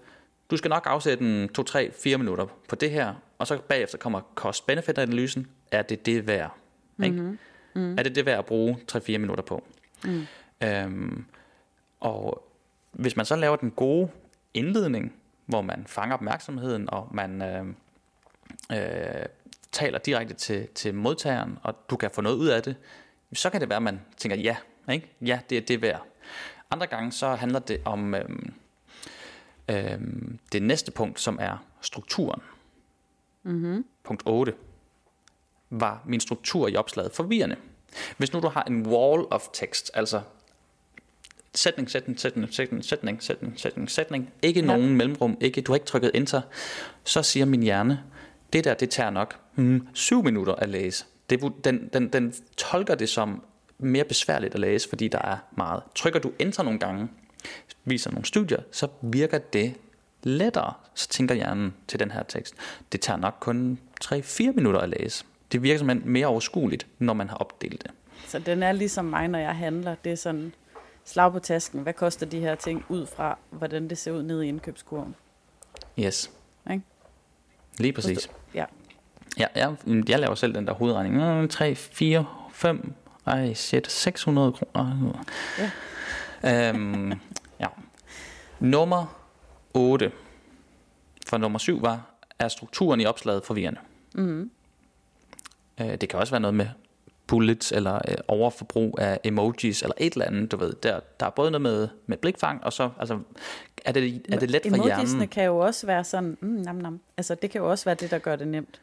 du 0.51 0.57
skal 0.57 0.69
nok 0.69 0.87
afsætte 0.89 1.23
en 1.23 1.49
2, 1.49 1.63
3, 1.63 1.91
4 1.91 2.17
minutter 2.17 2.45
på 2.69 2.75
det 2.75 2.91
her, 2.91 3.13
og 3.37 3.47
så 3.47 3.61
bagefter 3.69 3.97
kommer 3.97 4.21
cost-benefit-analysen. 4.35 5.47
Er 5.71 5.81
det 5.81 6.05
det 6.05 6.27
værd? 6.27 6.55
Ikke? 7.03 7.15
Mm-hmm. 7.15 7.39
Mm. 7.73 7.97
Er 7.97 8.03
det 8.03 8.15
det 8.15 8.25
værd 8.25 8.39
at 8.39 8.45
bruge 8.45 8.77
3-4 8.91 9.17
minutter 9.17 9.43
på? 9.43 9.63
Mm. 10.05 10.25
Øhm, 10.63 11.25
og 11.99 12.47
hvis 12.91 13.15
man 13.15 13.25
så 13.25 13.35
laver 13.35 13.55
den 13.55 13.71
gode 13.71 14.09
indledning, 14.53 15.13
hvor 15.45 15.61
man 15.61 15.83
fanger 15.87 16.13
opmærksomheden, 16.13 16.89
og 16.89 17.09
man 17.11 17.41
øh, 17.41 17.65
øh, 18.71 19.25
taler 19.71 19.99
direkte 19.99 20.33
til, 20.33 20.67
til 20.67 20.95
modtageren, 20.95 21.57
og 21.63 21.75
du 21.89 21.95
kan 21.95 22.11
få 22.13 22.21
noget 22.21 22.35
ud 22.35 22.47
af 22.47 22.63
det, 22.63 22.75
så 23.33 23.49
kan 23.49 23.61
det 23.61 23.69
være, 23.69 23.77
at 23.77 23.83
man 23.83 24.01
tænker, 24.17 24.37
ja, 24.37 24.55
ikke? 24.91 25.11
ja 25.21 25.39
det 25.49 25.57
er 25.57 25.61
det 25.61 25.81
værd. 25.81 26.05
Andre 26.71 26.87
gange 26.87 27.11
så 27.11 27.35
handler 27.35 27.59
det 27.59 27.81
om 27.85 28.15
øh, 28.15 28.29
øh, 29.69 29.99
det 30.51 30.63
næste 30.63 30.91
punkt, 30.91 31.19
som 31.19 31.37
er 31.41 31.65
strukturen. 31.81 32.41
Mm-hmm. 33.43 33.85
Punkt 34.03 34.23
8. 34.25 34.53
Var 35.69 36.01
min 36.05 36.19
struktur 36.19 36.67
i 36.67 36.75
opslaget 36.75 37.11
forvirrende? 37.11 37.55
Hvis 38.17 38.33
nu 38.33 38.39
du 38.39 38.47
har 38.47 38.63
en 38.63 38.87
wall 38.87 39.25
of 39.31 39.47
text, 39.53 39.91
altså 39.93 40.21
sætning, 41.53 41.91
sætning, 41.91 42.19
sætning, 42.19 42.53
sætning, 42.53 42.85
sætning, 42.85 43.23
sætning, 43.23 43.59
sætning, 43.59 43.91
sætning, 43.91 44.33
ikke 44.41 44.59
Ja. 44.59 44.65
nogen 44.65 44.95
mellemrum, 44.95 45.37
ikke, 45.41 45.61
du 45.61 45.71
har 45.71 45.75
ikke 45.75 45.85
trykket 45.85 46.11
enter, 46.13 46.41
så 47.03 47.23
siger 47.23 47.45
min 47.45 47.63
hjerne, 47.63 48.03
det 48.53 48.63
der, 48.63 48.73
det 48.73 48.89
tager 48.89 49.09
nok 49.09 49.39
hmm, 49.55 49.87
syv 49.93 50.23
minutter 50.23 50.55
at 50.55 50.69
læse. 50.69 51.05
Det, 51.29 51.53
den, 51.63 51.89
den, 51.93 52.07
den 52.07 52.33
tolker 52.57 52.95
det 52.95 53.09
som 53.09 53.43
mere 53.77 54.03
besværligt 54.03 54.53
at 54.53 54.59
læse, 54.59 54.89
fordi 54.89 55.07
der 55.07 55.19
er 55.19 55.37
meget. 55.57 55.83
Trykker 55.95 56.19
du 56.19 56.31
enter 56.39 56.63
nogle 56.63 56.79
gange, 56.79 57.07
viser 57.85 58.11
nogle 58.11 58.25
studier, 58.25 58.59
så 58.71 58.87
virker 59.01 59.37
det 59.37 59.73
lettere. 60.23 60.73
Så 60.93 61.09
tænker 61.09 61.35
hjernen 61.35 61.73
til 61.87 61.99
den 61.99 62.11
her 62.11 62.23
tekst, 62.23 62.55
det 62.91 63.01
tager 63.01 63.17
nok 63.17 63.35
kun 63.39 63.79
3-4 64.03 64.51
minutter 64.51 64.79
at 64.79 64.89
læse. 64.89 65.25
Det 65.51 65.63
virker 65.63 65.77
simpelthen 65.77 66.11
mere 66.11 66.27
overskueligt, 66.27 66.87
når 66.99 67.13
man 67.13 67.29
har 67.29 67.35
opdelt 67.35 67.83
det. 67.83 67.91
Så 68.27 68.39
den 68.39 68.63
er 68.63 68.71
ligesom 68.71 69.05
mig, 69.05 69.27
når 69.27 69.39
jeg 69.39 69.55
handler. 69.55 69.95
Det 70.03 70.11
er 70.11 70.15
sådan, 70.15 70.53
slag 71.05 71.31
på 71.31 71.39
tasken. 71.39 71.81
Hvad 71.81 71.93
koster 71.93 72.25
de 72.25 72.39
her 72.39 72.55
ting 72.55 72.85
ud 72.89 73.05
fra, 73.05 73.37
hvordan 73.49 73.89
det 73.89 73.97
ser 73.97 74.11
ud 74.11 74.23
nede 74.23 74.45
i 74.45 74.49
indkøbskurven? 74.49 75.15
Yes. 75.99 76.31
Ikke? 76.71 76.83
Lige 77.77 77.93
præcis. 77.93 78.29
Ja. 78.53 78.65
Ja, 79.37 79.47
jeg, 79.55 79.75
jeg 80.09 80.19
laver 80.19 80.35
selv 80.35 80.55
den 80.55 80.67
der 80.67 80.73
hovedregning. 80.73 81.49
3, 81.49 81.75
4, 81.75 82.25
5, 82.53 82.93
ej 83.27 83.53
shit, 83.53 83.91
600 83.91 84.51
kroner. 84.51 85.23
Ja. 86.43 86.69
Øhm. 86.69 87.13
Nummer 88.59 89.21
8. 89.73 90.11
For 91.27 91.37
nummer 91.37 91.59
7 91.59 91.81
var, 91.81 92.01
er 92.39 92.47
strukturen 92.47 93.01
i 93.01 93.05
opslaget 93.05 93.43
forvirrende. 93.43 93.79
Mm. 94.13 94.51
Øh, 95.81 95.95
det 95.95 96.09
kan 96.09 96.19
også 96.19 96.33
være 96.33 96.41
noget 96.41 96.55
med 96.55 96.67
bullets, 97.27 97.71
eller 97.71 97.95
øh, 97.95 98.15
overforbrug 98.27 98.97
af 99.01 99.19
emojis, 99.23 99.81
eller 99.81 99.93
et 99.97 100.13
eller 100.13 100.25
andet, 100.25 100.51
du 100.51 100.57
ved. 100.57 100.73
Der, 100.73 100.99
der 101.19 101.25
er 101.25 101.29
både 101.29 101.51
noget 101.51 101.61
med, 101.61 101.87
med 102.05 102.17
blikfang, 102.17 102.63
og 102.63 102.73
så 102.73 102.89
altså, 102.99 103.19
er, 103.85 103.91
det, 103.91 104.25
er 104.29 104.39
det 104.39 104.51
let 104.51 104.61
for 104.61 104.75
Emojisene 104.75 105.05
hjernen. 105.05 105.27
kan 105.27 105.43
jo 105.43 105.57
også 105.57 105.85
være 105.87 106.03
sådan, 106.03 106.37
mm, 106.41 106.47
nam, 106.47 106.75
nam. 106.75 107.01
Altså, 107.17 107.35
det 107.35 107.49
kan 107.49 107.61
jo 107.61 107.69
også 107.69 107.85
være 107.85 107.95
det, 107.95 108.11
der 108.11 108.19
gør 108.19 108.35
det 108.35 108.47
nemt. 108.47 108.81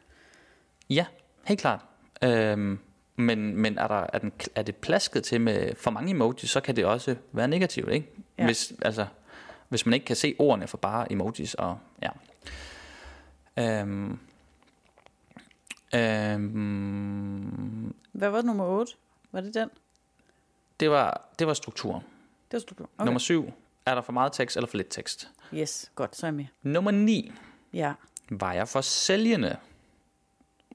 Ja, 0.89 1.05
helt 1.43 1.59
klart. 1.59 1.79
Øhm, 2.23 2.79
men 3.15 3.57
men 3.57 3.77
er, 3.77 3.87
der, 3.87 4.05
er, 4.13 4.19
den, 4.19 4.31
er 4.55 4.61
det 4.61 4.75
plasket 4.75 5.23
til 5.23 5.41
med 5.41 5.75
for 5.75 5.91
mange 5.91 6.11
emojis, 6.11 6.49
så 6.49 6.59
kan 6.59 6.75
det 6.75 6.85
også 6.85 7.15
være 7.31 7.47
negativt, 7.47 7.91
ikke? 7.91 8.09
Ja. 8.37 8.45
Hvis, 8.45 8.73
altså, 8.81 9.05
hvis 9.73 9.85
man 9.85 9.93
ikke 9.93 10.05
kan 10.05 10.15
se 10.15 10.35
ordene 10.39 10.67
for 10.67 10.77
bare 10.77 11.11
emojis. 11.11 11.53
Og, 11.53 11.77
ja. 12.01 12.09
Øhm, 13.57 14.19
øhm, 15.95 17.95
Hvad 18.11 18.29
var 18.29 18.41
nummer 18.41 18.65
8? 18.65 18.93
Var 19.31 19.41
det 19.41 19.53
den? 19.53 19.69
det, 20.79 20.91
var, 20.91 21.29
det 21.39 21.47
var 21.47 21.53
struktur. 21.53 21.93
Det 21.93 22.53
var 22.53 22.59
struktur. 22.59 22.89
Okay. 22.97 23.05
Nummer 23.05 23.19
syv, 23.19 23.51
er 23.85 23.95
der 23.95 24.01
for 24.01 24.13
meget 24.13 24.33
tekst 24.33 24.57
eller 24.57 24.67
for 24.67 24.77
lidt 24.77 24.89
tekst? 24.89 25.29
Yes, 25.53 25.91
godt, 25.95 26.15
så 26.15 26.25
er 26.25 26.27
jeg 26.27 26.35
med. 26.35 26.45
Nummer 26.63 26.91
9, 26.91 27.31
Ja. 27.73 27.93
var 28.29 28.53
jeg 28.53 28.67
for 28.67 28.81
sælgende? 28.81 29.57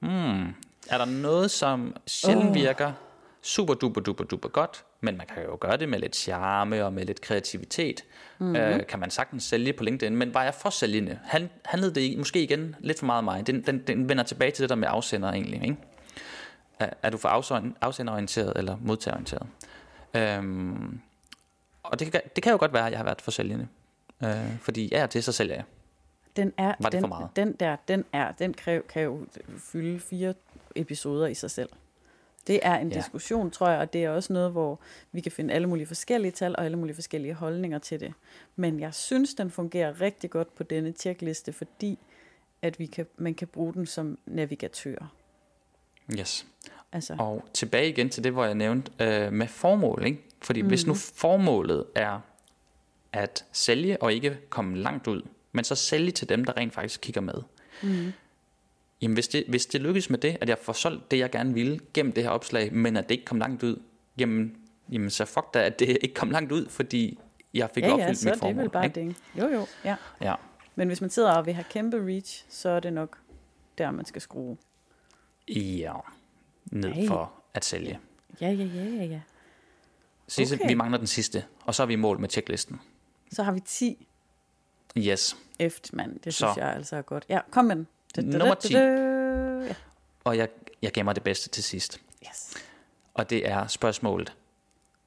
Hmm. 0.01 0.47
Er 0.89 0.97
der 0.97 1.05
noget, 1.05 1.51
som 1.51 1.95
sjældent 2.07 2.49
oh. 2.49 2.55
virker 2.55 2.93
super 3.41 3.73
duper 3.73 4.01
duper 4.01 4.23
duper 4.23 4.49
godt, 4.49 4.85
men 5.01 5.17
man 5.17 5.27
kan 5.27 5.43
jo 5.43 5.57
gøre 5.59 5.77
det 5.77 5.89
med 5.89 5.99
lidt 5.99 6.15
charme 6.15 6.85
og 6.85 6.93
med 6.93 7.05
lidt 7.05 7.21
kreativitet. 7.21 8.03
Mm-hmm. 8.39 8.55
Øh, 8.55 8.87
kan 8.87 8.99
man 8.99 9.09
sagtens 9.11 9.43
sælge 9.43 9.73
på 9.73 9.83
LinkedIn, 9.83 10.15
men 10.15 10.33
var 10.33 10.43
jeg 10.43 10.53
for 10.53 10.69
sælgende? 10.69 11.19
Han, 11.23 11.49
handlede 11.65 11.95
det 11.95 12.17
måske 12.17 12.43
igen 12.43 12.75
lidt 12.79 12.99
for 12.99 13.05
meget 13.05 13.17
om 13.17 13.23
mig. 13.23 13.47
Den, 13.47 13.61
den, 13.61 13.79
den 13.87 14.09
vender 14.09 14.23
tilbage 14.23 14.51
til 14.51 14.61
det 14.61 14.69
der 14.69 14.75
med 14.75 14.87
afsender 14.91 15.29
egentlig. 15.31 15.63
Ikke? 15.63 15.77
Er, 16.79 16.89
er 17.03 17.09
du 17.09 17.17
for 17.17 17.29
afsender- 17.29 17.77
afsenderorienteret 17.81 18.53
eller 18.55 18.77
modtagerorienteret? 18.81 19.47
Øhm, 20.13 20.99
og 21.83 21.99
det 21.99 22.11
kan, 22.11 22.21
det 22.35 22.43
kan 22.43 22.51
jo 22.51 22.57
godt 22.57 22.73
være, 22.73 22.85
at 22.85 22.91
jeg 22.91 22.99
har 22.99 23.03
været 23.03 23.21
for 23.21 23.31
sælgende. 23.31 23.67
Øh, 24.23 24.57
fordi 24.61 24.87
ja, 24.91 25.07
til 25.07 25.23
så 25.23 25.31
sælger 25.31 25.55
jeg. 25.55 25.63
Den 26.35 26.53
er, 26.57 26.73
Var 26.79 26.89
det 26.89 26.91
den, 26.91 27.01
for 27.01 27.07
meget? 27.07 27.29
Den 27.35 27.53
der, 27.53 27.75
den 27.87 28.05
er, 28.13 28.31
den 28.31 28.53
kræv, 28.53 28.83
kan 28.87 29.01
jo 29.01 29.25
fylde 29.57 29.99
fire 29.99 30.33
episoder 30.75 31.27
i 31.27 31.33
sig 31.33 31.51
selv. 31.51 31.69
Det 32.49 32.59
er 32.63 32.75
en 32.77 32.89
Ja. 32.91 32.97
diskussion, 32.97 33.51
tror 33.51 33.69
jeg, 33.69 33.79
og 33.79 33.93
det 33.93 34.03
er 34.03 34.09
også 34.09 34.33
noget, 34.33 34.51
hvor 34.51 34.79
vi 35.11 35.21
kan 35.21 35.31
finde 35.31 35.53
alle 35.53 35.67
mulige 35.67 35.87
forskellige 35.87 36.31
tal 36.31 36.55
og 36.57 36.65
alle 36.65 36.77
mulige 36.77 36.95
forskellige 36.95 37.33
holdninger 37.33 37.79
til 37.79 37.99
det. 37.99 38.13
Men 38.55 38.79
jeg 38.79 38.93
synes, 38.93 39.33
den 39.33 39.51
fungerer 39.51 40.01
rigtig 40.01 40.29
godt 40.29 40.55
på 40.55 40.63
denne 40.63 40.91
tjekliste, 40.91 41.53
fordi 41.53 41.99
at 42.61 42.79
vi 42.79 42.85
kan, 42.85 43.05
man 43.17 43.33
kan 43.33 43.47
bruge 43.47 43.73
den 43.73 43.85
som 43.85 44.17
navigatør. 44.25 45.11
Yes. 46.19 46.45
Altså, 46.91 47.15
Og 47.19 47.45
tilbage 47.53 47.89
igen 47.89 48.09
til 48.09 48.23
det, 48.23 48.31
hvor 48.31 48.45
jeg 48.45 48.55
nævnte 48.55 48.91
øh, 48.99 49.33
med 49.33 49.47
formål. 49.47 50.03
Ikke? 50.05 50.19
Fordi 50.41 50.61
mm. 50.61 50.67
hvis 50.67 50.85
nu 50.87 50.93
formålet 50.93 51.85
er 51.95 52.19
at 53.13 53.45
sælge 53.51 54.03
og 54.03 54.13
ikke 54.13 54.37
komme 54.49 54.77
langt 54.77 55.07
ud, 55.07 55.21
men 55.51 55.63
så 55.63 55.75
sælge 55.75 56.11
til 56.11 56.29
dem, 56.29 56.45
der 56.45 56.57
rent 56.57 56.73
faktisk 56.73 57.01
kigger 57.01 57.21
med. 57.21 57.33
mm, 57.83 58.11
Jamen 59.01 59.13
hvis 59.13 59.27
det, 59.27 59.43
hvis 59.47 59.65
det 59.65 59.81
lykkes 59.81 60.09
med 60.09 60.19
det, 60.19 60.37
at 60.41 60.49
jeg 60.49 60.57
får 60.61 60.73
solgt 60.73 61.11
det, 61.11 61.17
jeg 61.19 61.31
gerne 61.31 61.53
ville 61.53 61.79
gennem 61.93 62.11
det 62.11 62.23
her 62.23 62.29
opslag, 62.29 62.73
men 62.73 62.97
at 62.97 63.09
det 63.09 63.15
ikke 63.15 63.25
kom 63.25 63.39
langt 63.39 63.63
ud, 63.63 63.81
jamen, 64.17 64.57
jamen 64.91 65.09
så 65.09 65.25
fuck 65.25 65.53
da, 65.53 65.63
at 65.65 65.79
det 65.79 65.97
ikke 66.01 66.13
kom 66.15 66.31
langt 66.31 66.51
ud, 66.51 66.69
fordi 66.69 67.19
jeg 67.53 67.69
fik 67.73 67.83
ja, 67.83 67.93
opfyldt 67.93 68.07
ja, 68.09 68.13
så 68.13 68.29
er 68.29 68.31
mit 68.31 68.33
det 68.33 68.39
formål. 68.41 68.61
vel 68.63 68.69
bare 68.69 68.85
ikke? 68.85 68.99
det. 69.01 69.15
Jo, 69.37 69.47
jo, 69.47 69.67
ja. 69.85 69.95
Ja. 70.21 70.35
Men 70.75 70.87
hvis 70.87 71.01
man 71.01 71.09
sidder 71.09 71.31
og 71.33 71.45
vil 71.45 71.53
have 71.53 71.65
kæmpe 71.69 71.97
reach, 72.07 72.45
så 72.49 72.69
er 72.69 72.79
det 72.79 72.93
nok 72.93 73.17
der, 73.77 73.91
man 73.91 74.05
skal 74.05 74.21
skrue. 74.21 74.57
ja, 75.49 75.93
ned 76.65 76.91
Hey. 76.91 77.07
for 77.07 77.31
at 77.53 77.65
sælge. 77.65 77.99
Ja, 78.41 78.49
ja, 78.51 78.63
ja, 78.63 78.83
ja, 78.83 79.03
ja. 79.03 79.21
Sidste, 80.27 80.53
Okay. 80.55 80.67
Vi 80.67 80.73
mangler 80.73 80.97
den 80.97 81.07
sidste, 81.07 81.45
og 81.65 81.75
så 81.75 81.83
er 81.83 81.87
vi 81.87 81.93
i 81.93 81.95
mål 81.95 82.19
med 82.19 82.29
checklisten. 82.29 82.79
Så 83.31 83.43
har 83.43 83.51
vi 83.51 83.59
10 83.59 84.07
Yes. 84.97 85.37
efter, 85.59 85.89
mand. 85.97 86.19
Det 86.19 86.33
Så. 86.33 86.37
synes 86.37 86.57
jeg 86.57 86.73
altså 86.75 86.95
er 86.95 87.01
godt. 87.01 87.25
Ja, 87.29 87.39
kom 87.51 87.65
med 87.65 87.75
den. 87.75 87.87
Nummer 88.17 88.53
da, 88.53 88.61
10. 88.67 88.73
da, 88.73 88.79
da. 88.79 89.65
Ja. 89.65 89.75
Og 90.23 90.37
jeg, 90.37 90.49
jeg 90.81 90.91
gemmer 90.93 91.13
det 91.13 91.23
bedste 91.23 91.49
til 91.49 91.63
sidst. 91.63 92.01
Yes. 92.29 92.53
Og 93.13 93.29
det 93.29 93.47
er 93.49 93.67
spørgsmålet. 93.67 94.33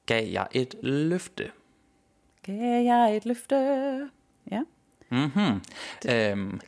Gav 0.05 0.27
jeg 0.27 0.47
et 0.51 0.75
løfte? 0.81 1.51
Gav 2.43 2.83
jeg 2.83 3.15
et 3.15 3.25
løfte? 3.25 3.55
Ja. 4.51 4.61
Mm-hmm. 5.09 5.61
Øhm, 6.09 6.59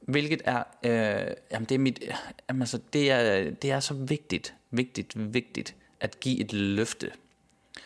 hvilket 0.00 0.42
er, 0.44 0.62
øh, 0.82 1.34
jamen 1.50 1.64
det 1.68 1.74
er 1.74 1.78
mit, 1.78 2.00
jamen 2.48 2.62
altså 2.62 2.80
det 2.92 3.10
er, 3.10 3.50
det 3.50 3.70
er 3.70 3.80
så 3.80 3.94
vigtigt, 3.94 4.54
vigtigt, 4.70 5.32
vigtigt 5.34 5.74
at 6.00 6.20
give 6.20 6.40
et 6.40 6.52
løfte. 6.52 7.12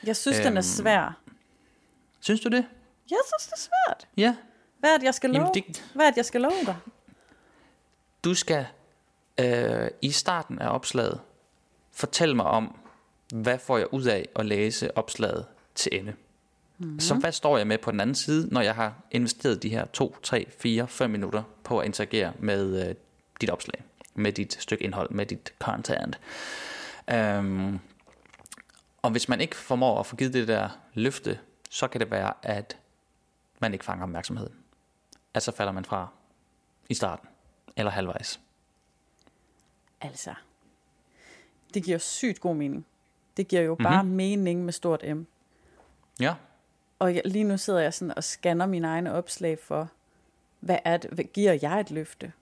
Jeg 0.05 0.17
synes, 0.17 0.37
den 0.37 0.47
Øhm. 0.47 0.57
er 0.57 0.61
svær. 0.61 1.21
Synes 2.21 2.41
du 2.41 2.49
det? 2.49 2.67
Jeg 3.11 3.19
synes, 3.27 3.47
det 3.47 3.53
er 3.53 3.57
svært. 3.89 4.09
Ja. 4.17 4.37
Hvad 4.79 4.91
er 4.91 4.97
det, 4.99 5.05
jeg 5.05 5.15
skal 5.15 5.31
love? 5.31 5.41
Jamen, 5.41 5.55
det, 5.75 5.85
Hvad 5.95 6.07
er 6.07 6.11
det, 6.11 6.17
jeg 6.17 6.25
skal 6.25 6.41
love 6.41 6.65
dig? 6.67 6.77
Du 8.27 8.35
skal 8.35 8.67
øh, 9.41 9.89
i 10.03 10.11
starten 10.11 10.59
af 10.59 10.75
opslaget 10.75 11.21
fortælle 11.93 12.35
mig 12.35 12.47
om, 12.47 12.79
hvad 13.35 13.59
får 13.59 13.79
jeg 13.79 13.95
ud 13.95 14.05
af 14.05 14.29
at 14.37 14.47
læse 14.47 14.99
opslaget 14.99 15.47
til 15.75 15.99
ende. 15.99 16.15
Mm-hmm. 16.79 17.01
Så 17.01 17.15
hvad 17.15 17.33
står 17.33 17.57
jeg 17.57 17.67
med 17.67 17.79
på 17.79 17.91
den 17.91 18.01
anden 18.01 18.15
side, 18.15 18.49
når 18.53 18.61
jeg 18.61 18.75
har 18.75 18.95
investeret 19.11 19.63
de 19.63 19.69
her 19.69 19.87
2, 19.87 20.17
3, 20.23 20.47
4, 20.59 20.89
5 20.89 21.11
minutter 21.11 21.43
på 21.65 21.79
at 21.79 21.87
interagere 21.87 22.33
med 22.39 22.89
øh, 22.89 22.95
dit 23.41 23.51
opslag, 23.51 23.85
med 24.15 24.33
dit 24.33 24.57
stykke 24.61 24.85
indhold, 24.85 25.11
med 25.11 25.27
dit 25.27 25.53
content. 25.59 26.21
Um, 27.15 27.81
og 29.03 29.11
hvis 29.11 29.29
man 29.29 29.41
ikke 29.41 29.57
formår 29.57 30.01
at 30.01 30.07
få 30.07 30.17
givet 30.17 30.33
det 30.33 30.49
der 30.49 30.69
løfte, 30.95 31.39
så 31.71 31.89
kan 31.89 32.01
det 32.01 32.11
være, 32.11 32.33
at 32.43 32.77
man 33.61 33.73
ikke 33.73 33.85
fanger 33.85 34.03
opmærksomheden. 34.03 34.55
At 35.35 35.43
så 35.43 35.53
falder 35.53 35.73
man 35.73 35.85
fra 35.85 36.09
i 36.89 36.95
starten, 36.95 37.29
eller 37.77 37.93
halvvejs. 37.93 38.41
Altså, 40.01 40.35
det 41.75 41.85
giver 41.85 41.99
sygt 41.99 42.41
god 42.41 42.57
mening. 42.57 42.87
Det 43.37 43.49
giver 43.49 43.63
jo 43.63 43.75
bare 43.75 44.03
Mhm. 44.05 44.13
mening 44.15 44.65
med 44.65 44.73
stort 44.73 45.05
M. 45.17 45.23
Ja, 46.21 46.35
Og 46.99 47.15
jeg, 47.15 47.23
lige 47.25 47.45
nu 47.45 47.57
sidder 47.59 47.81
jeg 47.81 47.95
sådan 47.95 48.15
og 48.17 48.25
scanner 48.25 48.67
mine 48.67 48.89
egne 48.89 49.13
opslag 49.13 49.59
for, 49.59 49.89
hvad 50.61 50.79
er 50.85 50.97
det, 50.97 51.11
hvad, 51.11 51.25
giver 51.25 51.59
jeg 51.63 51.81
et 51.81 51.91
løfte? 51.91 52.33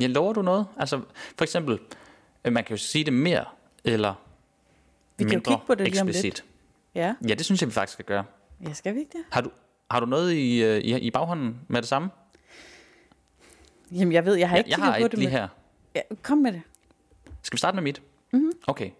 Ja, 0.00 0.06
lover 0.06 0.32
du 0.32 0.42
noget? 0.42 0.66
Altså, 0.76 1.00
for 1.38 1.42
eksempel, 1.42 1.78
øh, 2.44 2.52
man 2.52 2.64
kan 2.64 2.76
jo 2.76 2.82
sige 2.82 3.04
det 3.04 3.12
mere 3.12 3.44
eller 3.84 4.14
Vi 5.18 5.24
kan 5.24 5.32
jo 5.32 5.36
mindre 5.36 5.50
kigge 5.52 5.66
på 5.66 5.74
det 5.74 5.88
lige 5.90 6.00
om 6.00 6.06
lidt. 6.06 6.44
Ja, 6.94 7.14
Ja, 7.28 7.34
det 7.34 7.44
synes 7.44 7.60
jeg, 7.62 7.68
vi 7.68 7.72
faktisk 7.72 7.92
skal 7.92 8.04
gøre. 8.04 8.24
ja 8.68 8.72
skal 8.72 8.94
vi 8.94 9.00
ikke 9.00 9.18
det? 9.18 9.24
Har 9.30 9.40
du, 9.40 9.50
har 9.90 10.00
du 10.00 10.06
noget 10.06 10.32
i, 10.32 10.62
øh, 10.64 10.78
i, 10.78 10.98
i 10.98 11.10
baghånden 11.10 11.60
med 11.68 11.82
det 11.82 11.88
samme? 11.88 12.10
Jamen, 13.92 14.12
jeg 14.12 14.24
ved, 14.24 14.34
jeg 14.34 14.48
har 14.48 14.56
ikke 14.56 14.70
jeg 14.70 14.76
kigget 14.76 14.92
har 14.92 15.00
på 15.00 15.04
et 15.04 15.10
det. 15.10 15.18
lige 15.18 15.28
men- 15.28 15.38
her. 15.38 15.48
Ja, 15.94 16.00
kom 16.22 16.38
med 16.38 16.52
det. 16.52 16.62
Skal 17.42 17.56
vi 17.56 17.58
starte 17.58 17.74
med 17.74 17.82
mit? 17.82 18.02
Mhm. 18.32 18.52
Okay. 18.66 18.90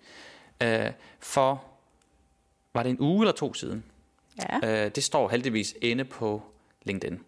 Øh, 0.62 0.92
for, 1.20 1.64
var 2.74 2.82
det 2.82 2.90
en 2.90 3.00
uge 3.00 3.22
eller 3.24 3.32
to 3.32 3.54
siden? 3.54 3.84
Ja. 4.62 4.84
Øh, 4.84 4.90
det 4.94 5.04
står 5.04 5.28
heldigvis 5.28 5.74
inde 5.82 6.04
på 6.04 6.42
LinkedIn. 6.82 7.18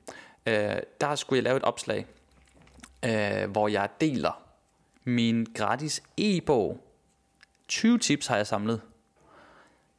Øh, 0.47 0.77
der 1.01 1.15
skulle 1.15 1.37
jeg 1.37 1.45
lave 1.45 1.57
et 1.57 1.63
opslag, 1.63 2.07
øh, 3.05 3.51
hvor 3.51 3.69
jeg 3.69 3.89
deler 4.01 4.43
min 5.05 5.47
gratis 5.55 6.03
e-bog. 6.17 6.81
20 7.69 7.99
tips 7.99 8.27
har 8.27 8.37
jeg 8.37 8.47
samlet. 8.47 8.81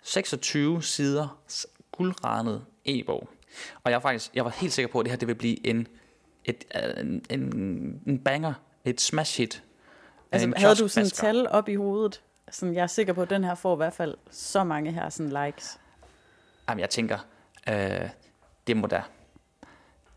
26 0.03 0.84
sider 0.84 1.39
guldrandet 1.91 2.66
e-bog. 2.86 3.30
Og 3.84 3.91
jeg 3.91 4.01
faktisk, 4.01 4.32
jeg 4.36 4.45
var 4.45 4.51
helt 4.51 4.74
sikker 4.74 4.91
på, 4.91 4.99
at 4.99 5.03
det 5.05 5.12
her 5.12 5.18
det 5.18 5.28
vil 5.28 5.36
blive 5.36 5.68
en, 5.68 5.88
et, 6.46 6.64
øh, 6.76 7.06
en, 7.30 8.02
en, 8.06 8.20
banger, 8.20 8.54
et 8.86 9.02
smash 9.02 9.38
hit. 9.38 9.64
Altså, 10.32 10.48
En 10.48 10.54
havde 10.58 10.76
du 10.76 10.88
sådan 10.88 11.08
et 11.08 11.14
tal 11.14 11.48
op 11.48 11.70
i 11.70 11.76
hovedet? 11.76 12.22
Sådan, 12.52 12.76
jeg 12.76 12.84
er 12.84 12.88
sikker 12.88 13.14
på, 13.14 13.22
at 13.22 13.30
den 13.30 13.44
her 13.44 13.56
får 13.56 13.76
i 13.76 13.78
hvert 13.78 13.94
fald 13.94 14.16
så 14.32 14.64
mange 14.64 14.92
her 14.92 15.10
sådan 15.10 15.46
likes. 15.46 15.80
Jamen, 16.70 16.80
jeg 16.80 16.90
tænker, 16.90 17.18
øh, 17.70 18.10
det 18.68 18.78
må 18.78 18.88
da, 18.88 19.02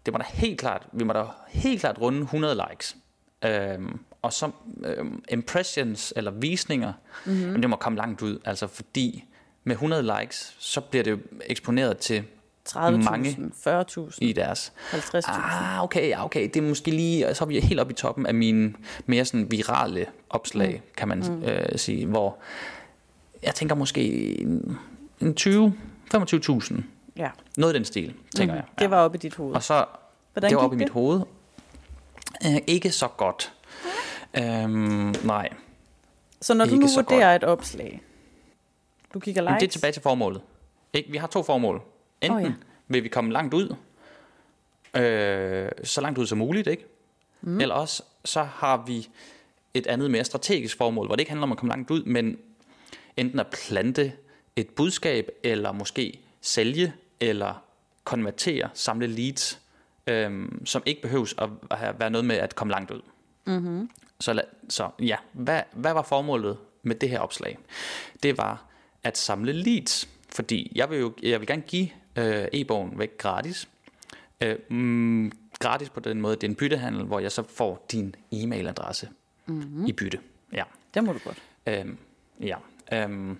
det 0.06 0.12
må 0.14 0.18
da 0.18 0.24
helt 0.28 0.60
klart, 0.60 0.86
vi 0.92 1.04
må 1.04 1.12
da 1.12 1.24
helt 1.48 1.80
klart 1.80 2.00
runde 2.00 2.20
100 2.20 2.66
likes. 2.68 2.96
Øhm, 3.44 4.00
og 4.22 4.32
så 4.32 4.50
øhm, 4.84 5.24
impressions 5.28 6.12
eller 6.16 6.30
visninger, 6.30 6.92
mm-hmm. 7.26 7.42
jamen, 7.42 7.62
det 7.62 7.70
må 7.70 7.76
komme 7.76 7.98
langt 7.98 8.22
ud, 8.22 8.38
altså 8.44 8.66
fordi 8.66 9.24
med 9.64 9.72
100 9.72 10.20
likes, 10.20 10.56
så 10.58 10.80
bliver 10.80 11.04
det 11.04 11.22
eksponeret 11.46 11.98
til 11.98 12.24
30.000, 12.68 12.78
40.000, 13.68 14.18
i 14.20 14.32
deres. 14.32 14.72
50.000. 14.92 15.20
Ah, 15.28 15.82
okay, 15.82 16.08
ja, 16.08 16.24
okay. 16.24 16.42
Det 16.54 16.56
er 16.56 16.62
måske 16.68 16.90
lige, 16.90 17.34
så 17.34 17.44
er 17.44 17.48
vi 17.48 17.60
helt 17.60 17.80
oppe 17.80 17.92
i 17.92 17.94
toppen 17.96 18.26
af 18.26 18.34
mine 18.34 18.74
mere 19.06 19.24
sådan 19.24 19.50
virale 19.50 20.06
opslag, 20.30 20.72
mm. 20.74 20.90
kan 20.96 21.08
man 21.08 21.18
mm. 21.18 21.42
øh, 21.42 21.78
sige, 21.78 22.06
hvor 22.06 22.36
jeg 23.42 23.54
tænker 23.54 23.74
måske 23.74 24.40
en, 24.40 24.78
en 25.20 25.34
20, 25.34 25.74
25.000. 26.14 26.82
Ja. 27.16 27.30
Noget 27.56 27.74
i 27.74 27.76
den 27.76 27.84
stil, 27.84 28.14
tænker 28.36 28.54
Mm. 28.54 28.56
jeg. 28.56 28.64
Det 28.78 28.90
var 28.90 28.96
oppe 29.04 29.16
i 29.16 29.20
dit 29.20 29.34
hoved. 29.34 29.54
Og 29.54 29.62
så, 29.62 29.84
Hvordan 30.32 30.50
det 30.50 30.56
var 30.56 30.62
oppe 30.64 30.76
i 30.76 30.78
mit 30.78 30.90
hoved. 30.90 31.20
Øh, 32.46 32.56
ikke 32.66 32.90
så 32.90 33.08
godt. 33.08 33.52
Øhm, 34.38 35.14
nej. 35.24 35.48
Så 36.40 36.54
når 36.54 36.64
du 36.64 36.70
ikke 36.70 36.84
nu 36.84 36.88
så 36.88 37.02
vurderer 37.02 37.36
et 37.36 37.44
opslag, 37.44 38.02
du 39.14 39.20
kigger 39.20 39.42
Men 39.42 39.48
likes, 39.52 39.60
det 39.60 39.68
er 39.68 39.72
tilbage 39.72 39.92
til 39.92 40.02
formålet. 40.02 40.40
Ikke? 40.92 41.10
Vi 41.10 41.16
har 41.18 41.26
to 41.26 41.42
formål. 41.42 41.82
Enten 42.22 42.36
oh, 42.38 42.42
ja. 42.42 42.52
vil 42.88 43.04
vi 43.04 43.08
komme 43.08 43.32
langt 43.32 43.54
ud, 43.54 43.74
øh, 44.96 45.68
så 45.84 46.00
langt 46.00 46.18
ud 46.18 46.26
som 46.26 46.38
muligt, 46.38 46.66
ikke? 46.66 46.84
Mm. 47.40 47.60
Eller 47.60 47.74
også 47.74 48.02
så 48.24 48.42
har 48.42 48.84
vi 48.86 49.08
et 49.74 49.86
andet 49.86 50.10
mere 50.10 50.24
strategisk 50.24 50.76
formål, 50.76 51.06
hvor 51.06 51.16
det 51.16 51.20
ikke 51.20 51.30
handler 51.30 51.42
om 51.46 51.52
at 51.52 51.58
komme 51.58 51.72
langt 51.72 51.90
ud, 51.90 52.02
men 52.04 52.38
enten 53.16 53.40
at 53.40 53.46
plante 53.46 54.12
et 54.56 54.68
budskab, 54.68 55.28
eller 55.42 55.72
måske 55.72 56.20
sælge, 56.40 56.92
eller 57.20 57.64
konvertere, 58.04 58.70
samle 58.74 59.06
leads, 59.06 59.60
øh, 60.06 60.48
som 60.64 60.82
ikke 60.86 61.02
behøves 61.02 61.34
at 61.38 61.48
være 61.98 62.10
noget 62.10 62.24
med 62.24 62.36
at 62.36 62.54
komme 62.54 62.70
langt 62.70 62.90
ud. 62.90 63.00
mm-hmm. 63.44 63.90
Så, 64.20 64.32
la- 64.32 64.66
så 64.68 64.90
ja, 65.00 65.16
hvad, 65.32 65.60
hvad 65.72 65.92
var 65.92 66.02
formålet 66.02 66.58
med 66.82 66.94
det 66.96 67.08
her 67.10 67.18
opslag? 67.18 67.58
Det 68.22 68.38
var 68.38 68.64
at 69.02 69.18
samle 69.18 69.52
leads, 69.52 70.08
fordi 70.28 70.72
jeg 70.74 70.90
vil 70.90 70.98
jo 70.98 71.12
jeg 71.22 71.40
vil 71.40 71.46
gerne 71.46 71.62
give 71.62 71.88
øh, 72.16 72.46
e-bogen 72.52 72.98
væk 72.98 73.18
gratis. 73.18 73.68
Øh, 74.40 74.58
mm, 74.68 75.32
gratis 75.58 75.90
på 75.90 76.00
den 76.00 76.20
måde, 76.20 76.36
det 76.36 76.44
er 76.44 76.48
en 76.48 76.54
byttehandel, 76.54 77.04
hvor 77.04 77.18
jeg 77.18 77.32
så 77.32 77.42
får 77.42 77.86
din 77.92 78.14
e-mailadresse 78.32 79.08
mm-hmm. 79.46 79.86
i 79.86 79.92
bytte. 79.92 80.20
Ja. 80.52 80.64
det 80.94 81.04
må 81.04 81.12
du 81.12 81.18
godt. 81.24 81.42
Øhm, 81.66 81.98
ja. 82.40 82.56
Øhm, 82.92 83.38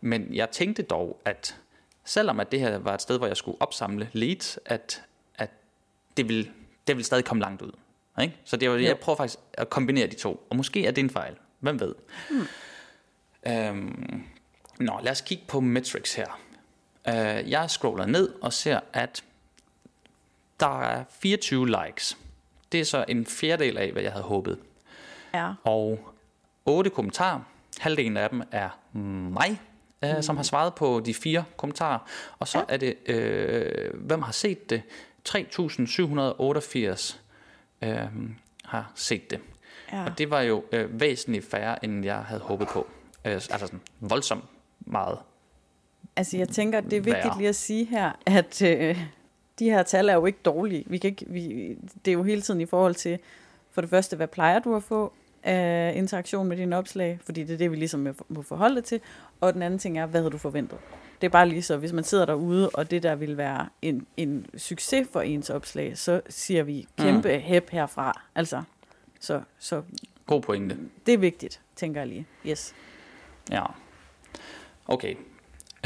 men 0.00 0.34
jeg 0.34 0.50
tænkte 0.50 0.82
dog, 0.82 1.20
at 1.24 1.56
selvom 2.04 2.40
at 2.40 2.52
det 2.52 2.60
her 2.60 2.78
var 2.78 2.94
et 2.94 3.02
sted, 3.02 3.18
hvor 3.18 3.26
jeg 3.26 3.36
skulle 3.36 3.56
opsamle 3.60 4.10
leads, 4.12 4.58
at, 4.64 5.02
at 5.34 5.50
det, 6.16 6.28
vil, 6.28 6.50
det 6.86 6.96
vil 6.96 7.04
stadig 7.04 7.24
komme 7.24 7.40
langt 7.40 7.62
ud. 7.62 7.72
Ikke? 8.22 8.36
Så 8.44 8.56
det 8.56 8.70
var, 8.70 8.76
jeg 8.76 8.98
prøver 8.98 9.16
faktisk 9.16 9.38
at 9.52 9.70
kombinere 9.70 10.06
de 10.06 10.14
to. 10.14 10.46
Og 10.50 10.56
måske 10.56 10.86
er 10.86 10.90
det 10.90 11.04
en 11.04 11.10
fejl. 11.10 11.36
Hvem 11.60 11.80
ved? 11.80 11.94
Hmm. 12.30 12.46
Øhm, 13.52 14.22
nå, 14.78 15.00
lad 15.02 15.12
os 15.12 15.20
kigge 15.20 15.44
på 15.48 15.60
metrics 15.60 16.14
her. 16.14 16.40
Øh, 17.08 17.50
jeg 17.50 17.70
scroller 17.70 18.06
ned 18.06 18.34
og 18.42 18.52
ser, 18.52 18.80
at 18.92 19.24
der 20.60 20.80
er 20.82 21.04
24 21.20 21.66
likes. 21.86 22.18
Det 22.72 22.80
er 22.80 22.84
så 22.84 23.04
en 23.08 23.26
fjerdedel 23.26 23.78
af, 23.78 23.92
hvad 23.92 24.02
jeg 24.02 24.12
havde 24.12 24.24
håbet 24.24 24.58
Ja. 25.34 25.52
og 25.64 26.12
otte 26.64 26.90
kommentarer. 26.90 27.40
Halvdelen 27.78 28.16
af 28.16 28.30
dem 28.30 28.42
er 28.52 28.68
mig, 29.28 29.60
øh, 30.04 30.22
som 30.22 30.36
har 30.36 30.42
svaret 30.44 30.74
på 30.74 31.02
de 31.04 31.14
fire 31.14 31.44
kommentarer. 31.56 31.98
Og 32.38 32.48
så 32.48 32.58
Ja. 32.58 32.64
er 32.68 32.76
det, 32.76 32.96
øh, 33.06 33.94
hvem 33.94 34.22
har 34.22 34.32
set 34.32 34.70
det? 34.70 34.82
3.788 35.24 37.20
øh, 37.82 37.98
har 38.64 38.92
set 38.94 39.30
det. 39.30 39.40
ja. 39.92 40.04
Og 40.04 40.18
det 40.18 40.30
var 40.30 40.40
jo 40.40 40.64
øh, 40.72 41.00
væsentligt 41.00 41.50
færre, 41.50 41.84
end 41.84 42.04
jeg 42.04 42.18
havde 42.24 42.40
håbet 42.40 42.68
på. 42.68 42.86
Øh, 43.24 43.32
altså 43.32 43.58
sådan 43.58 43.80
voldsomt 44.00 44.44
meget. 44.80 45.18
Altså 46.16 46.36
jeg 46.36 46.48
tænker, 46.48 46.80
det 46.80 46.92
er 46.92 47.00
vigtigt 47.00 47.24
Værre. 47.24 47.38
lige 47.38 47.48
at 47.48 47.56
sige 47.56 47.84
her, 47.84 48.12
at 48.26 48.62
øh, 48.62 49.04
de 49.58 49.64
her 49.70 49.82
tal 49.82 50.08
er 50.08 50.14
jo 50.14 50.26
ikke 50.26 50.38
dårlige. 50.44 50.84
Vi 50.86 50.98
kan 50.98 51.10
ikke, 51.10 51.24
vi, 51.28 51.76
det 52.04 52.10
er 52.10 52.12
jo 52.12 52.22
hele 52.22 52.42
tiden 52.42 52.60
i 52.60 52.66
forhold 52.66 52.94
til, 52.94 53.18
for 53.70 53.80
det 53.80 53.90
første, 53.90 54.16
hvad 54.16 54.28
plejer 54.28 54.58
du 54.58 54.76
at 54.76 54.82
få 54.82 55.12
af 55.42 55.92
interaktion 55.96 56.48
med 56.48 56.56
dine 56.56 56.76
opslag, 56.76 57.18
fordi 57.24 57.44
det 57.44 57.54
er 57.54 57.58
det, 57.58 57.70
vi 57.70 57.76
ligesom 57.76 58.14
må- 58.28 58.42
forholde 58.42 58.76
det 58.76 58.84
til. 58.84 59.00
Og 59.40 59.54
den 59.54 59.62
anden 59.62 59.78
ting 59.78 59.98
er, 59.98 60.06
hvad 60.06 60.20
havde 60.20 60.30
du 60.30 60.38
forventet? 60.38 60.78
Det 61.20 61.26
er 61.26 61.30
bare 61.30 61.48
lige 61.48 61.62
så, 61.62 61.76
hvis 61.76 61.92
man 61.92 62.04
sidder 62.04 62.26
derude, 62.26 62.70
og 62.70 62.90
det 62.90 63.02
der 63.02 63.14
vil 63.14 63.36
være 63.36 63.68
en, 63.82 64.06
en 64.16 64.46
succes 64.56 65.08
for 65.12 65.20
ens 65.20 65.50
opslag, 65.50 65.98
så 65.98 66.20
siger 66.28 66.62
vi 66.62 66.86
kæmpe 66.98 67.34
mm. 67.36 67.40
hæb 67.40 67.70
herfra. 67.70 68.22
Altså, 68.34 68.62
så, 69.20 69.40
så 69.58 69.82
God 70.26 70.42
pointe. 70.42 70.76
det 71.06 71.14
er 71.14 71.18
vigtigt, 71.18 71.60
tænker 71.76 72.00
jeg 72.00 72.08
lige. 72.08 72.26
Yes. 72.46 72.74
Ja. 73.50 73.62
Okay. 74.86 75.14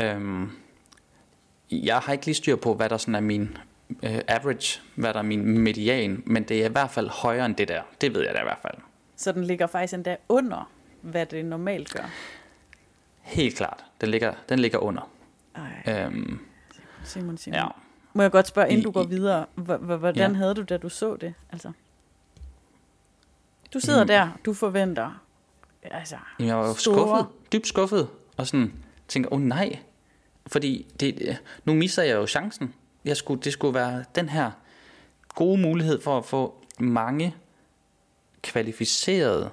Øhm, 0.00 0.50
jeg 1.70 1.98
har 1.98 2.12
ikke 2.12 2.26
lige 2.26 2.34
styr 2.34 2.56
på, 2.56 2.74
hvad 2.74 2.88
der 2.88 2.96
sådan 2.96 3.14
er 3.14 3.20
min 3.20 3.56
øh, 4.02 4.18
average, 4.28 4.80
hvad 4.94 5.12
der 5.12 5.18
er 5.18 5.22
min 5.24 5.58
median, 5.58 6.22
men 6.26 6.42
det 6.42 6.62
er 6.62 6.68
i 6.68 6.72
hvert 6.72 6.90
fald 6.90 7.08
højere 7.08 7.46
end 7.46 7.56
det 7.56 7.68
der. 7.68 7.82
Det 8.00 8.14
ved 8.14 8.22
jeg 8.24 8.34
da 8.34 8.40
i 8.40 8.44
hvert 8.44 8.58
fald. 8.62 8.74
Så 9.16 9.32
den 9.32 9.44
ligger 9.44 9.66
faktisk 9.66 9.94
endda 9.94 10.16
under, 10.28 10.70
hvad 11.00 11.26
det 11.26 11.44
normalt 11.44 11.92
gør. 11.92 12.10
Helt 13.22 13.56
klart. 13.56 13.84
Den 14.00 14.08
ligger, 14.08 14.34
den 14.48 14.58
ligger 14.58 14.78
under. 14.78 15.10
Ej, 15.54 16.04
Øhm, 16.04 16.38
Simon, 17.04 17.38
Simon. 17.38 17.58
ja. 17.58 17.66
Må 18.14 18.22
jeg 18.22 18.30
godt 18.30 18.46
spørge, 18.46 18.68
inden 18.70 18.84
du 18.84 18.90
går 18.90 19.04
videre, 19.04 19.46
hvordan 19.80 20.30
Ja. 20.32 20.36
havde 20.36 20.54
du, 20.54 20.62
da 20.62 20.76
du 20.76 20.88
så 20.88 21.16
det? 21.16 21.34
Altså, 21.52 21.72
du 23.74 23.80
sidder 23.80 24.04
Mm. 24.04 24.08
der, 24.08 24.28
du 24.44 24.54
forventer, 24.54 25.22
altså, 25.82 26.16
Jamen, 26.38 26.48
jeg 26.48 26.56
var 26.56 26.72
Store. 26.74 26.96
skuffet. 26.96 27.26
Dybt 27.52 27.66
skuffet. 27.66 28.08
Og 28.36 28.46
sådan 28.46 28.72
tænker, 29.08 29.32
åh 29.32 29.36
oh, 29.38 29.42
nej. 29.44 29.78
Fordi 30.46 30.86
det, 31.00 31.38
nu 31.64 31.74
misser 31.74 32.02
jeg 32.02 32.14
jo 32.16 32.26
chancen. 32.26 32.74
Jeg 33.04 33.16
skulle, 33.16 33.42
det 33.42 33.52
skulle 33.52 33.74
være 33.74 34.04
den 34.14 34.28
her 34.28 34.50
gode 35.34 35.60
mulighed 35.60 36.00
for 36.00 36.18
at 36.18 36.24
få 36.24 36.54
mange 36.78 37.34
kvalificerede 38.42 39.50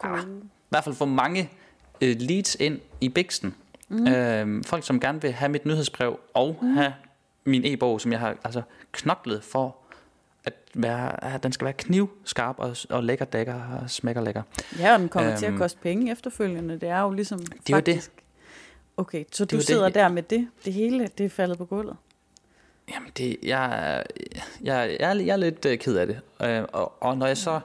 Ah, 0.00 0.22
i 0.22 0.24
hvert 0.68 0.84
fald 0.84 0.94
få 0.94 1.04
mange 1.04 1.50
øh, 2.00 2.16
leads 2.18 2.54
ind 2.54 2.80
i 3.00 3.08
Bixen. 3.08 3.54
Mm. 3.88 4.06
Øh, 4.06 4.64
folk, 4.64 4.86
som 4.86 5.00
gerne 5.00 5.22
vil 5.22 5.32
have 5.32 5.48
mit 5.48 5.66
nyhedsbrev 5.66 6.20
og 6.34 6.58
mm. 6.62 6.74
have 6.74 6.94
min 7.44 7.62
e-bog, 7.64 8.00
som 8.00 8.12
jeg 8.12 8.20
har 8.20 8.36
altså 8.44 8.62
knoklet 8.92 9.44
for 9.44 9.76
at 10.44 10.52
være, 10.74 11.24
at 11.24 11.42
den 11.42 11.52
skal 11.52 11.64
være 11.64 11.74
knivskarp 11.74 12.58
og, 12.58 12.76
og 12.90 13.04
lækker 13.04 13.24
dækker 13.24 13.54
og 13.54 13.90
smækker 13.90 14.22
lækker. 14.22 14.42
ja, 14.78 14.92
og 14.94 14.98
den 15.00 15.08
kommer 15.08 15.30
øhm, 15.30 15.38
til 15.38 15.46
at 15.46 15.50
Øhm. 15.52 15.58
koste 15.58 15.78
penge 15.82 16.12
efterfølgende. 16.12 16.74
Det 16.80 16.88
er 16.88 17.00
jo 17.00 17.10
ligesom 17.10 17.38
er 17.70 17.76
jo 17.76 17.80
det. 17.80 18.10
Okay, 18.96 19.24
så 19.32 19.44
du 19.44 19.56
det. 19.56 19.64
sidder 19.64 19.88
der 19.88 20.08
med 20.08 20.22
det. 20.22 20.48
Det 20.64 20.72
hele, 20.72 21.08
det 21.18 21.26
er 21.26 21.30
faldet 21.30 21.58
på 21.58 21.64
gulvet. 21.64 21.96
Jamen, 22.90 23.10
det, 23.16 23.36
jeg, 23.42 24.04
jeg, 24.62 24.96
jeg, 25.00 25.10
er, 25.10 25.14
jeg 25.14 25.32
er 25.32 25.36
lidt 25.36 25.64
øh, 25.64 25.78
ked 25.78 25.96
af 25.96 26.06
det. 26.06 26.20
Øh, 26.42 26.64
og, 26.72 27.02
og 27.02 27.18
når 27.18 27.26
jeg 27.26 27.36
så 27.36 27.60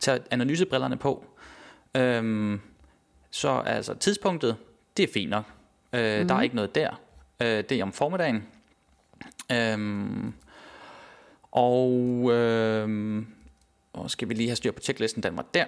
tager 0.00 0.18
analysebrillerne 0.30 0.96
på, 0.96 1.24
øhm, 1.94 2.60
så 3.30 3.62
altså 3.66 3.94
tidspunktet, 3.94 4.56
det 4.96 5.02
er 5.02 5.12
fint 5.12 5.30
nok. 5.30 5.44
Øh, 5.92 6.20
mm. 6.20 6.28
Der 6.28 6.34
er 6.34 6.42
ikke 6.42 6.54
noget 6.54 6.74
der. 6.74 7.00
Øh, 7.42 7.64
det 7.68 7.72
er 7.72 7.82
om 7.82 7.92
formiddagen. 7.92 8.46
Øhm, 9.52 10.32
og 11.52 12.30
øhm, 12.32 13.26
og 13.92 14.10
skal 14.10 14.28
vi 14.28 14.34
lige 14.34 14.48
have 14.48 14.56
styr 14.56 14.72
på 14.72 14.80
checklisten, 14.80 15.22
den 15.22 15.36
var 15.36 15.44
der. 15.54 15.64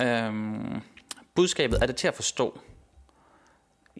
Øhm, 0.00 0.80
budskabet, 1.34 1.82
er 1.82 1.86
det 1.86 1.96
til 1.96 2.08
at 2.08 2.14
forstå? 2.14 2.60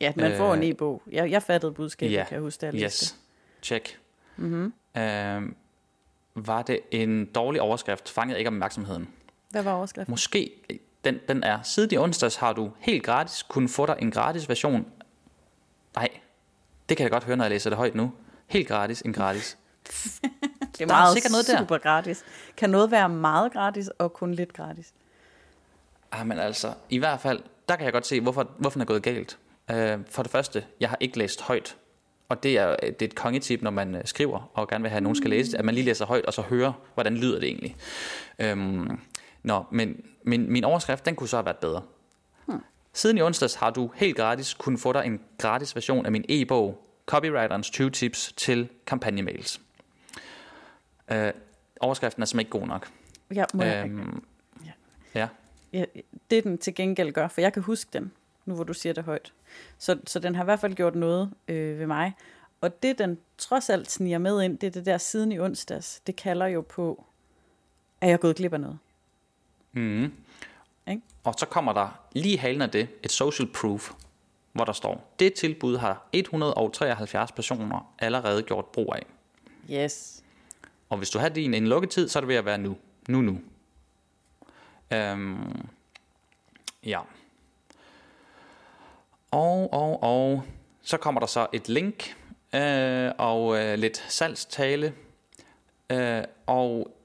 Ja, 0.00 0.12
man 0.16 0.32
øh, 0.32 0.38
får 0.38 0.54
en 0.54 0.62
Øh, 0.62 0.68
e-bog. 0.68 1.02
Jeg, 1.12 1.30
jeg 1.30 1.42
fattede 1.42 1.72
budskabet, 1.72 2.12
ja, 2.14 2.24
kan 2.28 2.34
jeg 2.34 2.40
huske, 2.42 2.60
da 2.60 2.66
jeg 2.66 2.74
læste 2.74 3.04
Yes, 3.04 3.16
check. 3.62 3.98
Mm-hmm. 4.36 4.72
Øhm, 5.02 5.56
var 6.34 6.62
det 6.62 6.80
en 6.90 7.24
dårlig 7.24 7.60
overskrift, 7.60 8.08
fangede 8.08 8.38
ikke 8.38 8.48
opmærksomheden. 8.48 9.08
Hvad 9.50 9.62
var 9.62 9.72
overskriften? 9.72 10.12
Måske, 10.12 10.50
den, 11.04 11.18
den 11.28 11.42
er, 11.42 11.62
siden 11.62 11.90
i 11.92 11.96
onsdags 11.96 12.36
har 12.36 12.52
du 12.52 12.70
helt 12.78 13.04
gratis 13.04 13.42
kunnet 13.42 13.70
få 13.70 13.86
dig 13.86 13.96
en 14.00 14.10
gratis 14.10 14.48
version. 14.48 14.86
Nej, 15.96 16.08
det 16.88 16.96
kan 16.96 17.04
jeg 17.04 17.10
godt 17.10 17.24
høre, 17.24 17.36
når 17.36 17.44
jeg 17.44 17.50
læser 17.50 17.70
det 17.70 17.76
højt 17.76 17.94
nu. 17.94 18.12
Helt 18.46 18.68
gratis, 18.68 19.00
en 19.02 19.12
gratis. 19.12 19.58
Det 20.72 20.80
er 20.80 20.86
Der 20.86 20.94
er 20.94 20.98
meget 20.98 21.12
sikkert 21.12 21.32
noget 21.32 21.46
der. 21.46 21.58
super 21.58 21.78
gratis. 21.78 22.24
Kan 22.56 22.70
noget 22.70 22.90
være 22.90 23.08
meget 23.08 23.52
gratis 23.52 23.88
og 23.88 24.12
kun 24.12 24.34
lidt 24.34 24.52
gratis? 24.52 24.92
Ah, 26.12 26.26
men 26.26 26.38
altså, 26.38 26.74
i 26.88 26.98
hvert 26.98 27.20
fald, 27.20 27.40
der 27.68 27.76
kan 27.76 27.84
jeg 27.84 27.92
godt 27.92 28.06
se, 28.06 28.20
hvorfor, 28.20 28.50
hvorfor 28.58 28.74
den 28.74 28.80
er 28.80 28.86
gået 28.86 29.02
galt. 29.02 29.38
Øh, 29.72 29.98
for 30.10 30.22
det 30.22 30.32
første, 30.32 30.64
jeg 30.80 30.88
har 30.88 30.96
ikke 31.00 31.18
læst 31.18 31.40
højt. 31.42 31.76
Og 32.28 32.42
det 32.42 32.58
er, 32.58 32.76
det 32.76 33.02
er 33.02 33.06
et 33.06 33.14
kongetip, 33.14 33.62
når 33.62 33.70
man 33.70 33.94
øh, 33.94 34.02
skriver 34.04 34.50
og 34.54 34.68
gerne 34.68 34.82
vil 34.82 34.90
have, 34.90 34.96
at 34.96 35.02
nogen 35.02 35.16
skal 35.16 35.30
læse 35.30 35.52
det, 35.52 35.58
at 35.58 35.64
man 35.64 35.74
lige 35.74 35.84
læser 35.84 36.06
højt, 36.06 36.24
og 36.26 36.32
så 36.32 36.42
hører, 36.42 36.72
hvordan 36.94 37.16
lyder 37.16 37.38
det 37.40 37.48
egentlig. 37.48 37.76
Øhm, 38.38 39.00
nå, 39.42 39.64
men 39.70 40.04
min, 40.22 40.50
min 40.52 40.64
overskrift, 40.64 41.06
den 41.06 41.16
kunne 41.16 41.28
så 41.28 41.36
have 41.36 41.44
været 41.44 41.56
bedre. 41.56 41.82
Hmm. 42.46 42.60
Siden 42.92 43.18
i 43.18 43.22
onsdags 43.22 43.54
har 43.54 43.70
du 43.70 43.90
helt 43.94 44.16
gratis 44.16 44.54
kunnet 44.54 44.80
få 44.80 44.92
dig 44.92 45.06
en 45.06 45.20
gratis 45.38 45.74
version 45.74 46.06
af 46.06 46.12
min 46.12 46.24
e-bog, 46.28 46.88
Copywriterens 47.06 47.70
20 47.70 47.90
tips 47.90 48.32
til 48.36 48.68
kampagnemails. 48.86 49.60
Øh, 51.12 51.32
overskriften 51.80 52.22
er 52.22 52.26
simpelthen 52.26 52.40
ikke 52.46 52.58
god 52.60 52.66
nok. 52.66 52.88
Ja, 53.34 53.44
må 53.54 53.62
jeg, 53.62 53.86
Øhm, 53.86 54.22
Ja. 54.66 54.70
ja. 55.20 55.28
ja, 55.72 55.84
det 56.30 56.44
den 56.44 56.58
til 56.58 56.74
gengæld 56.74 57.12
gør, 57.12 57.28
for 57.28 57.40
jeg 57.40 57.52
kan 57.52 57.62
huske 57.62 57.90
den. 57.92 58.12
nu 58.44 58.54
hvor 58.54 58.64
du 58.64 58.72
siger 58.74 58.92
det 58.92 59.04
højt. 59.04 59.32
Så, 59.78 59.98
så 60.06 60.18
den 60.18 60.34
har 60.34 60.42
i 60.42 60.44
hvert 60.44 60.60
fald 60.60 60.74
gjort 60.74 60.94
noget 60.94 61.30
øh, 61.48 61.78
ved 61.78 61.86
mig. 61.86 62.12
Og 62.60 62.82
det, 62.82 62.98
den 62.98 63.18
trods 63.38 63.70
alt 63.70 63.90
sniger 63.90 64.18
med 64.18 64.42
ind, 64.42 64.58
det 64.58 64.66
er 64.66 64.70
det 64.70 64.86
der 64.86 64.98
siden 64.98 65.32
i 65.32 65.38
onsdags. 65.38 66.02
Det 66.06 66.16
kalder 66.16 66.46
jo 66.46 66.60
på, 66.60 67.04
at 68.00 68.08
jeg 68.08 68.14
er 68.14 68.18
gået 68.18 68.36
glip 68.36 68.52
af 68.52 68.60
noget. 68.60 68.78
Mm. 69.72 70.12
Ikke? 70.88 71.02
Og 71.24 71.34
så 71.38 71.46
kommer 71.46 71.72
der 71.72 72.00
lige 72.12 72.38
halen 72.38 72.62
af 72.62 72.70
det 72.70 72.88
et 73.02 73.10
social 73.10 73.48
proof, 73.54 73.92
hvor 74.52 74.64
der 74.64 74.72
står, 74.72 75.12
det 75.18 75.34
tilbud 75.34 75.76
har 75.76 76.08
173 76.12 77.32
personer 77.32 77.94
allerede 77.98 78.42
gjort 78.42 78.66
brug 78.66 78.94
af. 78.94 79.06
Yes. 79.70 80.24
Og 80.88 80.98
hvis 80.98 81.10
du 81.10 81.18
har 81.18 81.28
din 81.28 81.54
en 81.54 81.66
lukketid, 81.66 82.08
så 82.08 82.18
er 82.18 82.20
det 82.20 82.28
ved 82.28 82.36
at 82.36 82.44
være 82.44 82.58
nu. 82.58 82.76
Nu, 83.08 83.20
nu. 83.20 83.40
Øhm, 84.92 85.68
ja. 86.84 87.00
Og, 89.32 89.72
og, 89.72 90.02
og, 90.02 90.42
så 90.82 90.96
kommer 90.96 91.20
der 91.20 91.26
så 91.26 91.46
et 91.52 91.68
link 91.68 92.16
øh, 92.54 93.10
og 93.18 93.58
øh, 93.58 93.78
lidt 93.78 94.04
salgstale. 94.08 94.94
Øh, 95.90 96.22
og 96.46 96.96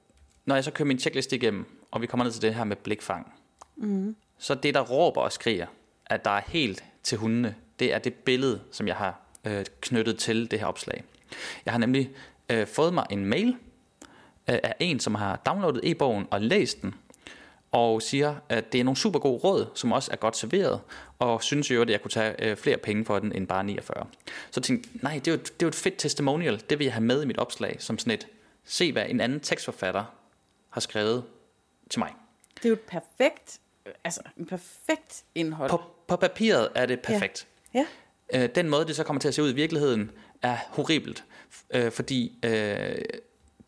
når 0.46 0.54
jeg 0.54 0.64
så 0.64 0.70
kører 0.70 0.86
min 0.86 0.98
checkliste 0.98 1.36
igennem, 1.36 1.66
og 1.90 2.02
vi 2.02 2.06
kommer 2.06 2.24
ned 2.24 2.32
til 2.32 2.42
det 2.42 2.54
her 2.54 2.64
med 2.64 2.76
blikfang, 2.76 3.32
mm. 3.76 4.16
så 4.38 4.54
det, 4.54 4.74
der 4.74 4.80
råber 4.80 5.20
og 5.20 5.32
skriger, 5.32 5.66
at 6.06 6.24
der 6.24 6.30
er 6.30 6.42
helt 6.46 6.84
til 7.02 7.18
hundene, 7.18 7.54
det 7.78 7.94
er 7.94 7.98
det 7.98 8.14
billede, 8.14 8.60
som 8.72 8.88
jeg 8.88 8.96
har 8.96 9.20
øh, 9.44 9.64
knyttet 9.80 10.18
til 10.18 10.50
det 10.50 10.60
her 10.60 10.66
opslag. 10.66 11.04
Jeg 11.64 11.74
har 11.74 11.78
nemlig 11.78 12.10
øh, 12.48 12.66
fået 12.66 12.94
mig 12.94 13.06
en 13.10 13.24
mail 13.26 13.48
øh, 14.50 14.58
af 14.62 14.74
en, 14.80 15.00
som 15.00 15.14
har 15.14 15.36
downloadet 15.36 15.80
e-bogen 15.90 16.26
og 16.30 16.40
læst 16.40 16.82
den, 16.82 16.94
og 17.72 18.02
siger, 18.02 18.34
at 18.48 18.72
det 18.72 18.80
er 18.80 18.84
nogle 18.84 18.96
super 18.96 19.18
gode 19.18 19.38
råd, 19.38 19.66
som 19.74 19.92
også 19.92 20.12
er 20.12 20.16
godt 20.16 20.36
serveret, 20.36 20.80
og 21.18 21.42
synes 21.42 21.70
jo, 21.70 21.82
at 21.82 21.90
jeg 21.90 22.02
kunne 22.02 22.10
tage 22.10 22.44
øh, 22.44 22.56
flere 22.56 22.76
penge 22.76 23.04
for 23.04 23.18
den 23.18 23.32
end 23.32 23.46
bare 23.46 23.64
49. 23.64 24.06
Så 24.50 24.60
tænkte 24.60 24.90
nej, 25.02 25.14
det 25.14 25.28
er, 25.28 25.32
jo, 25.32 25.36
det 25.36 25.50
er 25.50 25.54
jo 25.62 25.68
et 25.68 25.74
fedt 25.74 25.94
testimonial, 25.98 26.62
det 26.70 26.78
vil 26.78 26.84
jeg 26.84 26.94
have 26.94 27.04
med 27.04 27.22
i 27.22 27.26
mit 27.26 27.38
opslag, 27.38 27.76
som 27.78 27.98
sådan 27.98 28.12
et, 28.12 28.26
se 28.64 28.92
hvad 28.92 29.04
en 29.08 29.20
anden 29.20 29.40
tekstforfatter 29.40 30.04
har 30.70 30.80
skrevet 30.80 31.24
til 31.90 31.98
mig. 31.98 32.12
Det 32.56 32.64
er 32.64 32.68
jo 32.68 32.72
et 32.72 32.80
perfekt, 32.80 33.60
altså 34.04 34.20
en 34.36 34.46
perfekt 34.46 35.24
indhold. 35.34 35.70
På, 35.70 35.80
på 36.08 36.16
papiret 36.16 36.68
er 36.74 36.86
det 36.86 37.00
perfekt. 37.00 37.46
Ja. 37.74 37.86
Øh, 38.34 38.48
den 38.54 38.68
måde, 38.68 38.86
det 38.86 38.96
så 38.96 39.04
kommer 39.04 39.20
til 39.20 39.28
at 39.28 39.34
se 39.34 39.42
ud 39.42 39.50
i 39.50 39.54
virkeligheden, 39.54 40.10
er 40.42 40.56
horribelt, 40.68 41.24
øh, 41.70 41.92
fordi 41.92 42.38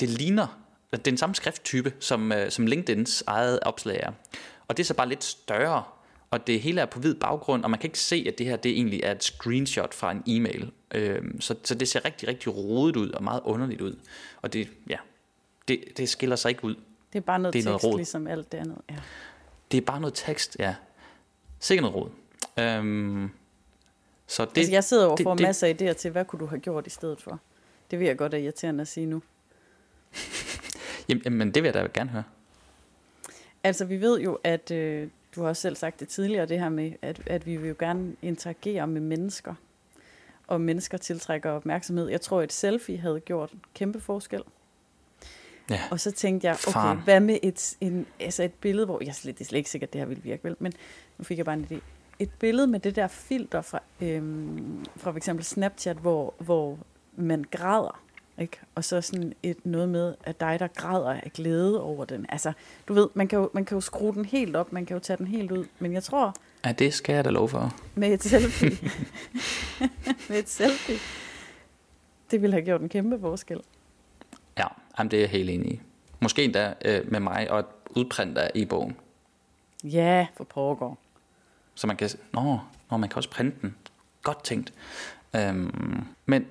det 0.01 0.09
ligner, 0.09 0.61
det 0.93 0.99
er 0.99 1.03
den 1.11 1.17
samme 1.17 1.35
skrifttype, 1.35 1.93
som, 2.01 2.33
øh, 2.33 2.51
som 2.51 2.67
LinkedIns 2.67 3.25
eget 3.27 3.61
opslag 3.63 4.01
er. 4.03 4.13
Og 4.69 4.77
det 4.77 4.83
er 4.83 4.87
så 4.87 4.95
bare 4.95 5.09
lidt 5.09 5.25
større, 5.25 5.83
og 6.31 6.47
det 6.47 6.61
hele 6.61 6.81
er 6.81 6.87
på 6.87 6.99
hvid 7.01 7.15
baggrund, 7.15 7.65
og 7.65 7.71
man 7.71 7.81
kan 7.81 7.89
ikke 7.89 7.99
se, 7.99 8.25
at 8.29 8.39
det 8.39 8.47
her 8.47 8.57
det 8.57 8.71
egentlig 8.73 9.01
er 9.03 9.13
et 9.13 9.25
screenshot 9.25 9.95
fra 9.95 10.11
en 10.13 10.23
e-mail. 10.27 10.71
Øh, 10.95 11.23
så, 11.41 11.55
så 11.65 11.75
det 11.75 11.89
ser 11.89 12.05
rigtig, 12.05 12.29
rigtig 12.29 12.57
rodet 12.57 12.97
ud, 12.97 13.11
og 13.11 13.25
meget 13.25 13.41
underligt 13.45 13.81
ud. 13.81 13.97
Og 14.43 14.53
det, 14.53 14.69
ja, 14.89 14.97
det, 15.69 15.85
det 15.97 16.09
skiller 16.09 16.37
sig 16.37 16.49
ikke 16.49 16.65
ud. 16.65 16.75
Det 17.13 17.19
er 17.19 17.21
bare 17.21 17.39
noget 17.39 17.53
Det 17.55 17.61
er 17.61 17.65
noget 17.65 17.81
tekst, 17.81 17.93
rod. 17.93 17.97
ligesom 17.99 18.27
alt 18.27 18.53
det 18.53 18.59
andet. 18.59 18.79
Ja. 18.91 18.97
Det 19.73 19.79
er 19.79 19.83
bare 19.83 20.01
noget 20.01 20.15
tekst, 20.15 20.57
ja. 20.59 20.75
Sikkert 21.61 21.83
noget 21.83 21.97
råd. 21.97 22.11
Øhm, 22.65 23.31
så 24.27 24.45
det, 24.45 24.59
altså, 24.59 24.73
jeg 24.73 24.85
sidder 24.85 25.17
for 25.23 25.35
det- 25.35 25.43
masser 25.47 25.67
af 25.67 25.77
idéer 25.83 25.93
til, 25.93 26.11
hvad 26.11 26.25
kunne 26.25 26.41
du 26.41 26.47
have 26.47 26.61
gjort 26.61 26.87
i 26.87 26.91
stedet 26.91 27.23
for? 27.23 27.41
Det 27.91 27.99
vil 27.99 28.07
jeg 28.07 28.17
godt 28.19 28.35
er 28.35 28.39
irriterende 28.39 28.83
at 28.83 28.89
sige 28.89 29.07
nu. 29.07 29.23
Jamen, 31.11 31.55
det 31.55 31.63
vil 31.63 31.69
jeg 31.69 31.75
da 31.75 31.89
gerne 31.95 32.11
høre. 32.11 32.25
Altså, 33.65 33.85
vi 33.85 34.01
ved 34.01 34.21
jo, 34.21 34.39
at 34.45 34.71
øh, 34.71 35.09
du 35.35 35.41
har 35.41 35.49
også 35.49 35.63
selv 35.63 35.77
sagt 35.77 36.01
det 36.01 36.09
tidligere, 36.09 36.47
det 36.47 36.61
her 36.61 36.69
med, 36.69 36.93
at, 37.03 37.21
at 37.27 37.47
vi 37.47 37.57
vil 37.57 37.69
jo 37.69 37.75
gerne 37.79 38.17
interagere 38.23 38.87
med 38.87 39.01
mennesker. 39.01 39.55
Og 40.47 40.61
mennesker 40.61 40.99
tiltrækker 40.99 41.51
opmærksomhed. 41.51 42.09
Jeg 42.09 42.21
tror, 42.21 42.43
et 42.43 42.53
selfie 42.53 42.99
havde 42.99 43.21
gjort 43.21 43.53
en 43.53 43.61
kæmpe 43.75 44.01
forskel. 44.01 44.43
Ja. 45.71 45.81
Og 45.91 46.01
så 46.01 46.11
tænkte 46.11 46.47
jeg, 46.47 46.55
okay, 46.55 46.73
Faren. 46.73 46.99
hvad 47.05 47.21
med 47.21 47.39
et, 47.43 47.77
en, 47.81 48.07
altså 48.21 48.43
et 48.43 48.55
billede, 48.55 48.87
hvor, 48.87 49.05
jeg 49.05 49.15
slet, 49.15 49.39
det 49.39 49.45
er 49.45 49.49
slet 49.49 49.59
ikke 49.59 49.71
sikkert, 49.71 49.89
at 49.89 49.93
det 49.93 50.01
her 50.01 50.07
ville 50.07 50.23
virke, 50.23 50.45
vel, 50.45 50.57
men 50.59 50.73
nu 51.19 51.25
fik 51.25 51.39
jeg 51.39 51.45
bare 51.45 51.55
en 51.55 51.67
idé. 51.71 51.81
Et 52.19 52.31
billede 52.39 52.67
med 52.67 52.81
det 52.81 52.97
der 52.97 53.09
filter 53.09 53.63
fra, 53.63 53.83
øhm, 54.01 54.85
fra 54.97 55.11
for 55.11 55.17
eksempel 55.17 55.45
Snapchat, 55.45 55.97
hvor, 55.97 56.35
hvor 56.39 56.79
man 57.17 57.45
græder, 57.51 58.03
ikke? 58.41 58.59
Og 58.75 58.85
så 58.85 59.01
sådan 59.01 59.33
et, 59.43 59.67
noget 59.67 59.89
med, 59.89 60.15
at 60.25 60.41
dig, 60.41 60.59
der 60.61 60.67
græder 60.67 61.11
af 61.11 61.31
glæde 61.35 61.83
over 61.83 62.05
den. 62.05 62.27
Altså, 62.29 62.53
du 62.89 62.95
ved, 62.95 63.09
man 63.15 63.29
kan, 63.29 63.39
jo, 63.39 63.51
man 63.55 63.65
kan 63.65 63.75
jo 63.77 63.81
skrue 63.81 64.15
den 64.15 64.25
helt 64.25 64.57
op, 64.57 64.73
man 64.73 64.87
kan 64.87 64.95
jo 64.97 65.01
tage 65.01 65.17
den 65.17 65.27
helt 65.27 65.53
ud, 65.53 65.65
men 65.79 65.93
jeg 65.93 66.03
tror, 66.03 66.35
Ja, 66.65 66.73
det 66.73 66.95
skal 66.95 67.15
jeg 67.15 67.25
da 67.25 67.31
love 67.31 67.49
for. 67.49 67.75
med 67.95 68.13
et 68.13 68.23
selfie, 68.23 68.71
med 70.29 70.39
et 70.39 70.49
selfie, 70.49 70.97
det 72.31 72.43
ville 72.43 72.55
have 72.55 72.65
gjort 72.65 72.81
en 72.81 72.89
kæmpe 72.89 73.21
forskel. 73.21 73.61
Ja, 74.59 74.67
jamen, 74.99 75.11
det 75.11 75.17
er 75.17 75.21
jeg 75.21 75.31
helt 75.31 75.51
enig 75.51 75.73
i. 75.73 75.81
Måske 76.21 76.45
endda 76.45 76.75
øh, 76.85 77.11
med 77.13 77.21
mig 77.21 77.51
og 77.51 77.59
et 77.59 77.67
udprint 77.91 78.39
af 78.39 78.51
e-bogen. 78.55 78.97
Ja, 79.85 80.27
for 80.37 80.45
pågår. 80.45 80.99
Så 81.75 81.87
man 81.87 81.97
kan, 81.97 82.11
nå, 82.33 82.59
nå, 82.91 82.97
man 82.97 83.09
kan 83.09 83.17
også 83.17 83.31
printe 83.31 83.57
den. 83.63 83.75
Godt 84.23 84.45
tænkt. 84.45 84.73
Øhm, 85.37 86.05
men 86.27 86.47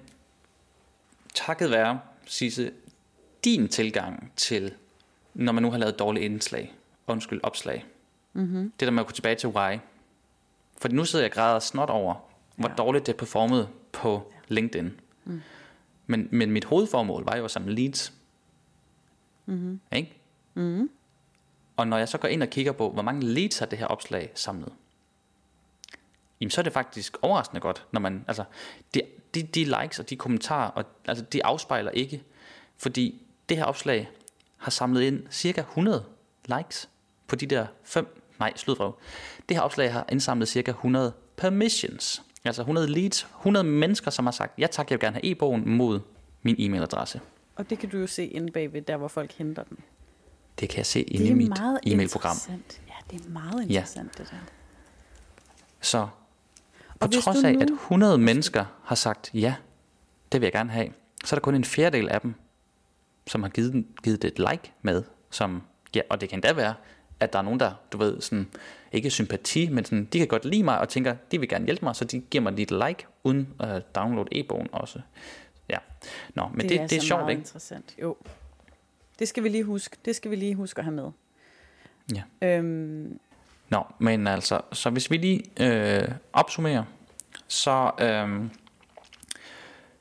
takket 1.33 1.71
være, 1.71 1.99
Sisse, 2.25 2.71
din 3.43 3.67
tilgang 3.67 4.33
til, 4.35 4.73
når 5.33 5.51
man 5.51 5.63
nu 5.63 5.71
har 5.71 5.77
lavet 5.77 5.99
dårlige 5.99 6.25
indslag, 6.25 6.75
undskyld, 7.07 7.39
opslag, 7.43 7.85
mm-hmm. 8.33 8.73
det 8.79 8.85
der 8.85 8.91
med 8.91 8.99
at 8.99 9.07
gå 9.07 9.11
tilbage 9.11 9.35
til 9.35 9.49
why. 9.49 9.77
For 10.77 10.87
nu 10.87 11.05
sidder 11.05 11.25
jeg 11.25 11.31
og 11.31 11.35
græder 11.35 11.59
snot 11.59 11.89
over, 11.89 12.15
hvor 12.55 12.69
Ja. 12.69 12.75
dårligt 12.75 13.05
det 13.05 13.13
er 13.13 13.17
performet 13.17 13.69
på 13.91 14.31
LinkedIn. 14.47 14.99
Mm. 15.25 15.41
Men, 16.07 16.27
men 16.31 16.51
mit 16.51 16.65
hovedformål 16.65 17.23
var 17.25 17.35
jo 17.35 17.45
at 17.45 17.51
samle 17.51 17.75
leads. 17.75 18.13
Mm-hmm. 19.45 19.79
Ikke? 19.91 20.17
Mm. 20.53 20.89
Og 21.77 21.87
når 21.87 21.97
jeg 21.97 22.09
så 22.09 22.17
går 22.17 22.27
ind 22.27 22.43
og 22.43 22.49
kigger 22.49 22.71
på, 22.71 22.89
hvor 22.89 23.01
mange 23.01 23.25
leads 23.25 23.59
har 23.59 23.65
det 23.65 23.79
her 23.79 23.85
opslag 23.85 24.31
samlet, 24.35 24.73
jamen 26.41 26.51
så 26.51 26.61
er 26.61 26.63
det 26.63 26.73
faktisk 26.73 27.17
overraskende 27.21 27.61
godt, 27.61 27.85
når 27.91 27.99
man, 27.99 28.25
altså, 28.27 28.43
de, 28.93 29.01
de, 29.35 29.43
de 29.43 29.63
likes 29.63 29.99
og 29.99 30.09
de 30.09 30.15
kommentarer, 30.15 30.69
og, 30.69 30.85
altså, 31.07 31.25
de 31.33 31.45
afspejler 31.45 31.91
ikke, 31.91 32.23
fordi 32.77 33.21
det 33.49 33.57
her 33.57 33.63
opslag 33.65 34.09
har 34.57 34.71
samlet 34.71 35.01
ind 35.01 35.23
cirka 35.31 35.61
100 35.61 36.05
likes 36.45 36.89
på 37.27 37.35
de 37.35 37.45
der 37.45 37.67
fem, 37.83 38.21
nej, 38.39 38.53
sludvrøv. 38.55 38.99
Det 39.49 39.57
her 39.57 39.61
opslag 39.61 39.93
har 39.93 40.05
indsamlet 40.11 40.47
cirka 40.47 40.71
100 40.71 41.13
permissions, 41.35 42.23
altså 42.45 42.61
100 42.61 42.87
leads, 42.87 43.27
100 43.39 43.63
mennesker, 43.63 44.11
som 44.11 44.25
har 44.25 44.31
sagt, 44.31 44.59
ja 44.59 44.67
tak, 44.67 44.89
jeg 44.89 44.95
vil 44.95 45.05
gerne 45.05 45.13
have 45.13 45.25
e-bogen 45.25 45.69
mod 45.69 45.99
min 46.41 46.55
e-mailadresse. 46.59 47.19
Og 47.55 47.69
det 47.69 47.79
kan 47.79 47.89
du 47.89 47.97
jo 47.97 48.07
se 48.07 48.25
inde 48.25 48.51
bagved, 48.51 48.81
der 48.81 48.97
hvor 48.97 49.07
folk 49.07 49.31
henter 49.31 49.63
den. 49.63 49.77
Det 50.59 50.69
kan 50.69 50.77
jeg 50.77 50.85
se 50.85 51.01
inde 51.01 51.27
i 51.27 51.33
mit 51.33 51.49
meget 51.49 51.79
e-mailprogram. 51.87 52.35
Ja, 52.87 52.93
det 53.11 53.25
er 53.25 53.29
meget 53.29 53.61
interessant, 53.61 54.19
ja. 54.19 54.23
det 54.23 54.31
der. 54.31 54.37
Så 55.81 56.07
på 56.99 57.07
hvis 57.07 57.23
trods 57.23 57.43
af, 57.43 57.53
nu- 57.53 57.59
at 57.61 57.69
100 57.69 58.17
mennesker 58.17 58.65
har 58.83 58.95
sagt 58.95 59.31
ja, 59.33 59.55
det 60.31 60.41
vil 60.41 60.45
jeg 60.45 60.53
gerne 60.53 60.69
have, 60.71 60.87
så 61.25 61.35
er 61.35 61.39
der 61.39 61.43
kun 61.43 61.55
en 61.55 61.63
fjerdedel 61.63 62.09
af 62.09 62.21
dem, 62.21 62.33
som 63.27 63.43
har 63.43 63.49
givet, 63.49 63.85
givet 64.03 64.21
det 64.21 64.27
et 64.27 64.39
like 64.51 64.71
med, 64.81 65.03
som, 65.29 65.61
ja, 65.95 66.01
og 66.09 66.21
det 66.21 66.29
kan 66.29 66.41
da 66.41 66.53
være, 66.53 66.73
at 67.19 67.33
der 67.33 67.39
er 67.39 67.43
nogen, 67.43 67.59
der, 67.59 67.71
du 67.91 67.97
ved, 67.97 68.21
sådan, 68.21 68.47
ikke 68.91 69.09
sympati, 69.09 69.69
men 69.69 69.85
sådan, 69.85 70.05
de 70.05 70.17
kan 70.19 70.27
godt 70.27 70.45
lide 70.45 70.63
mig, 70.63 70.79
og 70.79 70.89
tænker, 70.89 71.15
de 71.31 71.39
vil 71.39 71.49
gerne 71.49 71.65
hjælpe 71.65 71.85
mig, 71.85 71.95
så 71.95 72.05
de 72.05 72.19
giver 72.19 72.41
mig 72.41 72.53
lige 72.53 72.63
et 72.63 72.87
like, 72.87 73.05
uden 73.23 73.53
at 73.59 73.95
downloade 73.95 74.29
e-bogen 74.31 74.67
også. 74.71 75.01
Ja, 75.69 75.77
Nå, 76.35 76.47
men 76.53 76.69
det, 76.69 76.79
det, 76.79 76.89
det 76.89 76.97
er 76.97 77.01
sjovt, 77.01 77.21
meget 77.21 77.31
ikke? 77.31 77.39
interessant. 77.39 77.95
Jo. 78.01 78.17
Det 79.19 79.27
skal 79.27 79.43
vi 79.43 79.49
lige 79.49 79.63
huske. 79.63 79.97
Det 80.05 80.15
skal 80.15 80.31
vi 80.31 80.35
lige 80.35 80.55
huske 80.55 80.79
at 80.79 80.85
have 80.85 80.95
med. 80.95 81.11
Ja. 82.41 82.47
Øhm, 82.57 83.19
Nå, 83.69 83.83
men 83.99 84.27
altså, 84.27 84.61
så 84.73 84.89
hvis 84.89 85.11
vi 85.11 85.17
lige 85.17 85.43
øh, 85.59 86.07
opsummerer, 86.33 86.83
så, 87.47 87.91
øh, 87.99 88.49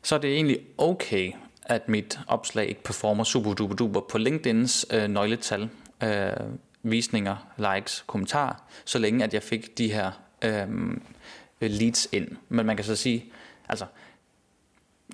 så 0.03 0.15
er 0.15 0.19
det 0.19 0.35
egentlig 0.35 0.59
okay, 0.79 1.33
at 1.63 1.89
mit 1.89 2.19
opslag 2.27 2.69
ikke 2.69 2.83
performer 2.83 3.25
super 3.25 3.55
duper 3.55 3.77
duper 3.77 4.01
på 4.01 4.19
LinkedIn's 4.19 4.97
øh, 4.97 5.09
nøgletal, 5.09 5.69
øh, 6.03 6.33
visninger, 6.83 7.37
likes, 7.57 8.05
kommentarer, 8.07 8.55
så 8.85 8.99
længe 8.99 9.25
at 9.25 9.35
jeg 9.35 9.43
fik 9.43 9.79
de 9.79 9.93
her 9.93 10.11
øh, 10.43 10.69
leads 11.61 12.09
ind. 12.13 12.29
Men 12.49 12.67
man 12.67 12.77
kan 12.77 12.85
så 12.85 12.97
sige, 12.97 13.33
altså, 13.69 13.87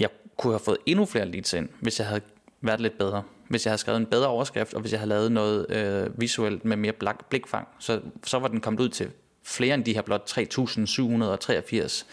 jeg 0.00 0.08
kunne 0.36 0.52
have 0.52 0.60
fået 0.64 0.78
endnu 0.86 1.04
flere 1.04 1.24
leads 1.24 1.52
ind, 1.52 1.68
hvis 1.80 1.98
jeg 1.98 2.06
havde 2.06 2.22
været 2.60 2.80
lidt 2.80 2.98
bedre. 2.98 3.22
Hvis 3.48 3.66
jeg 3.66 3.70
havde 3.70 3.78
skrevet 3.78 4.00
en 4.00 4.06
bedre 4.06 4.28
overskrift, 4.28 4.74
og 4.74 4.80
hvis 4.80 4.92
jeg 4.92 5.00
havde 5.00 5.08
lavet 5.08 5.32
noget 5.32 5.70
øh, 5.70 6.20
visuelt 6.20 6.64
med 6.64 6.76
mere 6.76 6.92
blak, 6.92 7.24
blikfang, 7.24 7.68
så, 7.78 8.00
så 8.24 8.38
var 8.38 8.48
den 8.48 8.60
kommet 8.60 8.80
ud 8.80 8.88
til 8.88 9.10
flere 9.44 9.74
end 9.74 9.84
de 9.84 9.94
her 9.94 10.02
blot 10.02 10.38
3.783. 10.38 12.04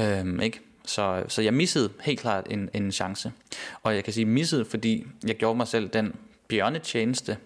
Øhm, 0.00 0.40
ikke? 0.40 0.60
Så, 0.84 1.24
så 1.28 1.42
jeg 1.42 1.54
missede 1.54 1.90
helt 2.00 2.20
klart 2.20 2.46
en, 2.50 2.68
en 2.74 2.92
chance. 2.92 3.32
Og 3.82 3.94
jeg 3.94 4.04
kan 4.04 4.12
sige 4.12 4.24
missede, 4.24 4.64
fordi 4.64 5.06
jeg 5.26 5.36
gjorde 5.36 5.56
mig 5.56 5.68
selv 5.68 5.88
den 5.88 6.14
bjørnetjeneste. 6.48 7.36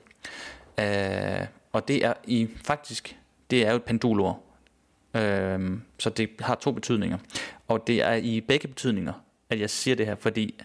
Øh, 0.81 1.47
og 1.73 1.89
det 1.89 2.05
er 2.05 2.13
i 2.25 2.49
faktisk, 2.65 3.17
det 3.51 3.67
er 3.67 3.71
jo 3.71 3.77
et 3.77 3.85
pendulord. 3.85 4.45
Øh, 5.15 5.71
så 5.99 6.11
det 6.11 6.31
har 6.41 6.55
to 6.55 6.73
betydninger. 6.73 7.19
Og 7.69 7.87
det 7.87 8.03
er 8.03 8.15
i 8.15 8.41
begge 8.41 8.69
betydninger, 8.69 9.13
at 9.51 9.61
jeg 9.61 9.71
siger 9.71 9.95
det 9.95 10.07
her, 10.07 10.15
fordi 10.15 10.61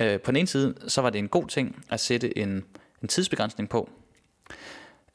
øh, 0.00 0.20
på 0.20 0.30
den 0.30 0.36
ene 0.36 0.46
side, 0.46 0.74
så 0.88 1.02
var 1.02 1.10
det 1.10 1.18
en 1.18 1.28
god 1.28 1.46
ting 1.46 1.84
at 1.90 2.00
sætte 2.00 2.38
en, 2.38 2.64
en 3.02 3.08
tidsbegrænsning 3.08 3.68
på. 3.68 3.90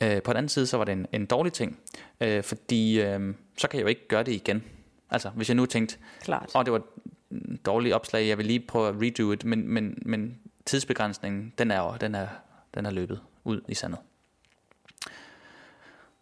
Øh, 0.03 0.21
på 0.21 0.31
den 0.31 0.37
anden 0.37 0.49
side, 0.49 0.67
så 0.67 0.77
var 0.77 0.85
det 0.85 0.91
en, 0.91 1.05
en 1.11 1.25
dårlig 1.25 1.53
ting, 1.53 1.79
øh, 2.21 2.43
fordi 2.43 3.01
øh, 3.01 3.33
så 3.57 3.67
kan 3.67 3.77
jeg 3.77 3.83
jo 3.83 3.87
ikke 3.87 4.07
gøre 4.07 4.23
det 4.23 4.31
igen. 4.31 4.63
Altså, 5.09 5.29
hvis 5.29 5.49
jeg 5.49 5.55
nu 5.55 5.65
tænkte, 5.65 5.97
Klart. 6.21 6.51
åh, 6.55 6.65
det 6.65 6.73
var 6.73 6.77
et 6.79 7.65
dårligt 7.65 7.95
opslag, 7.95 8.27
jeg 8.27 8.37
vil 8.37 8.45
lige 8.45 8.59
prøve 8.59 8.89
at 8.89 8.95
redo 9.01 9.31
it, 9.31 9.43
men, 9.45 9.67
men, 9.67 9.97
men 10.05 10.39
tidsbegrænsningen, 10.65 11.53
den 11.57 11.71
er 11.71 11.79
jo, 11.81 11.93
den 12.01 12.15
er, 12.15 12.27
den 12.75 12.85
er 12.85 12.91
løbet 12.91 13.21
ud 13.43 13.61
i 13.67 13.73
sandet. 13.73 13.99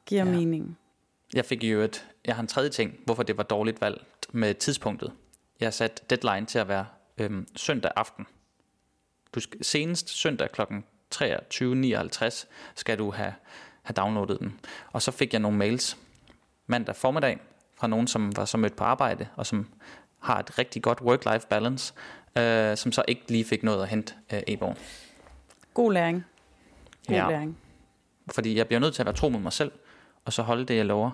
Giver 0.05 0.25
Ja. 0.25 0.31
mening. 0.31 0.77
Jeg 1.33 1.45
fik 1.45 1.63
jo 1.63 1.79
et, 1.81 2.07
jeg 2.25 2.35
har 2.35 2.41
en 2.41 2.47
tredje 2.47 2.69
ting, 2.69 2.99
hvorfor 3.05 3.23
det 3.23 3.37
var 3.37 3.43
dårligt 3.43 3.81
valgt 3.81 4.27
med 4.33 4.53
tidspunktet. 4.53 5.11
Jeg 5.59 5.65
har 5.65 5.71
sat 5.71 6.03
deadline 6.09 6.45
til 6.45 6.59
at 6.59 6.67
være 6.67 6.85
øhm, 7.17 7.47
søndag 7.55 7.91
aften. 7.95 8.25
Du 9.35 9.39
skal, 9.39 9.63
senest 9.63 10.09
søndag 10.09 10.51
kl. 10.51 10.61
23.59 11.15 12.45
skal 12.75 12.97
du 12.97 13.11
have, 13.11 13.33
have 13.81 13.93
downloadet 13.93 14.39
den. 14.39 14.59
Og 14.91 15.01
så 15.01 15.11
fik 15.11 15.33
jeg 15.33 15.39
nogle 15.41 15.57
mails 15.57 15.97
mandag 16.67 16.95
formiddag 16.95 17.39
fra 17.75 17.87
nogen, 17.87 18.07
som 18.07 18.37
var 18.37 18.45
så 18.45 18.57
mødt 18.57 18.75
på 18.75 18.83
arbejde, 18.83 19.27
og 19.35 19.45
som 19.45 19.67
har 20.19 20.39
et 20.39 20.59
rigtig 20.59 20.81
godt 20.81 20.99
work-life 21.01 21.47
balance, 21.47 21.93
øh, 22.37 22.77
som 22.77 22.91
så 22.91 23.03
ikke 23.07 23.21
lige 23.27 23.45
fik 23.45 23.63
noget 23.63 23.81
at 23.83 23.89
hente 23.89 24.13
øh, 24.33 24.41
e-bogen. 24.47 24.77
God 25.73 25.93
læring. 25.93 26.25
God 27.07 27.15
Ja. 27.15 27.27
læring. 27.29 27.57
Fordi 28.31 28.55
jeg 28.57 28.67
bliver 28.67 28.79
nødt 28.79 28.95
til 28.95 29.01
at 29.01 29.05
være 29.05 29.15
tro 29.15 29.29
mod 29.29 29.39
mig 29.39 29.53
selv, 29.53 29.71
og 30.25 30.33
så 30.33 30.41
holde 30.41 30.65
det, 30.65 30.75
jeg 30.75 30.85
lover. 30.85 31.11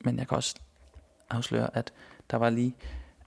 Men 0.00 0.18
jeg 0.18 0.28
kan 0.28 0.36
også 0.36 0.54
afsløre, 1.30 1.76
at 1.76 1.92
der 2.30 2.36
var 2.36 2.50
lige 2.50 2.74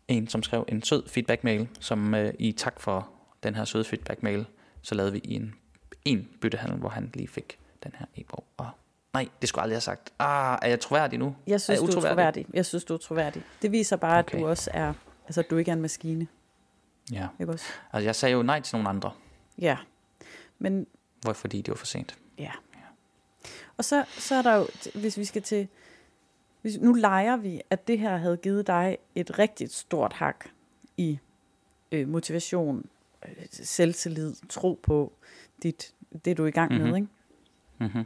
en, 0.08 0.28
som 0.28 0.44
skrev 0.44 0.66
en 0.68 0.84
sød 0.84 1.08
feedback-mail, 1.10 1.68
som 1.80 2.16
øh, 2.16 2.34
i 2.40 2.52
tak 2.52 2.80
for 2.80 3.10
den 3.44 3.56
her 3.56 3.66
søde 3.66 3.84
feedback-mail, 3.84 4.46
så 4.82 4.96
lavede 4.96 5.12
vi 5.14 5.22
en, 5.24 5.56
en 6.06 6.30
byttehandel, 6.42 6.80
hvor 6.80 6.90
han 6.90 7.12
lige 7.14 7.28
fik 7.28 7.60
den 7.84 7.92
her 8.00 8.06
e-bog. 8.16 8.44
Og 8.58 8.70
nej, 9.14 9.30
det 9.42 9.50
skulle 9.50 9.60
jeg 9.60 9.64
aldrig 9.64 9.76
have 9.76 9.82
sagt. 9.82 10.14
Ah, 10.20 10.60
er 10.62 10.68
jeg 10.68 10.80
troværdig 10.80 11.20
nu? 11.20 11.36
Jeg 11.48 11.62
synes, 11.62 11.80
Er 11.80 11.84
jeg 11.84 11.94
du 11.94 11.98
er 12.00 12.02
troværdig. 12.10 12.46
Jeg 12.54 12.66
synes, 12.66 12.84
du 12.84 12.94
er 12.94 12.98
troværdig. 12.98 13.44
Det 13.62 13.72
viser 13.72 13.96
bare, 13.96 14.20
at 14.20 14.26
Okay. 14.26 14.40
du 14.40 14.48
også 14.48 14.72
er, 14.74 14.94
altså 15.26 15.40
at 15.40 15.50
du 15.50 15.58
ikke 15.58 15.72
er 15.72 15.76
en 15.76 15.82
maskine. 15.82 16.28
Ja. 17.12 17.28
Ikke 17.40 17.52
også? 17.52 17.66
Altså, 17.94 18.06
jeg 18.06 18.16
sagde 18.16 18.34
jo 18.34 18.44
nej 18.44 18.62
til 18.62 18.76
nogle 18.76 18.90
andre, 18.90 19.12
Ja. 19.58 19.78
Men 20.60 20.88
hvor, 21.22 21.34
fordi 21.34 21.58
det 21.58 21.68
var 21.72 21.76
for 21.76 21.86
sent. 21.86 22.18
Ja. 22.38 22.52
Og 23.78 23.86
så, 23.86 24.06
så 24.18 24.36
er 24.36 24.42
der 24.42 24.56
jo, 24.56 24.68
hvis 24.96 25.18
vi 25.18 25.26
skal 25.26 25.42
til, 25.42 25.68
hvis, 26.62 26.78
nu 26.78 26.94
leger 26.94 27.38
vi, 27.38 27.62
at 27.70 27.88
det 27.88 28.00
her 28.00 28.18
havde 28.18 28.38
givet 28.38 28.68
dig 28.68 28.98
et 29.16 29.40
rigtig 29.40 29.72
stort 29.72 30.14
hak 30.14 30.46
i 30.98 31.20
øh, 31.92 32.08
motivation, 32.08 32.86
selvtillid, 33.52 34.34
tro 34.50 34.80
på 34.84 35.14
dit, 35.64 35.94
det, 36.26 36.38
du 36.38 36.44
er 36.44 36.48
i 36.48 36.52
gang 36.52 36.72
med. 36.74 36.86
Mhm. 36.86 36.96
Ikke? 36.96 37.08
Mm-hmm. 37.78 38.06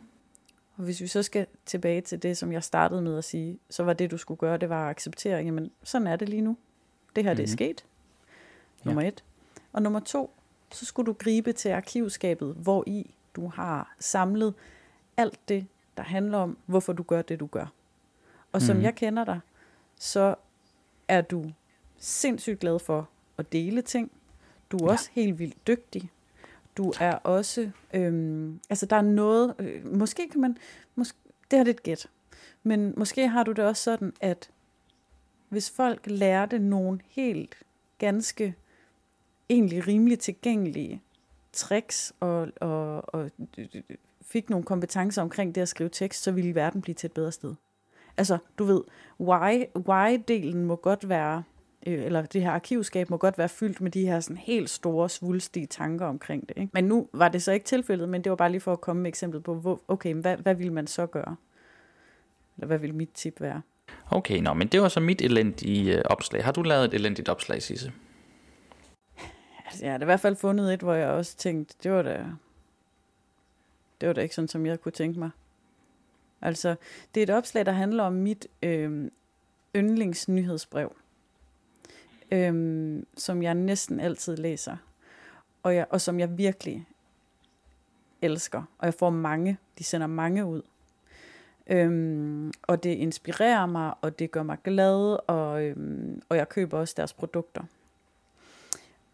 Og 0.77 0.83
hvis 0.83 1.01
vi 1.01 1.07
så 1.07 1.23
skal 1.23 1.47
tilbage 1.65 2.01
til 2.01 2.23
det, 2.23 2.37
som 2.37 2.51
jeg 2.51 2.63
startede 2.63 3.01
med 3.01 3.17
at 3.17 3.23
sige, 3.23 3.59
så 3.69 3.83
var 3.83 3.93
det, 3.93 4.11
du 4.11 4.17
skulle 4.17 4.37
gøre, 4.37 4.57
det 4.57 4.69
var 4.69 4.83
at 4.85 4.89
acceptere, 4.89 5.37
jamen 5.37 5.71
sådan 5.83 6.07
er 6.07 6.15
det 6.15 6.29
lige 6.29 6.41
nu. 6.41 6.57
Det 7.15 7.23
her, 7.23 7.31
mm-hmm. 7.33 7.37
det 7.37 7.43
er 7.43 7.47
Mhm. 7.47 7.57
sket. 7.57 7.85
Nummer 8.83 9.01
et. 9.01 9.23
Og 9.73 9.81
nummer 9.81 9.99
to, 9.99 10.33
så 10.71 10.85
skulle 10.85 11.05
du 11.07 11.13
gribe 11.13 11.53
til 11.53 11.69
arkivskabet, 11.69 12.55
hvor 12.55 12.83
i 12.87 13.11
du 13.35 13.47
har 13.47 13.95
samlet 13.99 14.53
alt 15.17 15.39
det, 15.49 15.67
der 15.97 16.03
handler 16.03 16.37
om, 16.37 16.57
hvorfor 16.65 16.93
du 16.93 17.03
gør 17.03 17.21
det, 17.21 17.39
du 17.39 17.45
gør. 17.45 17.65
Og 18.51 18.61
som 18.61 18.75
Mhm. 18.75 18.83
jeg 18.85 18.95
kender 18.95 19.25
dig, 19.25 19.39
så 19.99 20.35
er 21.07 21.21
du 21.21 21.51
sindssygt 21.97 22.59
glad 22.59 22.79
for 22.79 23.09
at 23.37 23.51
dele 23.51 23.81
ting. 23.81 24.11
Du 24.71 24.77
er 24.77 24.83
Ja. 24.85 24.91
også 24.91 25.09
helt 25.13 25.39
vildt 25.39 25.67
dygtig. 25.67 26.09
Du 26.77 26.93
er 26.99 27.11
også, 27.15 27.71
øhm, 27.93 28.59
altså 28.69 28.85
der 28.85 28.95
er 28.95 29.01
noget, 29.01 29.55
øh, 29.59 29.95
måske 29.97 30.29
kan 30.29 30.41
man, 30.41 30.57
måske, 30.95 31.17
det 31.51 31.59
her 31.59 31.65
er 31.65 31.69
et 31.69 31.83
gæt, 31.83 32.07
men 32.63 32.93
måske 32.97 33.27
har 33.27 33.43
du 33.43 33.51
det 33.51 33.65
også 33.65 33.83
sådan, 33.83 34.13
at 34.21 34.49
hvis 35.49 35.69
folk 35.69 36.01
lærte 36.05 36.59
nogle 36.59 36.99
helt 37.07 37.55
ganske, 37.97 38.55
egentlig 39.49 39.87
rimelig 39.87 40.19
tilgængelige 40.19 41.01
tricks 41.53 42.13
og, 42.19 42.47
og, 42.61 43.13
og 43.15 43.31
fik 44.21 44.49
nogle 44.49 44.65
kompetencer 44.65 45.21
omkring 45.21 45.55
det 45.55 45.61
at 45.61 45.69
skrive 45.69 45.89
tekst, 45.89 46.23
så 46.23 46.31
ville 46.31 46.55
verden 46.55 46.81
blive 46.81 46.95
til 46.95 47.07
et 47.07 47.11
bedre 47.13 47.31
sted. 47.31 47.55
Altså, 48.17 48.37
du 48.57 48.63
ved, 48.63 48.81
why, 49.19 49.63
why-delen 49.77 50.55
må 50.57 50.75
godt 50.75 51.09
være, 51.09 51.43
øh, 51.85 52.05
eller 52.05 52.21
det 52.21 52.41
her 52.41 52.51
arkivskab 52.51 53.09
må 53.09 53.17
godt 53.17 53.37
være 53.37 53.49
fyldt 53.49 53.81
med 53.81 53.91
de 53.91 54.05
her 54.05 54.19
sådan 54.19 54.37
helt 54.37 54.69
store, 54.69 55.09
svulstige 55.09 55.65
tanker 55.65 56.05
omkring 56.05 56.49
det. 56.49 56.57
Ikke? 56.57 56.69
Men 56.73 56.83
nu 56.83 57.07
var 57.13 57.27
det 57.27 57.43
så 57.43 57.51
ikke 57.51 57.65
tilfældet, 57.65 58.09
men 58.09 58.23
det 58.23 58.29
var 58.29 58.35
bare 58.35 58.51
lige 58.51 58.61
for 58.61 58.73
at 58.73 58.81
komme 58.81 59.01
med 59.01 59.09
eksemplet 59.09 59.43
på, 59.43 59.55
hvor, 59.55 59.81
okay, 59.87 60.13
hvad, 60.13 60.37
hvad 60.37 60.55
vil 60.55 60.71
man 60.71 60.87
så 60.87 61.05
gøre? 61.05 61.35
Eller 62.57 62.67
hvad 62.67 62.77
vil 62.77 62.95
mit 62.95 63.09
tip 63.13 63.41
være? 63.41 63.61
Okay, 64.11 64.39
nå, 64.39 64.53
men 64.53 64.67
det 64.67 64.81
var 64.81 64.87
så 64.87 64.99
mit 64.99 65.21
elendige 65.21 65.97
øh, 65.97 66.03
opslag. 66.05 66.43
Har 66.43 66.51
du 66.51 66.61
lavet 66.61 66.85
et 66.85 66.93
elendigt 66.93 67.29
opslag, 67.29 67.61
Sisse? 67.61 67.91
Altså, 69.65 69.85
jeg 69.85 69.93
har 69.93 69.99
i 69.99 70.05
hvert 70.05 70.19
fald 70.19 70.35
fundet 70.35 70.73
et, 70.73 70.79
hvor 70.79 70.93
jeg 70.93 71.07
også 71.07 71.37
tænkte, 71.37 71.75
det 71.83 71.91
var 71.91 72.01
da, 72.01 72.25
det 74.01 74.07
var 74.07 74.13
da 74.13 74.21
ikke 74.21 74.35
sådan, 74.35 74.47
som 74.47 74.65
jeg 74.65 74.81
kunne 74.81 74.91
tænke 74.91 75.19
mig. 75.19 75.29
Altså, 76.41 76.75
det 77.15 77.21
er 77.21 77.23
et 77.23 77.37
opslag, 77.37 77.65
der 77.65 77.71
handler 77.71 78.03
om 78.03 78.13
mit 78.13 78.47
øh, 78.63 79.09
yndlingsnyhedsbrev, 79.75 80.95
øhm, 82.31 83.05
som 83.17 83.43
jeg 83.43 83.53
næsten 83.55 83.99
altid 83.99 84.37
læser, 84.37 84.77
og, 85.63 85.75
jeg, 85.75 85.85
og 85.89 86.01
som 86.01 86.19
jeg 86.19 86.37
virkelig 86.37 86.87
elsker. 88.21 88.63
Og 88.77 88.85
jeg 88.85 88.93
får 88.93 89.09
mange, 89.09 89.57
de 89.79 89.83
sender 89.83 90.07
mange 90.07 90.45
ud. 90.45 90.61
Øhm, 91.67 92.51
og 92.63 92.83
det 92.83 92.89
inspirerer 92.89 93.65
mig, 93.65 93.93
og 94.01 94.19
det 94.19 94.31
gør 94.31 94.43
mig 94.43 94.57
glad, 94.63 95.17
og, 95.29 95.63
øhm, 95.63 96.21
og 96.29 96.37
jeg 96.37 96.49
køber 96.49 96.77
også 96.79 96.93
deres 96.97 97.13
produkter. 97.13 97.63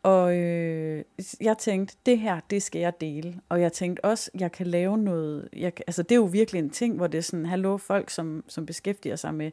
Og 0.04 0.38
øh, 0.38 1.04
jeg 1.42 1.58
tænkte, 1.58 1.96
det 2.06 2.20
her, 2.20 2.40
det 2.50 2.64
skal 2.64 2.80
jeg 2.82 3.02
dele. 3.02 3.42
Og 3.50 3.62
jeg 3.62 3.74
tænkte 3.74 4.06
også, 4.06 4.32
jeg 4.40 4.52
kan 4.52 4.68
lave 4.68 4.98
noget, 4.98 5.50
jeg, 5.54 5.76
kan- 5.76 5.84
altså 5.88 6.04
det 6.04 6.12
er 6.12 6.16
jo 6.16 6.24
virkelig 6.24 6.60
en 6.60 6.70
ting, 6.70 6.96
hvor 6.96 7.08
det 7.08 7.18
er 7.18 7.22
sådan, 7.22 7.46
hallo 7.46 7.78
folk, 7.78 8.10
som, 8.10 8.44
som 8.48 8.66
beskæftiger 8.66 9.16
sig 9.16 9.34
med, 9.34 9.52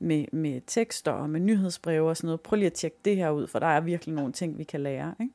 med, 0.00 0.24
med 0.32 0.60
tekster 0.66 1.12
og 1.12 1.30
med 1.30 1.40
nyhedsbreve 1.40 2.08
og 2.08 2.16
sådan 2.16 2.26
noget, 2.26 2.40
prøv 2.40 2.56
lige 2.56 2.66
at 2.66 2.72
tjekke 2.72 2.96
det 3.04 3.16
her 3.16 3.30
ud, 3.30 3.46
for 3.46 3.58
der 3.58 3.66
er 3.66 3.80
virkelig 3.80 4.14
nogle 4.14 4.32
ting, 4.32 4.58
vi 4.58 4.64
kan 4.64 4.80
lære. 4.80 5.14
Ikke? 5.20 5.34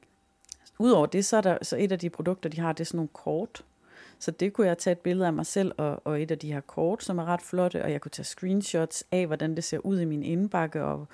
Udover 0.79 1.05
det, 1.05 1.25
så 1.25 1.37
er 1.37 1.41
der 1.41 1.57
så 1.61 1.77
et 1.79 1.91
af 1.91 1.99
de 1.99 2.09
produkter, 2.09 2.49
de 2.49 2.59
har, 2.59 2.73
det 2.73 2.79
er 2.79 2.85
sådan 2.85 2.97
nogle 2.97 3.09
kort. 3.13 3.65
Så 4.19 4.31
det 4.31 4.53
kunne 4.53 4.67
jeg 4.67 4.77
tage 4.77 4.91
et 4.91 4.99
billede 4.99 5.27
af 5.27 5.33
mig 5.33 5.45
selv 5.45 5.71
og, 5.77 6.01
og 6.03 6.21
et 6.21 6.31
af 6.31 6.39
de 6.39 6.53
her 6.53 6.61
kort, 6.61 7.03
som 7.03 7.17
er 7.17 7.25
ret 7.25 7.41
flotte, 7.41 7.83
og 7.83 7.91
jeg 7.91 8.01
kunne 8.01 8.11
tage 8.11 8.25
screenshots 8.25 9.03
af, 9.11 9.27
hvordan 9.27 9.55
det 9.55 9.63
ser 9.63 9.77
ud 9.77 9.99
i 9.99 10.05
min 10.05 10.23
indbakke, 10.23 10.83
og 10.83 11.07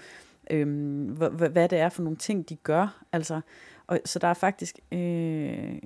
øhm, 0.49 1.03
hvad, 1.03 1.49
hvad 1.49 1.69
det 1.69 1.79
er 1.79 1.89
for 1.89 2.03
nogle 2.03 2.17
ting, 2.17 2.49
de 2.49 2.55
gør. 2.55 3.03
Altså, 3.11 3.41
og, 3.87 3.99
så 4.05 4.19
der 4.19 4.27
er 4.27 4.33
faktisk 4.33 4.79
øh, 4.91 5.79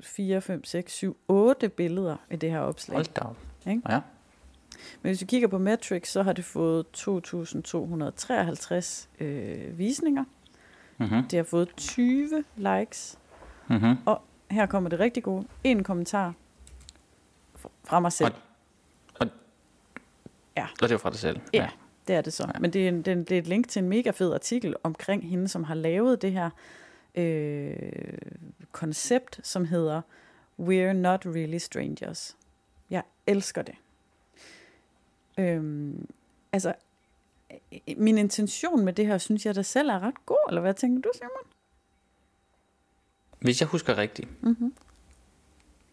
4, 0.00 0.40
5, 0.40 0.64
6, 0.64 0.92
7, 0.92 1.16
8 1.28 1.68
billeder 1.68 2.16
i 2.30 2.36
det 2.36 2.50
her 2.50 2.60
opslag. 2.60 2.96
Hold 2.96 3.14
da 3.14 3.20
op. 3.20 3.36
Ikke? 3.66 3.82
Ja. 3.88 4.00
Men 5.02 5.10
hvis 5.10 5.20
vi 5.20 5.26
kigger 5.26 5.48
på 5.48 5.58
Metrics, 5.58 6.10
så 6.10 6.22
har 6.22 6.32
det 6.32 6.44
fået 6.44 6.86
2.253 6.96 9.24
øh, 9.24 9.78
visninger. 9.78 10.24
Mm-hmm. 10.98 11.22
Det 11.22 11.36
har 11.36 11.44
fået 11.44 11.68
20 11.76 12.44
likes. 12.56 13.18
Mm-hmm. 13.68 13.96
Her 14.50 14.66
kommer 14.66 14.90
det 14.90 15.00
rigtig 15.00 15.22
gode. 15.22 15.46
En 15.64 15.84
kommentar 15.84 16.34
fra 17.84 18.00
mig 18.00 18.12
selv. 18.12 18.32
Og 20.82 20.88
det 20.88 20.90
var 20.90 20.98
fra 20.98 21.10
dig 21.10 21.18
selv. 21.18 21.40
Ja. 21.52 21.68
Det 22.08 22.16
er 22.16 22.20
det 22.20 22.32
så. 22.32 22.50
Ja. 22.54 22.60
Men 22.60 22.72
det 22.72 22.84
er, 22.84 22.88
en, 22.88 23.02
det, 23.02 23.12
er, 23.12 23.14
det 23.14 23.32
er 23.32 23.38
et 23.38 23.46
link 23.46 23.68
til 23.68 23.82
en 23.82 23.88
mega 23.88 24.10
fed 24.10 24.34
artikel 24.34 24.74
omkring 24.82 25.30
hende, 25.30 25.48
som 25.48 25.64
har 25.64 25.74
lavet 25.74 26.22
det 26.22 26.32
her 26.32 26.50
øh, 27.14 27.72
koncept, 28.72 29.40
som 29.42 29.64
hedder 29.64 30.00
We're 30.60 30.92
Not 30.92 31.26
Really 31.26 31.58
Strangers. 31.58 32.36
Jeg 32.90 33.02
elsker 33.26 33.62
det. 33.62 33.74
Øhm, 35.40 36.06
altså, 36.52 36.74
øh, 37.52 37.96
min 37.96 38.18
intention 38.18 38.84
med 38.84 38.92
det 38.92 39.06
her, 39.06 39.18
synes 39.18 39.46
jeg 39.46 39.54
da 39.54 39.62
selv 39.62 39.88
er 39.88 40.00
ret 40.00 40.26
god, 40.26 40.46
eller 40.48 40.60
hvad 40.60 40.74
tænker 40.74 41.00
du, 41.02 41.10
Simon? 41.14 41.52
Hvis 43.40 43.60
jeg 43.60 43.68
husker 43.68 43.98
rigtigt, 43.98 44.42
Mm-hmm. 44.42 44.74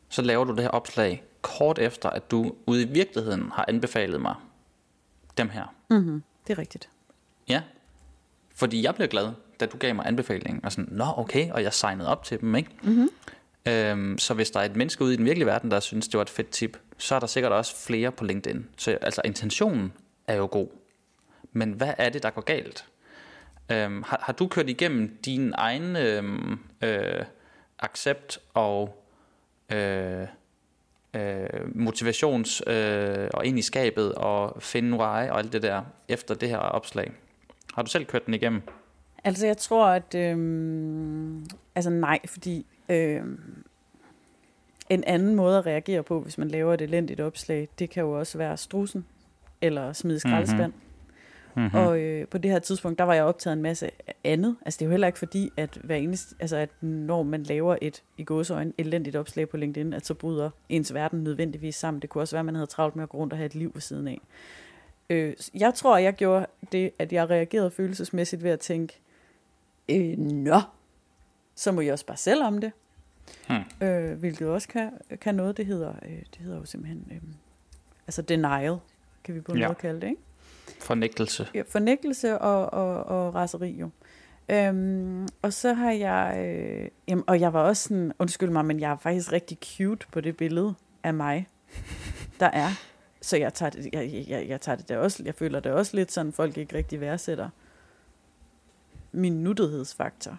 så 0.10 0.22
laver 0.22 0.44
du 0.46 0.52
det 0.56 0.62
her 0.62 0.70
opslag 0.70 1.24
kort 1.42 1.80
efter, 1.80 2.10
at 2.10 2.32
du 2.32 2.56
ude 2.66 2.84
i 2.84 2.86
virkeligheden 2.88 3.52
har 3.52 3.66
anbefalet 3.68 4.22
mig 4.22 4.36
dem 5.38 5.50
her. 5.50 5.76
Mm-hmm. 5.90 6.24
Det 6.48 6.54
er 6.54 6.58
rigtigt. 6.58 6.90
Ja. 7.50 7.62
Fordi 8.56 8.84
jeg 8.84 8.96
blev 8.96 9.08
glad, 9.08 9.32
da 9.60 9.66
du 9.66 9.78
gav 9.78 9.96
mig 9.96 10.06
anbefalingen. 10.06 10.66
Og 10.66 10.72
sådan, 10.72 10.94
nå 10.94 11.06
okay, 11.18 11.52
og 11.52 11.64
jeg 11.64 11.74
signede 11.74 12.10
op 12.10 12.24
til 12.24 12.42
dem, 12.42 12.56
ikke? 12.56 12.70
Mm-hmm. 12.84 13.10
Øhm, 13.68 14.18
så 14.18 14.34
hvis 14.34 14.52
der 14.52 14.60
er 14.60 14.64
et 14.64 14.76
menneske 14.76 15.04
ude 15.04 15.14
i 15.14 15.18
den 15.18 15.26
virkelige 15.26 15.46
verden, 15.46 15.72
der 15.72 15.80
synes, 15.80 16.08
det 16.08 16.18
var 16.18 16.22
et 16.22 16.30
fedt 16.30 16.50
tip, 16.50 16.78
så 16.98 17.16
er 17.16 17.20
der 17.20 17.28
sikkert 17.28 17.52
også 17.52 17.76
flere 17.76 18.12
på 18.12 18.26
LinkedIn. 18.26 18.66
Så 18.78 18.92
altså, 18.92 19.22
intentionen 19.26 19.94
er 20.28 20.36
jo 20.36 20.48
god. 20.52 20.68
men 21.52 21.72
hvad 21.72 21.94
er 21.98 22.10
det, 22.10 22.24
der 22.24 22.30
går 22.30 22.42
galt? 22.42 22.86
Øhm, 23.72 24.04
har, 24.04 24.20
har 24.24 24.34
du 24.34 24.48
kørt 24.48 24.70
igennem 24.70 25.18
din 25.26 25.54
egen 25.56 25.96
øhm, 25.96 26.60
øh, 26.82 27.26
accept 27.80 28.40
og 28.54 29.04
øh, 29.72 30.28
øh, 31.14 31.76
motivations 31.76 32.64
øh, 32.68 33.28
og 33.34 33.46
ind 33.46 33.60
i 33.60 33.62
skabet 33.62 34.16
og 34.16 34.64
finde 34.64 34.98
why 34.98 35.30
og 35.30 35.40
alt 35.40 35.54
det 35.54 35.62
der 35.62 35.84
efter 36.08 36.36
det 36.36 36.50
her 36.50 36.58
opslag? 36.58 37.12
Har 37.74 37.82
du 37.82 37.90
selv 37.90 38.06
kørt 38.06 38.26
den 38.26 38.34
igennem? 38.34 38.62
Altså 39.24 39.48
jeg 39.48 39.58
tror, 39.58 39.88
at... 39.88 40.16
Øhm, 40.16 41.46
altså 41.76 41.90
nej, 41.90 42.20
fordi... 42.26 42.66
Øhm, 42.90 43.64
en 44.90 45.04
anden 45.04 45.36
måde 45.36 45.58
at 45.58 45.66
reagere 45.66 46.04
på, 46.04 46.20
hvis 46.20 46.38
man 46.38 46.48
laver 46.48 46.74
et 46.74 46.82
elendigt 46.82 47.20
opslag, 47.20 47.68
det 47.80 47.90
kan 47.90 48.04
jo 48.04 48.20
også 48.20 48.38
være 48.38 48.58
strusen, 48.58 49.06
eller 49.62 49.94
smide 49.94 50.20
skraldespand. 50.20 50.74
Mm-hmm. 51.56 51.76
Og 51.76 52.00
øh, 52.00 52.28
på 52.28 52.38
det 52.38 52.52
her 52.52 52.60
tidspunkt, 52.60 53.00
der 53.00 53.06
var 53.06 53.14
jeg 53.14 53.24
optaget 53.24 53.54
en 53.54 53.62
masse 53.62 53.90
andet. 54.24 54.56
Altså 54.66 54.78
det 54.78 54.86
er 54.86 54.88
jo 54.88 54.92
heller 54.92 55.08
ikke 55.08 55.20
fordi, 55.20 55.50
at, 55.58 55.80
hver 55.84 55.96
eneste, 55.96 56.36
altså, 56.40 56.58
at 56.58 56.70
når 56.82 57.24
man 57.24 57.44
laver 57.44 57.78
et 57.82 58.04
i 58.18 58.24
gåsøjne 58.24 58.74
elendigt 58.78 59.16
opslag 59.16 59.50
på 59.50 59.58
LinkedIn, 59.58 59.94
at 59.94 60.06
så 60.06 60.14
bryder 60.14 60.50
ens 60.70 60.94
verden 60.94 61.24
nødvendigvis 61.24 61.76
sammen. 61.76 62.02
Det 62.02 62.10
kunne 62.10 62.22
også 62.22 62.36
være, 62.36 62.40
at 62.40 62.46
man 62.46 62.56
havde 62.56 62.68
travlt 62.68 62.96
med 62.96 63.04
at 63.04 63.10
gå 63.10 63.18
rundt 63.18 63.34
og 63.34 63.38
have 63.38 63.46
et 63.46 63.56
liv 63.56 63.72
ved 63.74 63.82
siden 63.82 64.08
af. 64.08 64.22
Øh, 65.10 65.34
jeg 65.54 65.74
tror, 65.74 65.98
jeg 65.98 66.14
gjorde 66.14 66.46
det, 66.72 66.92
at 67.00 67.14
jeg 67.14 67.30
reagerede 67.30 67.72
følelsesmæssigt 67.72 68.44
ved 68.44 68.52
at 68.52 68.60
tænke, 68.60 69.00
øh, 69.90 70.18
nå, 70.18 70.60
så 71.56 71.72
må 71.72 71.82
jeg 71.82 71.94
også 71.94 72.06
bare 72.06 72.18
selv 72.18 72.44
om 72.44 72.58
det. 72.58 72.72
Hmm. 73.50 73.88
Øh, 73.88 74.20
hvilket 74.20 74.48
også 74.48 74.68
kan, 74.68 74.92
kan 75.22 75.36
noget, 75.36 75.58
det 75.58 75.66
hedder, 75.66 75.94
øh, 76.06 76.12
det 76.12 76.38
hedder 76.40 76.58
jo 76.58 76.66
simpelthen, 76.66 77.08
øh, 77.12 77.22
altså 78.08 78.22
denial, 78.22 78.78
kan 79.24 79.36
vi 79.36 79.42
på 79.42 79.52
en 79.52 79.58
ja. 79.58 79.68
måde 79.68 79.76
kalde 79.76 80.02
det, 80.02 80.08
ikke? 80.08 80.22
Fornægtelse. 80.80 81.48
Ja, 81.54 81.64
fornægtelse 81.70 82.38
og, 82.38 82.74
og, 82.74 83.04
og 83.04 83.36
raseri 83.36 83.72
jo. 83.72 83.90
Øhm, 84.50 85.28
og 85.42 85.54
så 85.54 85.74
har 85.74 85.92
jeg, 85.92 86.36
øh, 86.38 86.90
jamen, 87.08 87.24
og 87.28 87.40
jeg 87.40 87.54
var 87.54 87.62
også 87.64 87.84
sådan, 87.84 88.12
undskyld 88.20 88.50
mig, 88.50 88.66
men 88.66 88.80
jeg 88.80 88.92
er 88.92 88.98
faktisk 88.98 89.32
rigtig 89.32 89.58
cute 89.64 90.08
på 90.12 90.22
det 90.22 90.38
billede 90.38 90.74
af 91.04 91.14
mig, 91.14 91.48
der 92.40 92.46
er. 92.46 92.70
Så 93.22 93.38
jeg 93.38 93.54
tager 93.54 93.70
det, 93.70 93.90
jeg, 93.94 94.26
jeg, 94.28 94.48
jeg 94.48 94.62
tager 94.62 94.76
det 94.76 94.90
der 94.90 94.98
også, 94.98 95.24
jeg 95.26 95.36
føler 95.36 95.60
det 95.60 95.72
også 95.72 95.96
lidt 95.96 96.12
sådan, 96.12 96.34
folk 96.34 96.58
ikke 96.58 96.76
rigtig 96.76 97.02
værdsætter 97.02 97.50
min 99.12 99.44
nuttighedsfaktor. 99.44 100.38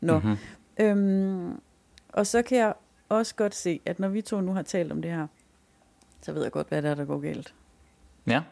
Nå, 0.00 0.18
mm-hmm. 0.18 0.36
øhm, 0.80 1.60
og 2.08 2.26
så 2.26 2.42
kan 2.42 2.58
jeg 2.58 2.74
også 3.08 3.34
godt 3.34 3.54
se, 3.54 3.80
at 3.86 3.98
når 3.98 4.08
vi 4.08 4.22
to 4.22 4.40
nu 4.40 4.52
har 4.52 4.62
talt 4.62 4.92
om 4.92 5.02
det 5.02 5.10
her, 5.10 5.26
så 6.22 6.32
ved 6.32 6.42
jeg 6.42 6.52
godt, 6.52 6.68
hvad 6.68 6.82
der 6.82 6.90
er, 6.90 6.94
der 6.94 7.04
går 7.04 7.18
galt. 7.18 7.54
Ja. 8.26 8.42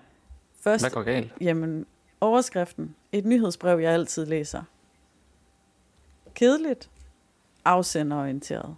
Først, 0.60 0.82
hvad 0.82 0.90
går 0.90 1.02
galt? 1.02 1.32
Jamen, 1.40 1.86
overskriften. 2.20 2.94
Et 3.12 3.24
nyhedsbrev, 3.24 3.78
jeg 3.78 3.92
altid 3.92 4.26
læser. 4.26 4.62
Kedeligt. 6.34 6.90
Afsenderorienteret. 7.64 8.76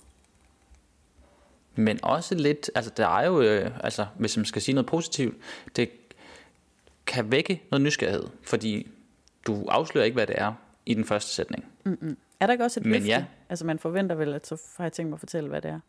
Men 1.74 2.04
også 2.04 2.34
lidt, 2.34 2.70
altså 2.74 2.92
der 2.96 3.06
er 3.06 3.26
jo, 3.26 3.40
øh, 3.40 3.70
altså 3.84 4.06
hvis 4.18 4.36
man 4.36 4.46
skal 4.46 4.62
sige 4.62 4.74
noget 4.74 4.86
positivt, 4.86 5.36
det 5.76 5.90
kan 7.06 7.30
vække 7.30 7.62
noget 7.70 7.82
nysgerrighed, 7.82 8.24
fordi 8.42 8.90
du 9.46 9.66
afslører 9.68 10.04
ikke, 10.04 10.14
hvad 10.14 10.26
det 10.26 10.38
er 10.38 10.52
i 10.86 10.94
den 10.94 11.04
første 11.04 11.30
sætning. 11.30 11.64
Mm-mm. 11.84 12.16
Er 12.40 12.46
der 12.46 12.52
ikke 12.52 12.64
også 12.64 12.80
et 12.80 12.86
Men 12.86 12.92
løfte? 12.92 13.08
Ja. 13.08 13.24
Altså 13.48 13.66
man 13.66 13.78
forventer 13.78 14.16
vel, 14.16 14.34
at 14.34 14.46
så 14.46 14.62
har 14.76 14.84
jeg 14.84 14.92
tænkt 14.92 15.08
mig 15.10 15.16
at 15.16 15.20
fortælle, 15.20 15.48
hvad 15.48 15.62
det 15.62 15.70
er. 15.70 15.80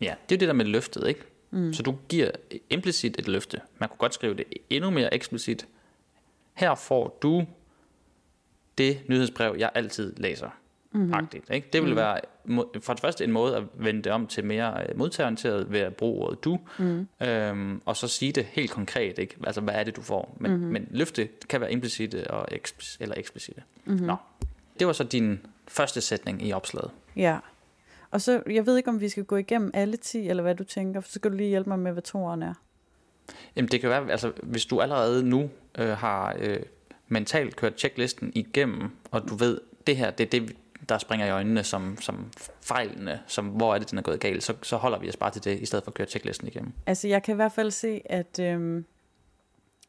Ja, 0.00 0.14
det 0.28 0.34
er 0.34 0.38
det 0.38 0.48
der 0.48 0.54
med 0.54 0.64
løftet, 0.64 1.08
ikke? 1.08 1.20
Mm. 1.50 1.72
Så 1.72 1.82
du 1.82 1.96
giver 2.08 2.30
implicit 2.70 3.18
et 3.18 3.28
løfte. 3.28 3.60
Man 3.78 3.88
kunne 3.88 3.98
godt 3.98 4.14
skrive 4.14 4.34
det 4.34 4.44
endnu 4.70 4.90
mere 4.90 5.14
eksplicit. 5.14 5.66
Her 6.54 6.74
får 6.74 7.18
du 7.22 7.46
det 8.78 9.00
nyhedsbrev, 9.08 9.54
jeg 9.58 9.70
altid 9.74 10.14
læser. 10.16 10.50
Mm-hmm. 10.92 11.14
Agtigt, 11.14 11.50
ikke? 11.50 11.68
Det 11.72 11.82
vil 11.82 11.90
mm. 11.90 11.96
være 11.96 12.20
for 12.80 12.92
det 12.92 13.00
første 13.00 13.24
en 13.24 13.32
måde 13.32 13.56
at 13.56 13.62
vende 13.74 14.02
det 14.02 14.12
om 14.12 14.26
til 14.26 14.44
mere 14.44 14.86
øh, 14.88 14.98
modtagerorienteret 14.98 15.72
ved 15.72 15.80
at 15.80 15.96
bruge 15.96 16.24
ordet 16.24 16.44
du, 16.44 16.58
mm. 16.78 17.08
øhm, 17.22 17.82
og 17.84 17.96
så 17.96 18.08
sige 18.08 18.32
det 18.32 18.44
helt 18.44 18.70
konkret, 18.70 19.18
ikke? 19.18 19.36
Altså, 19.46 19.60
hvad 19.60 19.74
er 19.74 19.84
det, 19.84 19.96
du 19.96 20.02
får? 20.02 20.36
Men, 20.40 20.50
mm-hmm. 20.50 20.72
men 20.72 20.88
løfte 20.90 21.28
kan 21.48 21.60
være 21.60 21.72
implicite 21.72 22.30
og 22.30 22.48
eksplicite, 22.50 23.02
eller 23.02 23.14
eksplicite. 23.18 23.62
Mm-hmm. 23.84 24.06
Nå. 24.06 24.16
Det 24.78 24.86
var 24.86 24.92
så 24.92 25.04
din 25.04 25.40
første 25.68 26.00
sætning 26.00 26.46
i 26.46 26.52
opslaget. 26.52 26.90
Ja. 27.16 27.38
Og 28.10 28.20
så, 28.20 28.42
jeg 28.50 28.66
ved 28.66 28.76
ikke, 28.76 28.90
om 28.90 29.00
vi 29.00 29.08
skal 29.08 29.24
gå 29.24 29.36
igennem 29.36 29.70
alle 29.74 29.96
10, 29.96 30.28
eller 30.28 30.42
hvad 30.42 30.54
du 30.54 30.64
tænker, 30.64 31.00
for 31.00 31.08
så 31.08 31.14
skal 31.14 31.30
du 31.30 31.36
lige 31.36 31.48
hjælpe 31.48 31.70
mig 31.70 31.78
med, 31.78 31.92
hvad 31.92 32.02
toeren 32.02 32.42
er. 32.42 32.54
Jamen 33.56 33.68
det 33.70 33.80
kan 33.80 33.90
være, 33.90 34.10
altså 34.10 34.32
hvis 34.42 34.66
du 34.66 34.80
allerede 34.80 35.22
nu 35.22 35.50
øh, 35.78 35.88
har 35.88 36.36
øh, 36.38 36.58
mentalt 37.08 37.56
kørt 37.56 37.78
checklisten 37.78 38.32
igennem, 38.34 38.90
og 39.10 39.28
du 39.28 39.34
ved, 39.34 39.60
det 39.86 39.96
her, 39.96 40.10
det 40.10 40.24
er 40.26 40.40
det, 40.40 40.56
der 40.88 40.98
springer 40.98 41.26
i 41.26 41.30
øjnene 41.30 41.64
som, 41.64 41.96
som 42.00 42.30
fejlene, 42.62 43.20
som 43.26 43.46
hvor 43.46 43.74
er 43.74 43.78
det, 43.78 43.90
den 43.90 43.98
er 43.98 44.02
gået 44.02 44.20
galt, 44.20 44.42
så, 44.42 44.54
så 44.62 44.76
holder 44.76 44.98
vi 44.98 45.08
os 45.08 45.16
bare 45.16 45.30
til 45.30 45.44
det, 45.44 45.60
i 45.60 45.66
stedet 45.66 45.84
for 45.84 45.90
at 45.90 45.94
køre 45.94 46.06
checklisten 46.06 46.48
igennem. 46.48 46.72
Altså 46.86 47.08
jeg 47.08 47.22
kan 47.22 47.34
i 47.34 47.36
hvert 47.36 47.52
fald 47.52 47.70
se, 47.70 48.02
at 48.04 48.38
øh, 48.40 48.82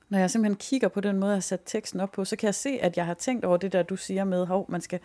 når 0.10 0.20
jeg 0.20 0.32
simpelthen 0.32 0.55
kigger 0.55 0.88
på 0.88 1.01
den 1.01 1.18
måde, 1.18 1.32
jeg 1.32 1.36
har 1.36 1.41
sat 1.41 1.62
teksten 1.66 1.99
op 1.99 2.12
på, 2.12 2.26
så 2.26 2.36
kan 2.36 2.45
jeg 2.45 2.55
se, 2.55 2.70
at 2.70 2.97
jeg 2.97 3.05
har 3.05 3.14
tænkt 3.14 3.45
over 3.45 3.58
det 3.58 3.72
der, 3.72 3.84
du 3.84 3.95
siger 3.95 4.24
med, 4.24 4.45
hov, 4.45 4.66
man 4.70 4.82
skal, 4.82 4.99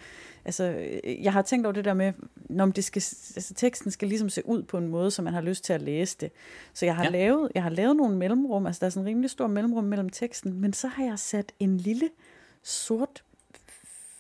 altså, 0.45 0.65
jeg 1.05 1.33
har 1.33 1.43
tænkt 1.43 1.67
over 1.67 1.73
det 1.73 1.85
der 1.85 1.95
med, 1.95 2.13
når 2.37 2.67
det 2.67 2.85
skal, 2.85 3.03
altså, 3.37 3.55
teksten 3.55 3.91
skal 3.91 4.09
ligesom 4.09 4.29
se 4.29 4.47
ud 4.47 4.63
på 4.63 4.79
en 4.79 4.89
måde, 4.89 5.11
så 5.11 5.23
man 5.23 5.33
har 5.33 5.41
lyst 5.41 5.65
til 5.65 5.73
at 5.73 5.83
læse 5.83 6.17
det. 6.21 6.33
Så 6.73 6.87
jeg 6.87 6.97
har, 6.97 7.05
ja. 7.05 7.11
lavet, 7.11 7.53
jeg 7.55 7.63
har 7.63 7.71
lavet 7.71 7.97
nogle 7.97 8.17
mellemrum, 8.17 8.67
altså 8.67 8.81
der 8.81 8.87
er 8.87 8.91
sådan 8.91 9.05
en 9.05 9.09
rimelig 9.09 9.31
stor 9.31 9.47
mellemrum 9.47 9.85
mellem 9.85 10.11
teksten, 10.11 10.61
men 10.61 10.73
så 10.73 10.89
har 10.89 11.05
jeg 11.05 11.19
sat 11.19 11.53
en 11.61 11.77
lille 11.77 12.11
sort 12.63 13.25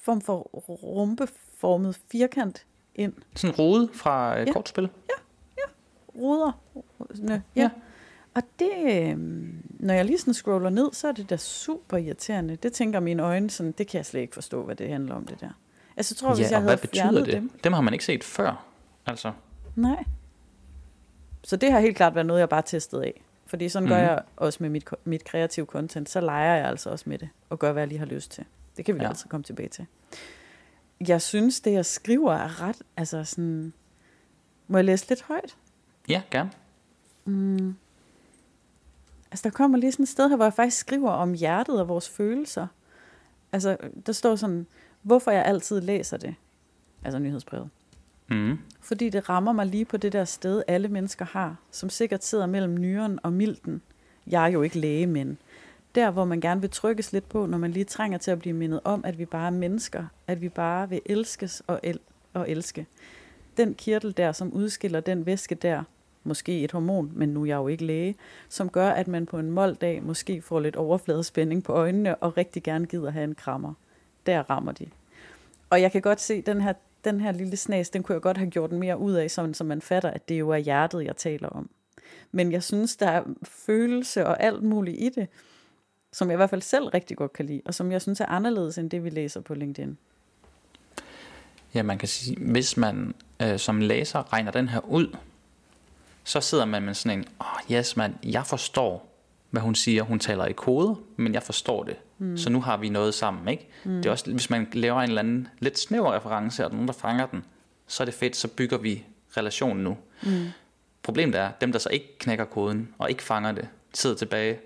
form 0.02 0.20
for 0.20 0.38
rumpeformet 0.82 2.00
firkant 2.12 2.66
ind. 2.94 3.12
Sådan 3.36 3.54
en 3.54 3.58
rode 3.58 3.88
fra 3.92 4.38
ja. 4.38 4.52
kortspil? 4.52 4.88
Ja, 5.08 5.14
ja. 5.58 5.62
Ruder. 6.20 6.60
Ja. 7.28 7.40
ja. 7.56 7.70
Og 8.34 8.42
det, 8.58 8.72
øh, 8.84 9.18
når 9.80 9.94
jeg 9.94 10.04
lige 10.04 10.18
sådan 10.18 10.34
scroller 10.34 10.70
ned, 10.70 10.92
så 10.92 11.08
er 11.08 11.12
det 11.12 11.30
da 11.30 11.36
super 11.36 11.96
irriterende. 11.96 12.56
Det 12.56 12.72
tænker 12.72 13.00
mine 13.00 13.22
øjne 13.22 13.50
sådan, 13.50 13.72
det 13.72 13.86
kan 13.86 13.98
jeg 13.98 14.06
slet 14.06 14.20
ikke 14.20 14.34
forstå, 14.34 14.64
hvad 14.64 14.76
det 14.76 14.88
handler 14.88 15.14
om 15.14 15.26
det 15.26 15.40
der. 15.40 15.50
Altså, 15.96 16.14
jeg 16.14 16.16
tror, 16.16 16.28
ja, 16.28 16.34
hvis 16.34 16.50
jeg 16.50 16.58
havde 16.58 16.76
hvad 16.76 16.88
betyder 16.88 17.24
det? 17.24 17.34
Dem, 17.34 17.50
dem 17.64 17.72
har 17.72 17.80
man 17.80 17.92
ikke 17.92 18.04
set 18.04 18.24
før, 18.24 18.64
altså. 19.06 19.32
Nej. 19.76 20.04
Så 21.44 21.56
det 21.56 21.72
har 21.72 21.80
helt 21.80 21.96
klart 21.96 22.14
været 22.14 22.26
noget, 22.26 22.40
jeg 22.40 22.48
bare 22.48 22.62
testet 22.62 23.00
af. 23.00 23.22
Fordi 23.46 23.68
sådan 23.68 23.88
mm-hmm. 23.88 24.00
gør 24.00 24.08
jeg 24.08 24.22
også 24.36 24.58
med 24.62 24.70
mit, 24.70 24.88
mit 25.04 25.24
kreative 25.24 25.66
content. 25.66 26.10
Så 26.10 26.20
leger 26.20 26.54
jeg 26.54 26.66
altså 26.66 26.90
også 26.90 27.04
med 27.08 27.18
det, 27.18 27.28
og 27.50 27.58
gør, 27.58 27.72
hvad 27.72 27.82
jeg 27.82 27.88
lige 27.88 27.98
har 27.98 28.06
lyst 28.06 28.30
til. 28.30 28.44
Det 28.76 28.84
kan 28.84 28.94
vi 28.94 29.02
ja. 29.02 29.08
altså 29.08 29.28
komme 29.28 29.44
tilbage 29.44 29.68
til. 29.68 29.86
Jeg 31.08 31.22
synes, 31.22 31.60
det 31.60 31.72
jeg 31.72 31.86
skriver 31.86 32.32
er 32.32 32.60
ret, 32.60 32.82
altså 32.96 33.24
sådan... 33.24 33.72
Må 34.68 34.78
jeg 34.78 34.84
læse 34.84 35.08
lidt 35.08 35.22
højt? 35.22 35.56
Ja, 36.08 36.22
gerne. 36.30 36.50
Mm. 37.24 37.76
Altså, 39.32 39.42
der 39.44 39.50
kommer 39.50 39.78
lige 39.78 39.92
sådan 39.92 40.02
et 40.02 40.08
sted 40.08 40.28
her, 40.28 40.36
hvor 40.36 40.44
jeg 40.44 40.54
faktisk 40.54 40.78
skriver 40.78 41.10
om 41.10 41.32
hjertet 41.32 41.80
og 41.80 41.88
vores 41.88 42.08
følelser. 42.08 42.66
Altså, 43.52 43.76
der 44.06 44.12
står 44.12 44.36
sådan, 44.36 44.66
hvorfor 45.02 45.30
jeg 45.30 45.44
altid 45.44 45.80
læser 45.80 46.16
det. 46.16 46.34
Altså 47.04 47.18
nyhedsbrevet. 47.18 47.68
Mm. 48.30 48.58
Fordi 48.80 49.08
det 49.08 49.28
rammer 49.28 49.52
mig 49.52 49.66
lige 49.66 49.84
på 49.84 49.96
det 49.96 50.12
der 50.12 50.24
sted, 50.24 50.62
alle 50.68 50.88
mennesker 50.88 51.24
har, 51.24 51.56
som 51.70 51.90
sikkert 51.90 52.24
sidder 52.24 52.46
mellem 52.46 52.74
nyren 52.74 53.18
og 53.22 53.32
milten. 53.32 53.82
Jeg 54.26 54.44
er 54.44 54.48
jo 54.48 54.62
ikke 54.62 54.78
læge, 54.78 55.06
men 55.06 55.38
der, 55.94 56.10
hvor 56.10 56.24
man 56.24 56.40
gerne 56.40 56.60
vil 56.60 56.70
trykkes 56.70 57.12
lidt 57.12 57.28
på, 57.28 57.46
når 57.46 57.58
man 57.58 57.70
lige 57.70 57.84
trænger 57.84 58.18
til 58.18 58.30
at 58.30 58.38
blive 58.38 58.52
mindet 58.52 58.80
om, 58.84 59.04
at 59.04 59.18
vi 59.18 59.24
bare 59.24 59.46
er 59.46 59.50
mennesker, 59.50 60.04
at 60.26 60.40
vi 60.40 60.48
bare 60.48 60.88
vil 60.88 61.00
elskes 61.06 61.62
og, 61.66 61.80
el- 61.82 62.00
og 62.34 62.50
elske. 62.50 62.86
Den 63.56 63.74
kirtel 63.74 64.16
der, 64.16 64.32
som 64.32 64.52
udskiller 64.52 65.00
den 65.00 65.26
væske 65.26 65.54
der, 65.54 65.82
måske 66.24 66.64
et 66.64 66.72
hormon, 66.72 67.12
men 67.14 67.28
nu 67.28 67.42
er 67.42 67.46
jeg 67.46 67.56
jo 67.56 67.68
ikke 67.68 67.84
læge, 67.84 68.14
som 68.48 68.68
gør, 68.68 68.88
at 68.88 69.08
man 69.08 69.26
på 69.26 69.38
en 69.38 69.50
måldag 69.50 70.02
måske 70.02 70.42
får 70.42 70.60
lidt 70.60 70.76
overfladespænding 70.76 71.64
på 71.64 71.72
øjnene 71.72 72.16
og 72.16 72.36
rigtig 72.36 72.62
gerne 72.62 72.86
gider 72.86 73.10
have 73.10 73.24
en 73.24 73.34
krammer. 73.34 73.74
Der 74.26 74.50
rammer 74.50 74.72
de. 74.72 74.86
Og 75.70 75.80
jeg 75.80 75.92
kan 75.92 76.02
godt 76.02 76.20
se, 76.20 76.42
den 76.42 76.60
her, 76.60 76.72
den 77.04 77.20
her 77.20 77.32
lille 77.32 77.56
snas, 77.56 77.90
den 77.90 78.02
kunne 78.02 78.14
jeg 78.14 78.22
godt 78.22 78.36
have 78.36 78.50
gjort 78.50 78.70
den 78.70 78.78
mere 78.78 78.98
ud 78.98 79.12
af, 79.12 79.30
sådan, 79.30 79.54
så 79.54 79.64
man 79.64 79.80
fatter, 79.80 80.10
at 80.10 80.28
det 80.28 80.38
jo 80.38 80.50
er 80.50 80.56
hjertet, 80.56 81.04
jeg 81.04 81.16
taler 81.16 81.48
om. 81.48 81.70
Men 82.32 82.52
jeg 82.52 82.62
synes, 82.62 82.96
der 82.96 83.08
er 83.08 83.22
følelse 83.42 84.26
og 84.26 84.42
alt 84.42 84.62
muligt 84.62 84.96
i 85.00 85.08
det, 85.08 85.28
som 86.12 86.28
jeg 86.28 86.34
i 86.34 86.36
hvert 86.36 86.50
fald 86.50 86.62
selv 86.62 86.84
rigtig 86.84 87.16
godt 87.16 87.32
kan 87.32 87.46
lide, 87.46 87.62
og 87.64 87.74
som 87.74 87.92
jeg 87.92 88.02
synes 88.02 88.20
er 88.20 88.26
anderledes 88.26 88.78
end 88.78 88.90
det, 88.90 89.04
vi 89.04 89.10
læser 89.10 89.40
på 89.40 89.54
LinkedIn. 89.54 89.98
Ja, 91.74 91.82
man 91.82 91.98
kan 91.98 92.08
sige, 92.08 92.36
hvis 92.40 92.76
man 92.76 93.14
øh, 93.42 93.58
som 93.58 93.80
læser 93.80 94.32
regner 94.32 94.50
den 94.50 94.68
her 94.68 94.80
ud, 94.80 95.16
så 96.24 96.40
sidder 96.40 96.64
man 96.64 96.82
med 96.82 96.94
sådan 96.94 97.18
en, 97.18 97.24
åh 97.40 97.46
oh, 97.46 97.72
yes 97.72 97.96
man, 97.96 98.14
jeg 98.24 98.46
forstår, 98.46 99.08
hvad 99.50 99.62
hun 99.62 99.74
siger. 99.74 100.02
Hun 100.02 100.18
taler 100.18 100.46
i 100.46 100.52
kode, 100.52 100.96
men 101.16 101.34
jeg 101.34 101.42
forstår 101.42 101.82
det. 101.84 101.96
Mm. 102.18 102.36
Så 102.36 102.50
nu 102.50 102.60
har 102.60 102.76
vi 102.76 102.88
noget 102.88 103.14
sammen, 103.14 103.48
ikke? 103.48 103.68
Mm. 103.84 103.96
Det 103.96 104.06
er 104.06 104.10
også, 104.10 104.30
hvis 104.30 104.50
man 104.50 104.68
laver 104.72 105.00
en 105.02 105.08
eller 105.08 105.18
anden 105.22 105.48
lidt 105.58 105.78
snæver 105.78 106.12
reference, 106.14 106.64
og 106.64 106.70
nogen, 106.72 106.86
der 106.88 106.94
fanger 106.94 107.26
den, 107.26 107.44
så 107.86 108.02
er 108.02 108.04
det 108.04 108.14
fedt, 108.14 108.36
så 108.36 108.48
bygger 108.48 108.78
vi 108.78 109.04
relationen 109.36 109.84
nu. 109.84 109.96
Mm. 110.22 110.46
Problemet 111.02 111.34
er, 111.34 111.50
dem 111.60 111.72
der 111.72 111.78
så 111.78 111.88
ikke 111.88 112.18
knækker 112.18 112.44
koden, 112.44 112.94
og 112.98 113.10
ikke 113.10 113.22
fanger 113.22 113.52
det, 113.52 113.68
sidder 113.94 114.16
tilbage. 114.16 114.58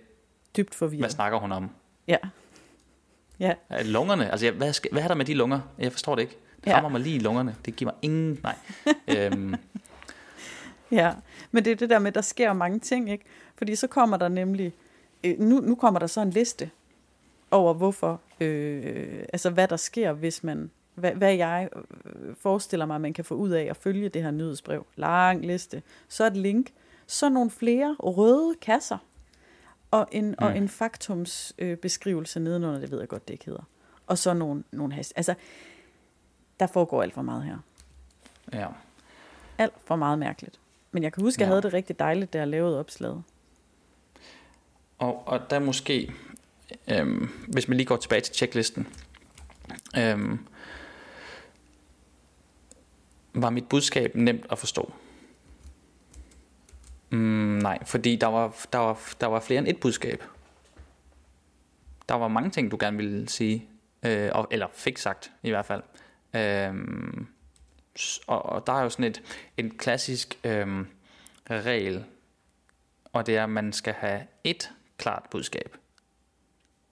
Dybt 0.56 0.74
forvirret. 0.74 1.00
Hvad 1.02 1.10
snakker 1.10 1.38
hun 1.38 1.52
om? 1.52 1.70
Ja. 2.08 2.16
Ja. 3.40 3.52
Lungerne, 3.84 4.30
altså 4.30 4.50
hvad, 4.50 4.72
skal, 4.72 4.90
hvad 4.92 5.02
er 5.02 5.08
der 5.08 5.14
med 5.14 5.24
de 5.24 5.34
lunger? 5.34 5.60
Jeg 5.78 5.92
forstår 5.92 6.14
det 6.14 6.22
ikke. 6.22 6.36
Det 6.64 6.70
Ja. 6.70 6.76
rammer 6.76 6.90
mig 6.90 7.00
lige 7.00 7.16
i 7.16 7.18
lungerne. 7.18 7.54
Det 7.64 7.76
giver 7.76 7.90
mig 7.90 7.98
ingen... 8.02 8.40
Nej. 8.42 8.54
øhm, 9.16 9.54
Ja, 10.90 11.14
men 11.50 11.64
det 11.64 11.72
er 11.72 11.76
det 11.76 11.90
der 11.90 11.98
med, 11.98 12.08
at 12.08 12.14
der 12.14 12.20
sker 12.20 12.52
mange 12.52 12.78
ting, 12.78 13.10
ikke? 13.10 13.24
Fordi 13.56 13.74
så 13.74 13.86
kommer 13.86 14.16
der 14.16 14.28
nemlig, 14.28 14.72
øh, 15.24 15.38
nu, 15.38 15.60
nu 15.60 15.74
kommer 15.74 16.00
der 16.00 16.06
så 16.06 16.20
en 16.20 16.30
liste 16.30 16.70
over 17.50 17.74
hvorfor, 17.74 18.20
øh, 18.40 19.24
altså 19.32 19.50
hvad 19.50 19.68
der 19.68 19.76
sker, 19.76 20.12
hvis 20.12 20.44
man, 20.44 20.70
hvad, 20.94 21.12
hvad 21.12 21.34
jeg 21.34 21.68
øh, 22.04 22.34
forestiller 22.40 22.86
mig, 22.86 23.00
man 23.00 23.12
kan 23.12 23.24
få 23.24 23.34
ud 23.34 23.50
af 23.50 23.64
at 23.70 23.76
følge 23.76 24.08
det 24.08 24.22
her 24.22 24.30
nyhedsbrev. 24.30 24.86
Lang 24.96 25.46
liste. 25.46 25.82
Så 26.08 26.26
et 26.26 26.36
link. 26.36 26.70
Så 27.06 27.28
nogle 27.28 27.50
flere 27.50 27.96
røde 27.98 28.54
kasser. 28.62 28.98
Og 29.90 30.08
en, 30.12 30.28
mm. 30.28 30.34
og 30.38 30.56
en 30.56 30.68
faktumsbeskrivelse 30.68 32.38
øh, 32.38 32.44
nedenunder, 32.44 32.80
det 32.80 32.90
ved 32.90 32.98
jeg 32.98 33.08
godt, 33.08 33.28
det 33.28 33.34
ikke 33.34 33.44
hedder. 33.44 33.62
Og 34.06 34.18
så 34.18 34.34
nogle, 34.34 34.64
nogle 34.72 34.94
hast. 34.94 35.12
Altså, 35.16 35.34
der 36.60 36.66
foregår 36.66 37.02
alt 37.02 37.14
for 37.14 37.22
meget 37.22 37.44
her. 37.44 37.58
ja. 38.52 38.68
Alt 39.58 39.72
for 39.84 39.96
meget 39.96 40.18
mærkeligt. 40.18 40.60
Men 40.96 41.02
jeg 41.02 41.12
kan 41.12 41.22
huske, 41.22 41.36
at 41.38 41.40
jeg 41.40 41.46
Ja. 41.46 41.50
havde 41.50 41.62
det 41.62 41.72
rigtig 41.72 41.98
dejligt, 41.98 42.32
da 42.32 42.38
jeg 42.38 42.48
lavede 42.48 42.78
opslaget. 42.80 43.22
Og, 44.98 45.28
og 45.28 45.50
der 45.50 45.58
måske, 45.58 46.12
øhm, 46.90 47.28
hvis 47.48 47.68
man 47.68 47.76
lige 47.76 47.86
går 47.86 47.96
tilbage 47.96 48.20
til 48.20 48.34
checklisten, 48.34 48.88
øhm, 49.98 50.38
var 53.34 53.50
mit 53.50 53.68
budskab 53.68 54.14
nemt 54.14 54.46
at 54.50 54.58
forstå? 54.58 54.92
Mm, 57.10 57.18
nej, 57.62 57.84
fordi 57.84 58.16
der 58.16 58.26
var, 58.26 58.56
der, 58.72 58.78
var, 58.78 59.00
der 59.20 59.26
var 59.26 59.40
flere 59.40 59.58
end 59.58 59.68
et 59.68 59.80
budskab. 59.80 60.24
Der 62.08 62.14
var 62.14 62.28
mange 62.28 62.50
ting, 62.50 62.70
du 62.70 62.76
gerne 62.80 62.96
ville 62.96 63.28
sige, 63.28 63.68
øh, 64.02 64.30
eller 64.50 64.66
fik 64.72 64.98
sagt 64.98 65.30
i 65.42 65.50
hvert 65.50 65.66
fald. 65.66 65.82
Øhm, 66.34 67.26
og, 68.26 68.46
og 68.46 68.66
der 68.66 68.72
er 68.72 68.82
jo 68.82 68.90
sådan 68.90 69.04
et, 69.04 69.22
en 69.56 69.78
klassisk 69.78 70.38
øhm, 70.44 70.86
regel, 71.50 72.04
og 73.12 73.26
det 73.26 73.36
er, 73.36 73.44
at 73.44 73.50
man 73.50 73.72
skal 73.72 73.94
have 73.94 74.22
et 74.44 74.70
klart 74.98 75.22
budskab. 75.30 75.76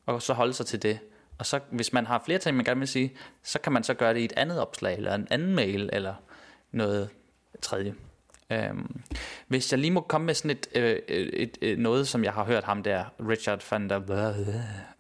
Og 0.07 0.23
så 0.23 0.33
holde 0.33 0.53
sig 0.53 0.67
til 0.67 0.83
det. 0.83 0.99
Og 1.39 1.47
så, 1.47 1.61
hvis 1.71 1.93
man 1.93 2.07
har 2.07 2.23
flere 2.25 2.39
ting, 2.39 2.57
man 2.57 2.65
gerne 2.65 2.81
vil 2.81 2.89
sige, 2.89 3.13
så 3.43 3.59
kan 3.59 3.73
man 3.73 3.85
så 3.85 3.95
gøre 3.95 4.15
det 4.15 4.21
i 4.21 4.25
et 4.25 4.33
andet 4.37 4.61
opslag, 4.61 4.97
eller 4.97 5.15
en 5.15 5.29
anden 5.31 5.55
mail, 5.55 5.91
eller 5.93 6.15
noget 6.73 7.11
tredje. 7.63 7.95
Øhm, 8.51 9.03
hvis 9.47 9.73
jeg 9.73 9.81
lige 9.81 9.91
må 9.91 10.01
komme 10.01 10.25
med 10.25 10.35
sådan 10.35 10.51
et, 10.51 10.69
øh, 10.75 10.97
et, 11.09 11.43
et, 11.43 11.59
et 11.61 11.79
noget, 11.79 12.09
som 12.09 12.25
jeg 12.25 12.33
har 12.33 12.45
hørt 12.45 12.65
ham 12.65 12.83
der, 12.83 13.05
Richard 13.29 13.65
van 13.71 13.91
der, 13.91 13.99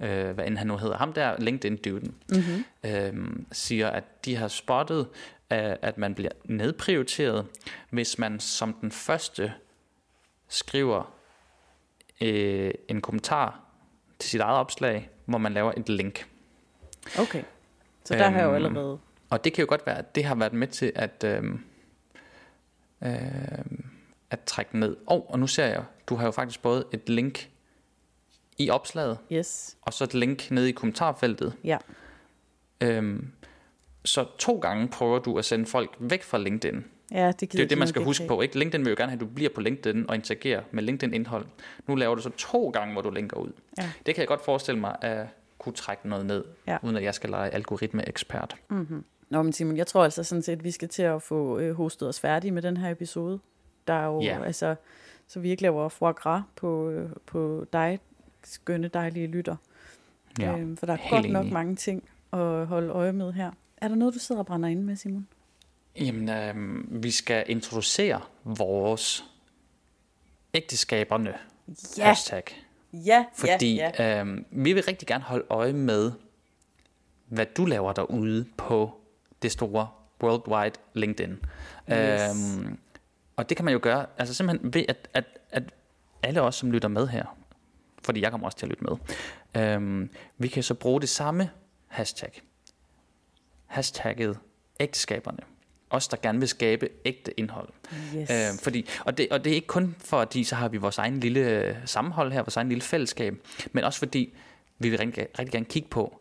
øh, 0.00 0.34
hvad 0.34 0.46
end 0.46 0.58
han 0.58 0.66
nu 0.66 0.76
hedder, 0.76 0.96
ham 0.96 1.12
der 1.12 1.36
LinkedIn-duden, 1.38 2.14
Mm-hmm. 2.28 2.64
øhm, 2.84 3.46
siger, 3.52 3.88
at 3.90 4.24
de 4.24 4.36
har 4.36 4.48
spottet, 4.48 5.08
at 5.50 5.98
man 5.98 6.14
bliver 6.14 6.30
nedprioriteret, 6.44 7.46
hvis 7.90 8.18
man 8.18 8.40
som 8.40 8.74
den 8.80 8.92
første 8.92 9.52
skriver 10.48 11.14
øh, 12.20 12.70
en 12.88 13.00
kommentar 13.00 13.60
til 14.18 14.30
sit 14.30 14.40
eget 14.40 14.58
opslag, 14.58 15.10
hvor 15.24 15.38
man 15.38 15.52
laver 15.52 15.72
et 15.76 15.88
link. 15.88 16.28
Okay. 17.18 17.42
Så 18.04 18.14
der 18.14 18.28
har 18.30 18.38
jeg 18.38 18.44
jo 18.44 18.48
Øhm, 18.54 18.64
allerede... 18.66 18.98
Og 19.30 19.44
det 19.44 19.52
kan 19.52 19.62
jo 19.62 19.68
godt 19.68 19.86
være, 19.86 19.98
at 19.98 20.14
det 20.14 20.24
har 20.24 20.34
været 20.34 20.52
med 20.52 20.68
til 20.68 20.92
at, 20.94 21.24
øhm, 21.26 21.64
øhm, 23.02 23.84
at 24.30 24.40
trække 24.40 24.78
ned. 24.78 24.96
Og, 25.06 25.30
og 25.30 25.38
nu 25.38 25.46
ser 25.46 25.66
jeg, 25.66 25.84
du 26.06 26.14
har 26.16 26.24
jo 26.24 26.30
faktisk 26.30 26.62
både 26.62 26.84
et 26.92 27.08
link 27.08 27.50
i 28.58 28.70
opslaget, 28.70 29.18
Yes. 29.32 29.76
og 29.82 29.92
så 29.92 30.04
et 30.04 30.14
link 30.14 30.50
nede 30.50 30.68
i 30.68 30.72
kommentarfeltet. 30.72 31.54
Ja. 31.64 31.78
Øhm, 32.80 33.32
så 34.04 34.24
to 34.38 34.58
gange 34.58 34.88
prøver 34.88 35.18
du 35.18 35.38
at 35.38 35.44
sende 35.44 35.66
folk 35.66 35.96
væk 35.98 36.22
fra 36.22 36.38
LinkedIn. 36.38 36.84
Ja, 37.12 37.26
det 37.26 37.40
Det 37.40 37.54
er 37.54 37.58
jo 37.58 37.62
det, 37.64 37.70
de 37.70 37.76
man 37.76 37.80
nok 37.80 37.88
skal 37.88 38.04
huske 38.04 38.26
på. 38.28 38.40
Ikke? 38.40 38.58
LinkedIn 38.58 38.84
vil 38.84 38.90
jo 38.90 38.96
gerne 38.98 39.10
have, 39.10 39.16
at 39.16 39.20
du 39.20 39.26
bliver 39.26 39.50
på 39.54 39.60
LinkedIn 39.60 40.04
og 40.08 40.14
interagerer 40.14 40.62
med 40.70 40.82
LinkedIn-indhold. 40.82 41.46
Nu 41.86 41.94
laver 41.94 42.14
du 42.14 42.22
så 42.22 42.30
to 42.30 42.70
gange, 42.70 42.92
hvor 42.92 43.02
du 43.02 43.10
linker 43.10 43.36
ud. 43.36 43.50
Ja. 43.78 43.90
Det 44.06 44.14
kan 44.14 44.20
jeg 44.22 44.28
godt 44.28 44.44
forestille 44.44 44.80
mig 44.80 44.96
at 45.00 45.26
kunne 45.58 45.72
trække 45.72 46.08
noget 46.08 46.26
ned, 46.26 46.44
Ja. 46.66 46.76
uden 46.82 46.96
at 46.96 47.02
jeg 47.02 47.14
skal 47.14 47.30
lege 47.30 47.50
algoritme-ekspert. 47.50 48.56
Mm-hmm. 48.70 49.04
Nå, 49.30 49.42
men 49.42 49.52
Simon, 49.52 49.76
jeg 49.76 49.86
tror 49.86 50.04
altså 50.04 50.24
sådan 50.24 50.42
set, 50.42 50.52
at 50.52 50.64
vi 50.64 50.70
skal 50.70 50.88
til 50.88 51.02
at 51.02 51.22
få 51.22 51.58
øh, 51.58 51.74
hostet 51.76 52.08
os 52.08 52.20
færdige 52.20 52.50
med 52.50 52.62
den 52.62 52.76
her 52.76 52.90
episode. 52.90 53.38
Der 53.86 53.94
er 53.94 54.06
jo, 54.06 54.20
Ja. 54.20 54.44
altså, 54.44 54.74
så 55.28 55.40
vi 55.40 55.50
ikke 55.50 55.62
laver 55.62 55.88
foie 55.88 56.12
gras 56.12 56.42
på, 56.56 56.90
øh, 56.90 57.10
på 57.26 57.64
dig, 57.72 57.98
skønne, 58.44 58.88
dejlige 58.88 59.26
lytter. 59.26 59.56
Ja. 60.38 60.56
Øhm, 60.58 60.76
for 60.76 60.86
der 60.86 60.92
er 60.92 60.96
helt 60.96 61.10
godt 61.10 61.30
nok 61.32 61.42
enig. 61.42 61.52
mange 61.52 61.76
ting 61.76 62.08
at 62.32 62.66
holde 62.66 62.88
øje 62.88 63.12
med 63.12 63.32
her. 63.32 63.50
Er 63.76 63.88
der 63.88 63.94
noget, 63.94 64.14
du 64.14 64.18
sidder 64.18 64.38
og 64.38 64.46
brænder 64.46 64.68
inde 64.68 64.82
med, 64.82 64.96
Simon? 64.96 65.28
Jamen, 66.00 66.28
øhm, 66.28 66.88
vi 67.02 67.10
skal 67.10 67.44
introducere 67.48 68.20
vores 68.44 69.24
ægteskaberne 70.54 71.34
Ja, 71.98 72.04
hashtag. 72.04 72.42
ja, 72.92 73.24
Fordi 73.34 73.74
ja, 73.74 73.90
ja. 73.98 74.20
Øhm, 74.20 74.44
vi 74.50 74.72
vil 74.72 74.82
rigtig 74.82 75.08
gerne 75.08 75.24
holde 75.24 75.44
øje 75.50 75.72
med, 75.72 76.12
hvad 77.28 77.46
du 77.46 77.64
laver 77.64 77.92
derude 77.92 78.46
på 78.56 79.00
det 79.42 79.52
store 79.52 79.88
worldwide 80.22 80.74
LinkedIn. 80.94 81.30
Yes. 81.32 81.40
Øhm, 82.58 82.78
og 83.36 83.48
det 83.48 83.56
kan 83.56 83.64
man 83.64 83.72
jo 83.74 83.80
gøre, 83.82 84.06
altså 84.18 84.34
simpelthen 84.34 84.74
ved, 84.74 84.84
at, 84.88 85.08
at, 85.14 85.24
at 85.50 85.62
alle 86.22 86.42
os, 86.42 86.54
som 86.54 86.70
lytter 86.70 86.88
med 86.88 87.08
her, 87.08 87.36
fordi 88.02 88.20
jeg 88.20 88.30
kommer 88.30 88.46
også 88.46 88.58
til 88.58 88.66
at 88.66 88.70
lytte 88.70 88.84
med, 88.84 88.96
øhm, 89.62 90.10
vi 90.38 90.48
kan 90.48 90.62
så 90.62 90.74
bruge 90.74 91.00
det 91.00 91.08
samme 91.08 91.50
hashtag. 91.86 92.42
Hashtagget 93.74 94.38
ægteskaberne. 94.80 95.38
Os, 95.90 96.08
der 96.08 96.16
gerne 96.22 96.38
vil 96.38 96.48
skabe 96.48 96.88
ægte 97.04 97.40
indhold. 97.40 97.68
Yes. 98.16 98.30
Øh, 98.30 98.58
fordi, 98.62 98.88
og, 99.04 99.18
det, 99.18 99.28
og 99.30 99.44
det 99.44 99.50
er 99.50 99.54
ikke 99.54 99.66
kun 99.66 99.96
fordi, 99.98 100.44
så 100.44 100.54
har 100.54 100.68
vi 100.68 100.76
vores 100.76 100.98
egen 100.98 101.20
lille 101.20 101.40
øh, 101.40 101.76
sammenhold 101.84 102.32
her, 102.32 102.42
vores 102.42 102.56
egen 102.56 102.68
lille 102.68 102.82
fællesskab, 102.82 103.34
men 103.72 103.84
også 103.84 103.98
fordi, 103.98 104.34
vi 104.78 104.90
vil 104.90 104.98
rigtig, 104.98 105.26
rigtig 105.38 105.52
gerne 105.52 105.64
kigge 105.64 105.88
på 105.88 106.20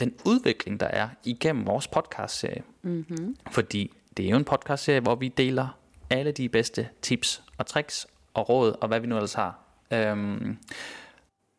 den 0.00 0.14
udvikling, 0.24 0.80
der 0.80 0.86
er 0.86 1.08
igennem 1.24 1.66
vores 1.66 1.88
podcastserie. 1.88 2.62
Mm-hmm. 2.82 3.36
Fordi 3.50 3.92
det 4.16 4.26
er 4.26 4.30
jo 4.30 4.36
en 4.36 4.44
podcastserie, 4.44 5.00
hvor 5.00 5.14
vi 5.14 5.28
deler 5.28 5.78
alle 6.10 6.32
de 6.32 6.48
bedste 6.48 6.88
tips 7.02 7.42
og 7.58 7.66
tricks 7.66 8.06
og 8.34 8.48
råd, 8.48 8.72
og 8.80 8.88
hvad 8.88 9.00
vi 9.00 9.06
nu 9.06 9.16
ellers 9.16 9.34
har. 9.34 9.64
Øhm, 9.92 10.58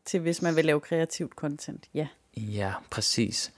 Til 0.06 0.20
hvis 0.20 0.42
man 0.42 0.56
vil 0.56 0.66
lave 0.66 0.80
kreativt 0.80 1.34
content, 1.34 1.90
ja. 1.94 2.08
Ja, 2.38 2.74
præcis. 2.90 3.54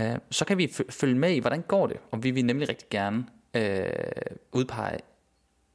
Uh, 0.00 0.16
så 0.30 0.44
kan 0.44 0.58
vi 0.58 0.72
følge 0.90 1.14
med 1.14 1.30
i, 1.30 1.38
hvordan 1.38 1.62
går 1.62 1.86
det, 1.86 1.96
og 2.10 2.22
vi 2.22 2.30
vil 2.30 2.44
nemlig 2.44 2.68
rigtig 2.68 2.88
gerne 2.90 3.26
uh, 3.56 4.36
udpege 4.52 4.98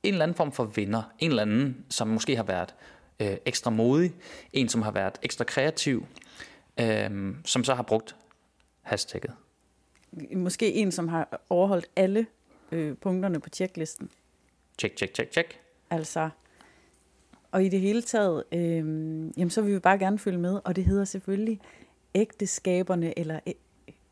en 0.03 0.13
eller 0.13 0.23
anden 0.23 0.35
form 0.35 0.51
for 0.51 0.63
vinder. 0.63 1.03
En 1.19 1.29
eller 1.29 1.41
anden, 1.41 1.85
som 1.89 2.07
måske 2.07 2.35
har 2.35 2.43
været 2.43 2.75
uh, 3.23 3.27
ekstra 3.45 3.71
modig, 3.71 4.13
en 4.53 4.69
som 4.69 4.81
har 4.81 4.91
været 4.91 5.19
ekstra 5.21 5.43
kreativ, 5.43 6.05
uh, 6.81 7.35
som 7.45 7.63
så 7.63 7.75
har 7.75 7.83
brugt 7.83 8.15
hashtagget. 8.81 9.33
Måske 10.35 10.73
en, 10.73 10.91
som 10.91 11.07
har 11.07 11.41
overholdt 11.49 11.85
alle 11.95 12.25
øh, 12.71 12.97
punkterne 12.97 13.39
på 13.39 13.49
checklisten. 13.49 14.09
Check, 14.79 14.97
check, 14.97 15.15
check, 15.15 15.31
check. 15.31 15.59
Altså, 15.89 16.29
og 17.51 17.65
i 17.65 17.69
det 17.69 17.79
hele 17.79 18.01
taget, 18.01 18.43
øh, 18.51 18.59
jamen 19.37 19.49
så 19.49 19.61
vil 19.61 19.73
vi 19.73 19.79
bare 19.79 19.99
gerne 19.99 20.19
følge 20.19 20.37
med, 20.37 20.59
og 20.63 20.75
det 20.75 20.85
hedder 20.85 21.05
selvfølgelig 21.05 21.59
ægteskaberne, 22.15 23.19
eller 23.19 23.39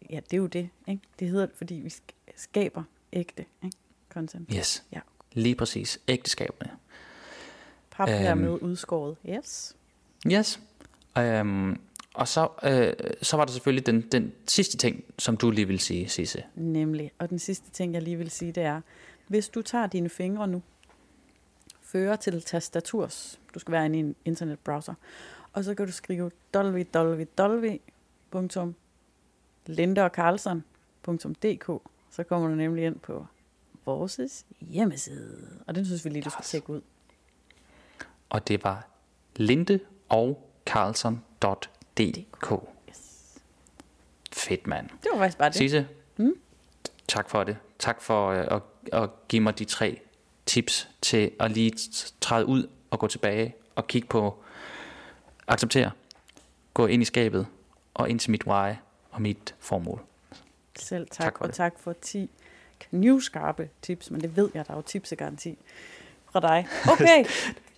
ja, 0.09 0.15
det 0.15 0.33
er 0.33 0.37
jo 0.37 0.47
det, 0.47 0.69
ikke? 0.87 1.01
Det 1.19 1.27
hedder, 1.29 1.47
fordi 1.55 1.75
vi 1.75 1.87
sk- 1.89 2.33
skaber 2.35 2.83
ægte 3.13 3.45
ikke? 3.63 3.77
content. 4.09 4.49
Yes. 4.57 4.83
Ja. 4.91 4.99
Lige 5.33 5.55
præcis. 5.55 5.99
Ægteskaberne. 6.07 6.71
Pap 7.91 8.09
her 8.09 8.31
Øhm. 8.31 8.41
med 8.41 8.49
udskåret. 8.61 9.17
Yes. 9.29 9.75
Yes. 10.31 10.59
Um, 11.19 11.79
og 12.13 12.27
så, 12.27 12.43
uh, 12.63 13.17
så 13.21 13.37
var 13.37 13.45
der 13.45 13.51
selvfølgelig 13.51 13.85
den, 13.85 14.01
den 14.01 14.33
sidste 14.47 14.77
ting, 14.77 15.03
som 15.19 15.37
du 15.37 15.51
lige 15.51 15.67
vil 15.67 15.79
sige, 15.79 16.09
Sisse. 16.09 16.43
Nemlig. 16.55 17.11
Og 17.19 17.29
den 17.29 17.39
sidste 17.39 17.71
ting, 17.71 17.93
jeg 17.93 18.01
lige 18.01 18.17
vil 18.17 18.31
sige, 18.31 18.51
det 18.51 18.63
er, 18.63 18.81
hvis 19.27 19.49
du 19.49 19.61
tager 19.61 19.87
dine 19.87 20.09
fingre 20.09 20.47
nu, 20.47 20.61
fører 21.81 22.15
til 22.15 22.41
tastaturs, 22.41 23.39
du 23.53 23.59
skal 23.59 23.71
være 23.71 23.85
inde 23.85 23.97
i 23.97 23.99
en 24.01 24.15
internetbrowser, 24.25 24.93
og 25.53 25.63
så 25.63 25.75
kan 25.75 25.85
du 25.85 25.91
skrive 25.91 26.31
www.lindeogkarlsson.dk 29.69 31.81
så 32.11 32.23
kommer 32.23 32.47
du 32.47 32.55
nemlig 32.55 32.85
ind 32.85 32.99
på 32.99 33.25
vores 33.85 34.45
hjemmeside. 34.61 35.59
Og 35.67 35.75
den 35.75 35.85
synes 35.85 36.05
vi 36.05 36.09
lige, 36.09 36.23
du 36.23 36.29
skal 36.29 36.45
tjekke 36.45 36.69
ud. 36.69 36.81
Og 38.29 38.47
det 38.47 38.63
var 38.63 38.87
linde 39.35 39.79
og 40.09 40.49
carlson.dk. 40.65 42.51
Yes. 42.89 43.35
Fedt, 44.33 44.67
mand. 44.67 44.89
Det 44.89 45.09
var 45.13 45.17
faktisk 45.19 45.37
bare 45.37 45.49
det. 45.49 45.55
Sisse, 45.55 45.87
Mm. 46.17 46.33
tak 47.07 47.29
for 47.29 47.43
det. 47.43 47.57
Tak 47.79 48.01
for 48.01 48.27
øh, 48.29 48.45
at, 48.51 48.61
at 48.93 49.09
give 49.27 49.41
mig 49.41 49.59
de 49.59 49.65
tre 49.65 50.01
tips 50.45 50.89
til 51.01 51.31
at 51.39 51.51
lige 51.51 51.73
træde 52.21 52.45
ud 52.45 52.69
og 52.91 52.99
gå 52.99 53.07
tilbage 53.07 53.55
og 53.75 53.87
kigge 53.87 54.07
på, 54.07 54.43
acceptere, 55.47 55.91
gå 56.73 56.85
ind 56.85 57.01
i 57.01 57.05
skabet 57.05 57.47
og 57.93 58.09
ind 58.09 58.19
til 58.19 58.31
mit 58.31 58.47
why 58.47 58.73
og 59.17 59.21
mit 59.21 59.55
formål. 59.59 60.01
Selv 60.79 61.07
tak, 61.11 61.23
Tak 61.25 61.41
og 61.41 61.47
det. 61.47 61.55
tak 61.55 61.79
for 61.79 61.93
10 62.01 62.29
knivskarpe 62.79 63.69
tips, 63.81 64.11
men 64.11 64.21
det 64.21 64.35
ved 64.37 64.49
jeg, 64.53 64.67
der 64.67 64.71
er 64.73 64.77
jo 64.77 64.81
tipsegaranti 64.81 65.57
fra 66.31 66.39
dig. 66.39 66.67
Okay, 66.93 67.25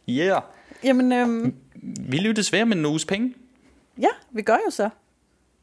Yeah! 0.09 0.41
jamen 0.83 1.11
øhm, 1.11 1.55
Vi 1.99 2.17
lyttes 2.17 2.53
ved 2.53 2.65
med 2.65 2.77
en 2.77 2.85
uges 2.85 3.05
penge. 3.05 3.33
ja, 3.97 4.07
vi 4.31 4.41
gør 4.41 4.57
jo 4.65 4.69
så. 4.71 4.89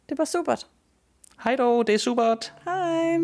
Det 0.08 0.16
bare 0.16 0.26
supert. 0.26 0.66
Hej 1.44 1.56
dog, 1.56 1.86
det 1.86 1.94
er 1.94 1.98
supert. 1.98 2.54
Hej. 2.64 3.18